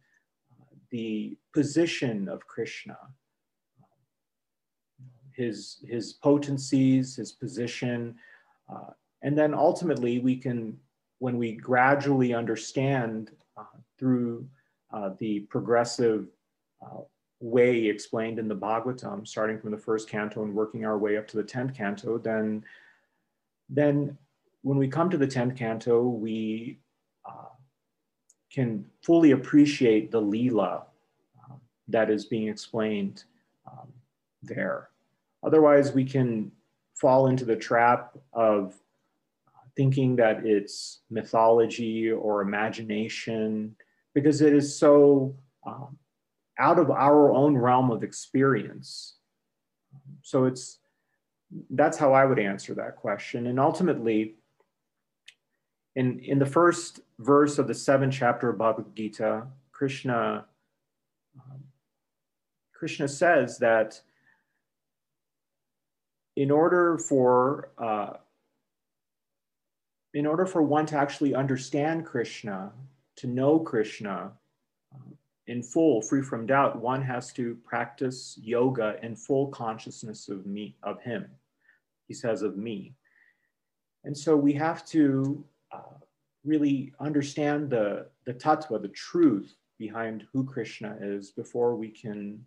the 0.90 1.38
position 1.54 2.28
of 2.30 2.46
Krishna, 2.48 2.98
his, 5.32 5.84
his 5.88 6.14
potencies, 6.14 7.16
his 7.16 7.32
position, 7.32 8.16
uh, 8.72 8.92
and 9.22 9.38
then 9.38 9.54
ultimately 9.54 10.20
we 10.20 10.36
can, 10.36 10.78
when 11.20 11.38
we 11.38 11.54
gradually 11.54 12.34
understand 12.34 13.32
uh, 13.58 13.64
through 13.98 14.48
uh, 14.94 15.12
the 15.18 15.42
progressive 15.42 16.28
uh, 16.82 17.02
way 17.40 17.86
explained 17.86 18.40
in 18.40 18.48
the 18.48 18.56
Bhagavatam, 18.56 19.28
starting 19.28 19.60
from 19.60 19.72
the 19.72 19.78
first 19.78 20.10
canto 20.10 20.44
and 20.44 20.54
working 20.54 20.86
our 20.86 20.98
way 20.98 21.18
up 21.18 21.28
to 21.28 21.38
the 21.38 21.44
10th 21.44 21.76
canto, 21.76 22.18
then, 22.18 22.64
then 23.70 24.18
when 24.68 24.78
we 24.78 24.90
come 24.90 25.10
to 25.10 25.18
the 25.18 25.26
10th 25.26 25.56
canto, 25.56 26.02
we 26.04 26.78
uh, 27.26 27.56
can 28.52 28.86
fully 29.02 29.32
appreciate 29.32 30.12
the 30.12 30.22
Leela 30.22 30.84
uh, 31.40 31.56
that 31.88 32.10
is 32.10 32.26
being 32.26 32.50
explained 32.50 33.24
um, 33.66 33.88
there. 34.44 34.90
Otherwise, 35.42 35.94
we 35.94 36.04
can 36.04 36.52
fall 36.96 37.28
into 37.28 37.46
the 37.46 37.56
trap 37.56 38.18
of 38.34 38.76
thinking 39.78 40.18
that 40.18 40.46
it's 40.46 41.00
mythology 41.10 42.12
or 42.12 42.42
imagination 42.42 43.74
because 44.14 44.42
it 44.42 44.52
is 44.52 44.78
so 44.78 45.34
um, 45.66 45.98
out 46.60 46.78
of 46.78 46.92
our 46.92 47.32
own 47.32 47.58
realm 47.58 47.90
of 47.90 48.04
experience. 48.04 49.16
So 50.24 50.44
it's 50.44 50.80
that's 51.70 51.98
how 51.98 52.12
I 52.12 52.26
would 52.26 52.40
answer 52.40 52.74
that 52.74 52.98
question. 52.98 53.48
And 53.48 53.62
ultimately, 53.62 54.36
in, 55.98 56.20
in 56.20 56.38
the 56.38 56.46
first 56.46 57.00
verse 57.18 57.58
of 57.58 57.68
the 57.68 57.74
seventh 57.74 58.14
chapter 58.14 58.50
of 58.50 58.60
Bhagavad 58.60 58.96
Gita, 58.96 59.48
Krishna, 59.72 60.46
um, 61.36 61.64
Krishna 62.72 63.08
says 63.08 63.58
that 63.58 64.00
in 66.36 66.52
order 66.52 67.00
for 67.00 67.70
uh, 67.80 68.18
in 70.14 70.28
order 70.28 70.46
for 70.46 70.62
one 70.62 70.86
to 70.86 70.96
actually 70.96 71.34
understand 71.34 72.06
Krishna, 72.06 72.72
to 73.16 73.26
know 73.26 73.60
Krishna 73.60 74.32
um, 74.94 75.18
in 75.48 75.64
full, 75.64 76.04
free 76.04 76.22
from 76.22 76.46
doubt, 76.46 76.80
one 76.80 77.02
has 77.02 77.34
to 77.34 77.58
practice 77.66 78.38
yoga 78.40 78.98
in 79.02 79.16
full 79.16 79.48
consciousness 79.48 80.30
of 80.30 80.46
me, 80.46 80.76
of 80.84 81.02
him. 81.02 81.26
He 82.08 82.14
says 82.14 82.44
of 82.44 82.56
me. 82.56 82.94
And 84.04 84.16
so 84.16 84.38
we 84.38 84.54
have 84.54 84.86
to 84.88 85.44
uh, 85.72 85.98
really 86.44 86.94
understand 87.00 87.70
the, 87.70 88.08
the 88.26 88.34
tattva, 88.34 88.82
the 88.82 88.88
truth 88.90 89.56
behind 89.78 90.26
who 90.34 90.44
Krishna 90.44 90.98
is 91.00 91.32
before 91.32 91.76
we 91.76 91.90
can 91.90 92.46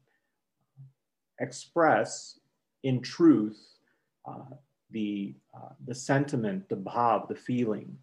express 1.38 2.38
in 2.82 3.00
truth 3.00 3.60
uh, 4.26 4.54
the, 4.90 5.34
uh, 5.54 5.72
the 5.86 5.94
sentiment, 5.94 6.68
the 6.68 6.76
bhav, 6.76 7.28
the 7.28 7.34
feeling. 7.34 7.96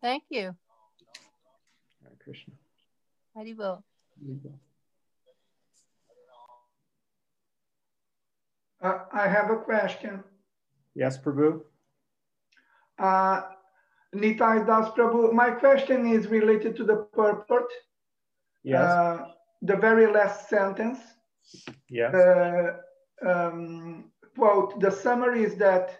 Thank 0.00 0.24
you. 0.30 0.56
Hare 2.02 2.12
Krishna. 2.24 2.54
Hare 3.36 3.44
Haribol. 3.44 3.82
Uh, 8.82 8.98
I 9.12 9.28
have 9.28 9.50
a 9.50 9.56
question. 9.56 10.22
Yes, 10.94 11.18
Prabhu? 11.18 11.60
Uh, 12.98 13.42
Nitai 14.14 14.66
Das 14.66 14.90
Prabhu, 14.90 15.32
my 15.32 15.50
question 15.50 16.06
is 16.06 16.26
related 16.28 16.76
to 16.76 16.84
the 16.84 16.96
purport. 17.14 17.70
Yes. 18.64 18.80
Uh, 18.80 19.26
the 19.62 19.76
very 19.76 20.06
last 20.12 20.48
sentence. 20.48 20.98
yes. 21.88 22.14
Uh, 22.14 22.76
um, 23.26 24.10
quote, 24.36 24.80
the 24.80 24.90
summary 24.90 25.44
is 25.44 25.54
that 25.56 25.98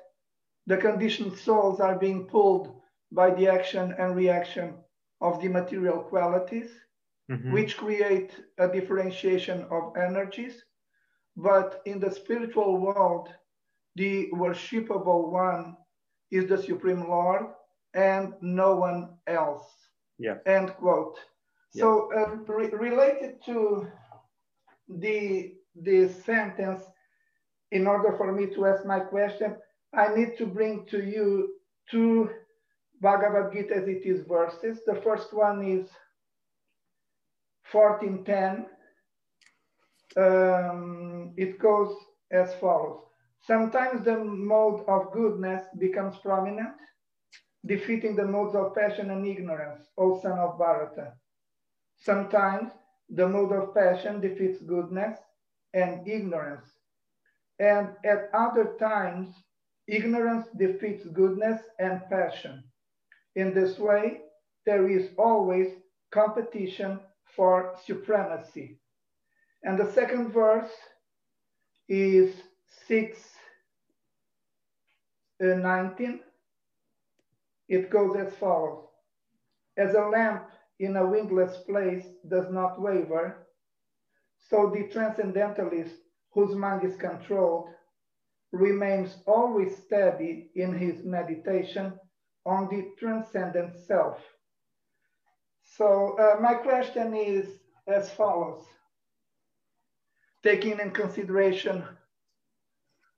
the 0.67 0.77
conditioned 0.77 1.37
souls 1.37 1.81
are 1.81 1.99
being 1.99 2.25
pulled 2.27 2.75
by 3.11 3.31
the 3.31 3.49
action 3.49 3.95
and 3.99 4.17
reaction 4.17 4.75
of 5.21 5.41
the 5.41 5.49
material 5.49 5.99
qualities, 6.03 6.71
Mhm. 7.31 7.53
which 7.53 7.77
create 7.77 8.33
a 8.59 8.69
differentiation 8.69 9.65
of 9.71 9.97
energies. 9.97 10.65
But 11.37 11.83
in 11.87 11.99
the 12.01 12.11
spiritual 12.11 12.79
world, 12.79 13.29
the 13.97 14.31
worshipable 14.33 15.31
one 15.31 15.77
is 16.31 16.49
the 16.49 16.59
Supreme 16.59 17.09
Lord 17.09 17.47
and 17.95 18.35
no 18.41 18.77
one 18.77 19.17
else. 19.27 19.67
Yeah. 20.19 20.37
End 20.47 20.75
quote. 20.77 21.19
So 21.71 22.13
uh, 22.13 22.37
re- 22.53 22.71
related 22.71 23.43
to 23.47 23.87
the 24.89 25.55
the 25.75 26.09
sentence, 26.09 26.83
in 27.71 27.87
order 27.87 28.15
for 28.19 28.31
me 28.31 28.47
to 28.55 28.67
ask 28.67 28.85
my 28.85 29.01
question, 29.01 29.57
I 29.95 30.15
need 30.15 30.37
to 30.37 30.47
bring 30.47 30.85
to 30.87 31.03
you 31.03 31.55
two 31.91 32.31
Bhagavad 33.01 33.53
Gita 33.53 33.75
as 33.77 33.89
it 33.89 34.03
is 34.05 34.27
verses. 34.27 34.81
The 34.87 34.97
first 34.97 35.33
one 35.33 35.65
is 35.67 35.89
1410. 37.73 38.67
Um, 40.17 41.33
it 41.37 41.59
goes 41.59 41.95
as 42.31 42.55
follows. 42.57 43.01
Sometimes 43.41 44.05
the 44.05 44.19
mode 44.19 44.85
of 44.89 45.13
goodness 45.13 45.65
becomes 45.79 46.17
prominent, 46.19 46.77
defeating 47.67 48.17
the 48.17 48.27
modes 48.27 48.55
of 48.55 48.75
passion 48.75 49.11
and 49.11 49.27
ignorance, 49.27 49.89
O 49.99 50.21
son 50.21 50.39
of 50.39 50.59
Bharata. 50.59 51.15
Sometimes 51.99 52.73
the 53.09 53.29
mode 53.29 53.53
of 53.53 53.75
passion 53.75 54.21
defeats 54.21 54.61
goodness 54.63 55.19
and 55.75 56.07
ignorance. 56.07 56.67
And 57.59 57.91
at 58.05 58.31
other 58.35 58.75
times, 58.79 59.29
ignorance 59.87 60.47
defeats 60.57 61.07
goodness 61.07 61.63
and 61.79 62.03
passion. 62.11 62.65
In 63.37 63.55
this 63.55 63.79
way, 63.79 64.23
there 64.67 64.89
is 64.89 65.11
always 65.19 65.69
competition 66.11 67.01
for 67.25 67.77
supremacy. 67.87 68.82
And 69.65 69.79
the 69.79 69.91
second 69.93 70.33
verse 70.33 70.71
is 71.89 72.35
6 72.89 73.19
uh, 75.43 75.47
19. 75.55 76.21
It 77.69 77.91
goes 77.91 78.17
as 78.17 78.35
follows 78.35 78.87
As 79.77 79.95
a 79.95 80.03
lamp 80.03 80.49
in 80.79 80.97
a 80.97 81.07
windless 81.07 81.59
place 81.59 82.07
does 82.29 82.51
not 82.51 82.81
waver, 82.81 83.47
so 84.39 84.71
the 84.75 84.89
transcendentalist 84.93 85.95
whose 86.33 86.55
mind 86.55 86.85
is 86.85 86.97
controlled 86.97 87.69
remains 88.53 89.17
always 89.27 89.77
steady 89.77 90.51
in 90.57 90.77
his 90.77 91.05
meditation 91.05 91.93
on 92.45 92.69
the 92.69 92.91
transcendent 92.99 93.77
self. 93.77 94.19
So 95.63 96.17
uh, 96.19 96.41
my 96.41 96.55
question 96.55 97.15
is 97.15 97.47
as 97.87 98.11
follows. 98.11 98.65
Taking 100.43 100.81
in 100.81 100.91
consideration 100.91 101.85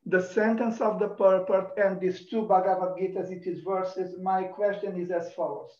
the 0.07 0.21
sentence 0.21 0.81
of 0.81 0.99
the 0.99 1.09
purport 1.09 1.71
and 1.79 1.99
these 1.99 2.27
two 2.27 2.43
Bhagavad 2.43 2.99
Gita's 2.99 3.31
it 3.31 3.47
is 3.47 3.61
verses, 3.63 4.15
my 4.23 4.43
question 4.43 5.01
is 5.01 5.11
as 5.11 5.33
follows. 5.33 5.71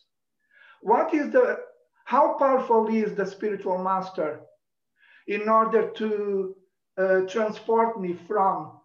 What 0.81 1.13
is 1.13 1.31
the, 1.31 1.59
how 2.07 2.39
powerful 2.39 2.89
is 2.89 3.15
the 3.15 3.27
spiritual 3.27 3.79
master 3.79 4.41
in 5.27 5.49
order 5.49 5.91
to 5.91 6.57
uh, 6.97 7.21
transport 7.23 8.01
me 8.01 8.17
from 8.27 8.81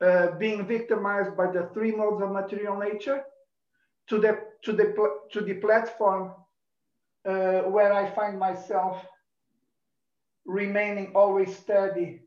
uh, 0.00 0.32
being 0.38 0.66
victimized 0.66 1.36
by 1.36 1.50
the 1.50 1.68
three 1.74 1.92
modes 1.92 2.22
of 2.22 2.30
material 2.30 2.78
nature 2.78 3.22
to 4.08 4.18
the 4.18 4.38
to 4.62 4.72
the 4.72 4.94
to 5.32 5.40
the 5.40 5.54
platform 5.54 6.32
uh, 7.26 7.62
where 7.62 7.92
I 7.92 8.08
find 8.10 8.38
myself 8.38 9.04
remaining 10.48 11.12
always 11.14 11.54
steady 11.54 12.22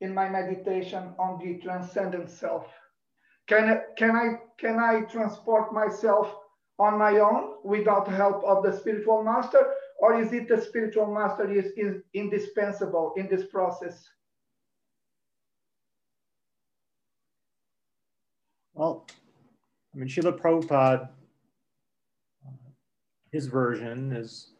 in 0.00 0.14
my 0.14 0.28
meditation 0.28 1.14
on 1.18 1.40
the 1.42 1.58
transcendent 1.58 2.30
self. 2.30 2.66
Can 3.48 3.64
I, 3.64 3.80
can 3.96 4.14
I 4.14 4.38
can 4.58 4.78
I 4.78 5.00
transport 5.10 5.72
myself 5.72 6.34
on 6.78 6.98
my 6.98 7.18
own 7.18 7.56
without 7.64 8.06
help 8.06 8.44
of 8.44 8.62
the 8.62 8.72
spiritual 8.72 9.24
master, 9.24 9.72
or 9.98 10.20
is 10.20 10.32
it 10.32 10.48
the 10.48 10.60
spiritual 10.60 11.06
master 11.12 11.50
is, 11.50 11.72
is 11.76 12.02
indispensable 12.14 13.14
in 13.16 13.28
this 13.28 13.46
process? 13.46 14.06
Well, 18.74 19.06
I 19.94 19.98
mean, 19.98 20.08
Srila 20.08 20.38
Prabhupada, 20.38 21.08
uh, 22.46 22.50
his 23.30 23.46
version 23.46 24.12
is 24.12 24.53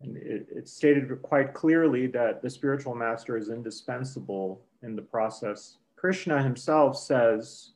And 0.00 0.16
it, 0.16 0.48
it's 0.50 0.72
stated 0.72 1.10
quite 1.22 1.54
clearly 1.54 2.06
that 2.08 2.42
the 2.42 2.50
spiritual 2.50 2.94
master 2.94 3.36
is 3.36 3.48
indispensable 3.48 4.60
in 4.82 4.96
the 4.96 5.02
process. 5.02 5.78
Krishna 5.96 6.42
himself 6.42 6.96
says 6.96 7.72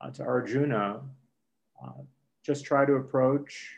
uh, 0.00 0.10
to 0.10 0.22
Arjuna, 0.22 1.00
uh, 1.82 2.02
just 2.42 2.64
try 2.64 2.86
to 2.86 2.94
approach 2.94 3.76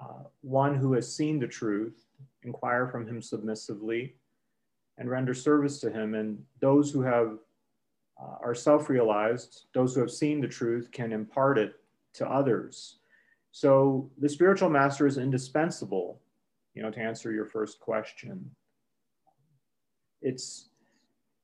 uh, 0.00 0.24
one 0.40 0.74
who 0.74 0.92
has 0.94 1.14
seen 1.14 1.38
the 1.38 1.46
truth, 1.46 2.06
inquire 2.42 2.88
from 2.88 3.06
him 3.06 3.20
submissively, 3.20 4.14
and 4.96 5.08
render 5.08 5.34
service 5.34 5.78
to 5.80 5.90
him. 5.90 6.14
And 6.14 6.42
those 6.60 6.90
who 6.90 7.02
have 7.02 7.38
uh, 8.20 8.36
are 8.40 8.54
self-realized, 8.54 9.66
those 9.74 9.94
who 9.94 10.00
have 10.00 10.10
seen 10.10 10.40
the 10.40 10.48
truth 10.48 10.90
can 10.90 11.12
impart 11.12 11.58
it 11.58 11.74
to 12.14 12.28
others. 12.28 12.98
So 13.52 14.10
the 14.18 14.28
spiritual 14.28 14.70
master 14.70 15.06
is 15.06 15.18
indispensable, 15.18 16.20
you 16.78 16.84
know, 16.84 16.92
to 16.92 17.00
answer 17.00 17.32
your 17.32 17.44
first 17.44 17.80
question. 17.80 18.48
It's 20.22 20.68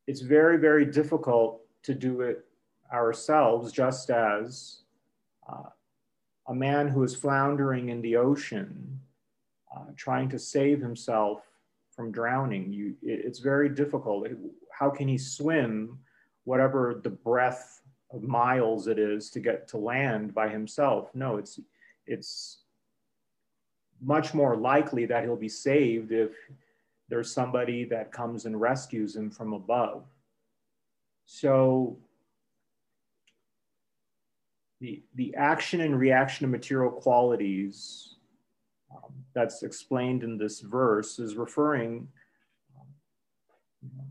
it's 0.06 0.20
very, 0.20 0.58
very 0.58 0.86
difficult 0.86 1.62
to 1.82 1.92
do 1.92 2.20
it 2.20 2.44
ourselves, 2.92 3.72
just 3.72 4.10
as 4.10 4.82
uh, 5.50 5.70
a 6.46 6.54
man 6.54 6.86
who 6.86 7.02
is 7.02 7.16
floundering 7.16 7.88
in 7.88 8.00
the 8.00 8.14
ocean, 8.14 9.00
uh, 9.74 9.86
trying 9.96 10.28
to 10.28 10.38
save 10.38 10.80
himself 10.80 11.42
from 11.90 12.12
drowning. 12.12 12.72
You, 12.72 12.94
it, 13.02 13.24
it's 13.24 13.40
very 13.40 13.68
difficult. 13.68 14.28
How 14.70 14.88
can 14.88 15.08
he 15.08 15.18
swim 15.18 15.98
whatever 16.44 17.00
the 17.02 17.10
breadth 17.10 17.82
of 18.12 18.22
miles 18.22 18.86
it 18.86 19.00
is 19.00 19.30
to 19.30 19.40
get 19.40 19.66
to 19.68 19.78
land 19.78 20.32
by 20.32 20.48
himself? 20.48 21.12
No, 21.12 21.38
it's 21.38 21.58
it's 22.06 22.63
much 24.00 24.34
more 24.34 24.56
likely 24.56 25.06
that 25.06 25.24
he'll 25.24 25.36
be 25.36 25.48
saved 25.48 26.12
if 26.12 26.32
there's 27.08 27.32
somebody 27.32 27.84
that 27.84 28.12
comes 28.12 28.46
and 28.46 28.60
rescues 28.60 29.14
him 29.16 29.30
from 29.30 29.52
above. 29.52 30.04
So 31.26 31.98
the, 34.80 35.02
the 35.14 35.34
action 35.34 35.80
and 35.80 35.98
reaction 35.98 36.44
of 36.44 36.50
material 36.50 36.90
qualities 36.90 38.16
um, 38.94 39.12
that's 39.34 39.62
explained 39.62 40.22
in 40.22 40.36
this 40.36 40.60
verse 40.60 41.18
is 41.18 41.36
referring, 41.36 42.08
um, 43.84 44.02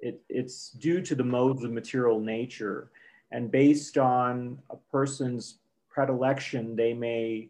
it, 0.00 0.20
it's 0.28 0.70
due 0.70 1.00
to 1.02 1.14
the 1.14 1.24
modes 1.24 1.64
of 1.64 1.72
material 1.72 2.20
nature. 2.20 2.90
And 3.30 3.50
based 3.50 3.96
on 3.96 4.58
a 4.70 4.76
person's 4.90 5.58
predilection, 5.88 6.76
they 6.76 6.92
may 6.92 7.48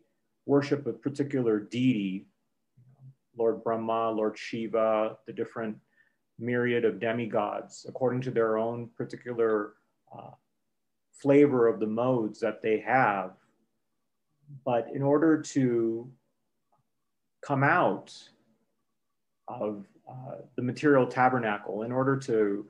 worship 0.50 0.84
a 0.88 0.92
particular 0.92 1.60
deity, 1.60 2.26
Lord 3.38 3.62
Brahma, 3.62 4.10
Lord 4.10 4.36
Shiva, 4.36 5.16
the 5.24 5.32
different 5.32 5.76
myriad 6.40 6.84
of 6.84 6.98
demigods, 6.98 7.86
according 7.88 8.20
to 8.22 8.32
their 8.32 8.58
own 8.58 8.90
particular 8.96 9.74
uh, 10.12 10.32
flavor 11.12 11.68
of 11.68 11.78
the 11.78 11.86
modes 11.86 12.40
that 12.40 12.62
they 12.62 12.80
have. 12.80 13.30
But 14.64 14.88
in 14.92 15.02
order 15.02 15.40
to 15.40 16.10
come 17.42 17.62
out 17.62 18.12
of 19.46 19.86
uh, 20.10 20.38
the 20.56 20.62
material 20.62 21.06
tabernacle, 21.06 21.84
in 21.84 21.92
order 21.92 22.16
to 22.16 22.66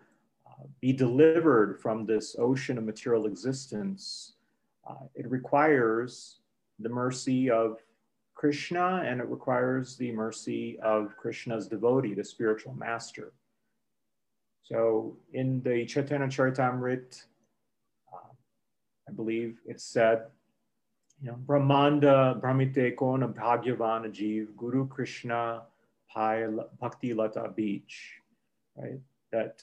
uh, 0.47 0.65
be 0.83 0.93
delivered 0.93 1.81
from 1.81 2.05
this 2.05 2.37
ocean 2.39 2.77
of 2.77 2.85
material 2.85 3.25
existence, 3.25 4.35
uh, 4.87 5.07
it 5.15 5.31
requires 5.31 6.40
the 6.81 6.89
mercy 6.89 7.51
of 7.51 7.79
Krishna 8.35 9.03
and 9.05 9.21
it 9.21 9.29
requires 9.29 9.97
the 9.97 10.13
mercy 10.13 10.79
of 10.81 11.17
Krishna's 11.17 11.69
devotee, 11.69 12.15
the 12.15 12.25
spiritual 12.25 12.73
master. 12.73 13.33
So 14.63 15.17
in 15.33 15.61
the 15.63 15.85
Chaitanya 15.85 16.27
Charitamrita, 16.27 17.25
I 19.09 19.13
believe 19.13 19.59
it's 19.67 19.85
said, 19.85 20.27
you 21.21 21.29
know, 21.29 21.37
Brahmanda 21.39 22.39
Brahmite 22.41 22.97
Kona 22.97 23.29
Bhagyavan 23.29 24.07
Ajiv, 24.09 24.57
Guru 24.57 24.87
Krishna 24.89 25.63
Pai 26.09 26.47
Bhakti 26.81 27.13
Lata 27.13 27.53
Beach, 27.55 28.15
right? 28.77 29.01
That 29.33 29.63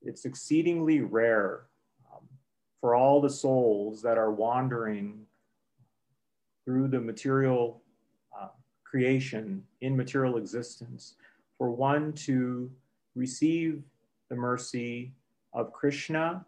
it's 0.00 0.24
exceedingly 0.24 1.00
rare 1.00 1.64
um, 2.14 2.22
for 2.80 2.94
all 2.94 3.20
the 3.20 3.28
souls 3.28 4.00
that 4.02 4.16
are 4.16 4.30
wandering 4.30 5.26
through 6.66 6.88
the 6.88 7.00
material 7.00 7.80
uh, 8.38 8.48
creation 8.84 9.64
in 9.80 9.96
material 9.96 10.36
existence 10.36 11.14
for 11.56 11.70
one 11.70 12.12
to 12.12 12.70
receive 13.14 13.82
the 14.28 14.36
mercy 14.36 15.14
of 15.54 15.72
Krishna 15.72 16.44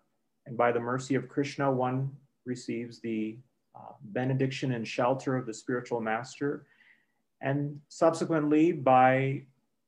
and 0.48 0.56
by 0.56 0.72
the 0.72 0.80
mercy 0.80 1.14
of 1.14 1.28
Krishna, 1.28 1.70
one 1.70 2.10
receives 2.46 3.00
the 3.00 3.36
uh, 3.76 3.92
benediction 4.00 4.72
and 4.72 4.88
shelter 4.88 5.36
of 5.36 5.44
the 5.44 5.52
spiritual 5.52 6.00
master. 6.00 6.64
And 7.42 7.78
subsequently, 7.88 8.72
by 8.72 9.42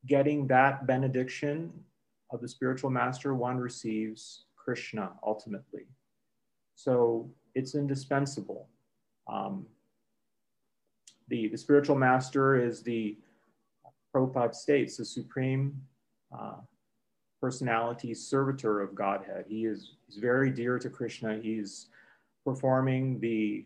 getting 0.07 0.47
that 0.49 0.87
benediction 0.87 1.72
of 2.31 2.43
the 2.43 2.49
spiritual 2.49 2.91
master, 2.91 3.35
one 3.35 3.57
receives 3.57 4.45
Krishna 4.55 5.12
ultimately. 5.26 5.87
So 6.74 7.31
it's 7.55 7.74
indispensable. 7.74 8.68
Um, 9.33 9.64
the, 11.31 11.49
the 11.49 11.57
spiritual 11.57 11.97
master 11.97 12.62
is 12.62 12.83
the 12.83 13.16
Prabhupada 14.14 14.55
states, 14.55 14.97
the 14.97 15.05
supreme 15.05 15.81
uh, 16.37 16.57
personality 17.41 18.12
servitor 18.12 18.81
of 18.81 18.95
Godhead. 18.95 19.47
He 19.49 19.64
is 19.64 19.93
he's 20.07 20.18
very 20.18 20.51
dear 20.51 20.78
to 20.78 20.91
Krishna. 20.91 21.39
He's 21.41 21.87
performing 22.45 23.20
the 23.20 23.64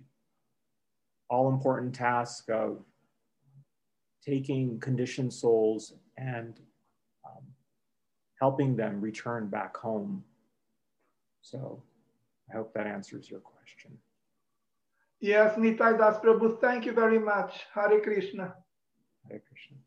all 1.30 1.48
important 1.48 1.94
task 1.94 2.50
of 2.50 2.84
taking 4.24 4.78
conditioned 4.78 5.32
souls 5.32 5.94
and 6.18 6.60
um, 7.26 7.42
helping 8.40 8.76
them 8.76 9.00
return 9.00 9.48
back 9.48 9.76
home. 9.76 10.22
So 11.42 11.82
I 12.50 12.56
hope 12.56 12.72
that 12.74 12.86
answers 12.86 13.30
your 13.30 13.40
question. 13.40 13.98
Yes, 15.24 15.56
Nitai 15.56 15.96
Das 15.96 16.18
Prabhu, 16.18 16.60
thank 16.60 16.84
you 16.84 16.92
very 16.92 17.18
much. 17.18 17.64
Hare 17.74 17.98
Krishna. 17.98 18.54
Hare 19.26 19.40
Krishna. 19.40 19.78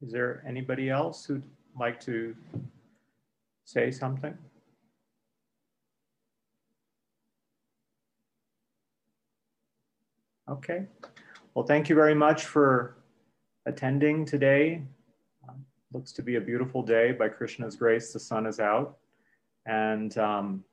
Is 0.00 0.12
there 0.12 0.44
anybody 0.46 0.88
else 0.88 1.24
who'd 1.24 1.42
like 1.76 1.98
to 2.02 2.36
say 3.70 3.92
something? 3.92 4.36
Okay. 10.50 10.86
Well, 11.54 11.64
thank 11.64 11.88
you 11.88 11.94
very 11.94 12.14
much 12.14 12.46
for 12.46 12.96
attending 13.66 14.24
today. 14.24 14.82
Um, 15.48 15.64
looks 15.92 16.10
to 16.12 16.22
be 16.22 16.34
a 16.34 16.40
beautiful 16.40 16.82
day. 16.82 17.12
By 17.12 17.28
Krishna's 17.28 17.76
grace, 17.76 18.12
the 18.12 18.18
sun 18.18 18.44
is 18.46 18.58
out. 18.58 18.98
And 19.66 20.18
um, 20.18 20.64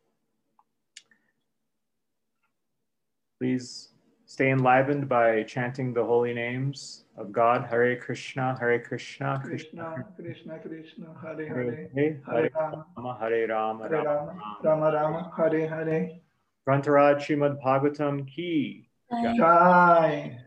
please 3.40 3.90
stay 4.28 4.52
enlivened 4.52 5.08
by 5.08 5.44
chanting 5.44 5.94
the 5.94 6.04
holy 6.04 6.34
names 6.34 7.06
of 7.18 7.32
God. 7.32 7.66
Hare 7.66 7.96
Krishna, 7.96 8.56
Hare 8.60 8.80
Krishna, 8.80 9.42
Krishna, 9.44 10.06
Krishna, 10.16 10.60
Krishna, 10.60 11.08
Hare 11.22 11.48
Hare, 11.48 11.90
Hare, 11.96 12.22
Hare 12.28 12.52
Rama, 12.54 12.86
Rama, 12.96 13.18
Hare 13.20 13.48
Rama, 13.48 13.84
Hare 13.84 14.04
Rama 14.04 14.10
Rama, 14.10 14.28
Rama. 14.28 14.58
Rama 14.64 14.92
Rama, 14.92 15.32
Hare 15.36 15.68
Hare. 15.68 16.20
Grantaraj 16.68 17.22
Srimad 17.22 17.58
Bhagavatam 17.64 18.28
ki. 18.28 18.90
Jai, 19.10 19.38
Jai, 19.38 20.38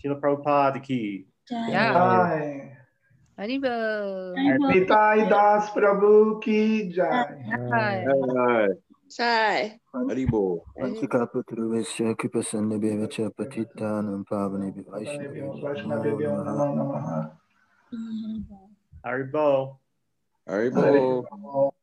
Srila 0.00 0.18
Prabhupada 0.18 0.82
ki. 0.82 1.26
Jai. 1.46 1.68
Yeah. 1.68 1.92
Jai. 1.92 2.76
Haribol. 3.38 4.34
Nitai 4.36 5.28
Das 5.28 5.68
Prabhu 5.70 6.42
ki 6.42 6.88
Jai. 6.88 7.26
Jai. 7.68 8.68
Sai. 9.08 9.80
Haribol. 9.92 10.60
Vanchikapatruvisya 10.76 12.14
kripasanibheva 12.14 13.08
cha 13.08 13.30
patitanam 13.30 14.24
pavanebhyo 14.24 14.84
Vaishnavyo 14.84 15.52
Vaishnavyo 15.62 16.44
Namo 16.44 16.74
Namaha. 16.76 17.32
Haribol. 19.04 19.76
Haribol. 20.46 21.24
Hare 21.24 21.77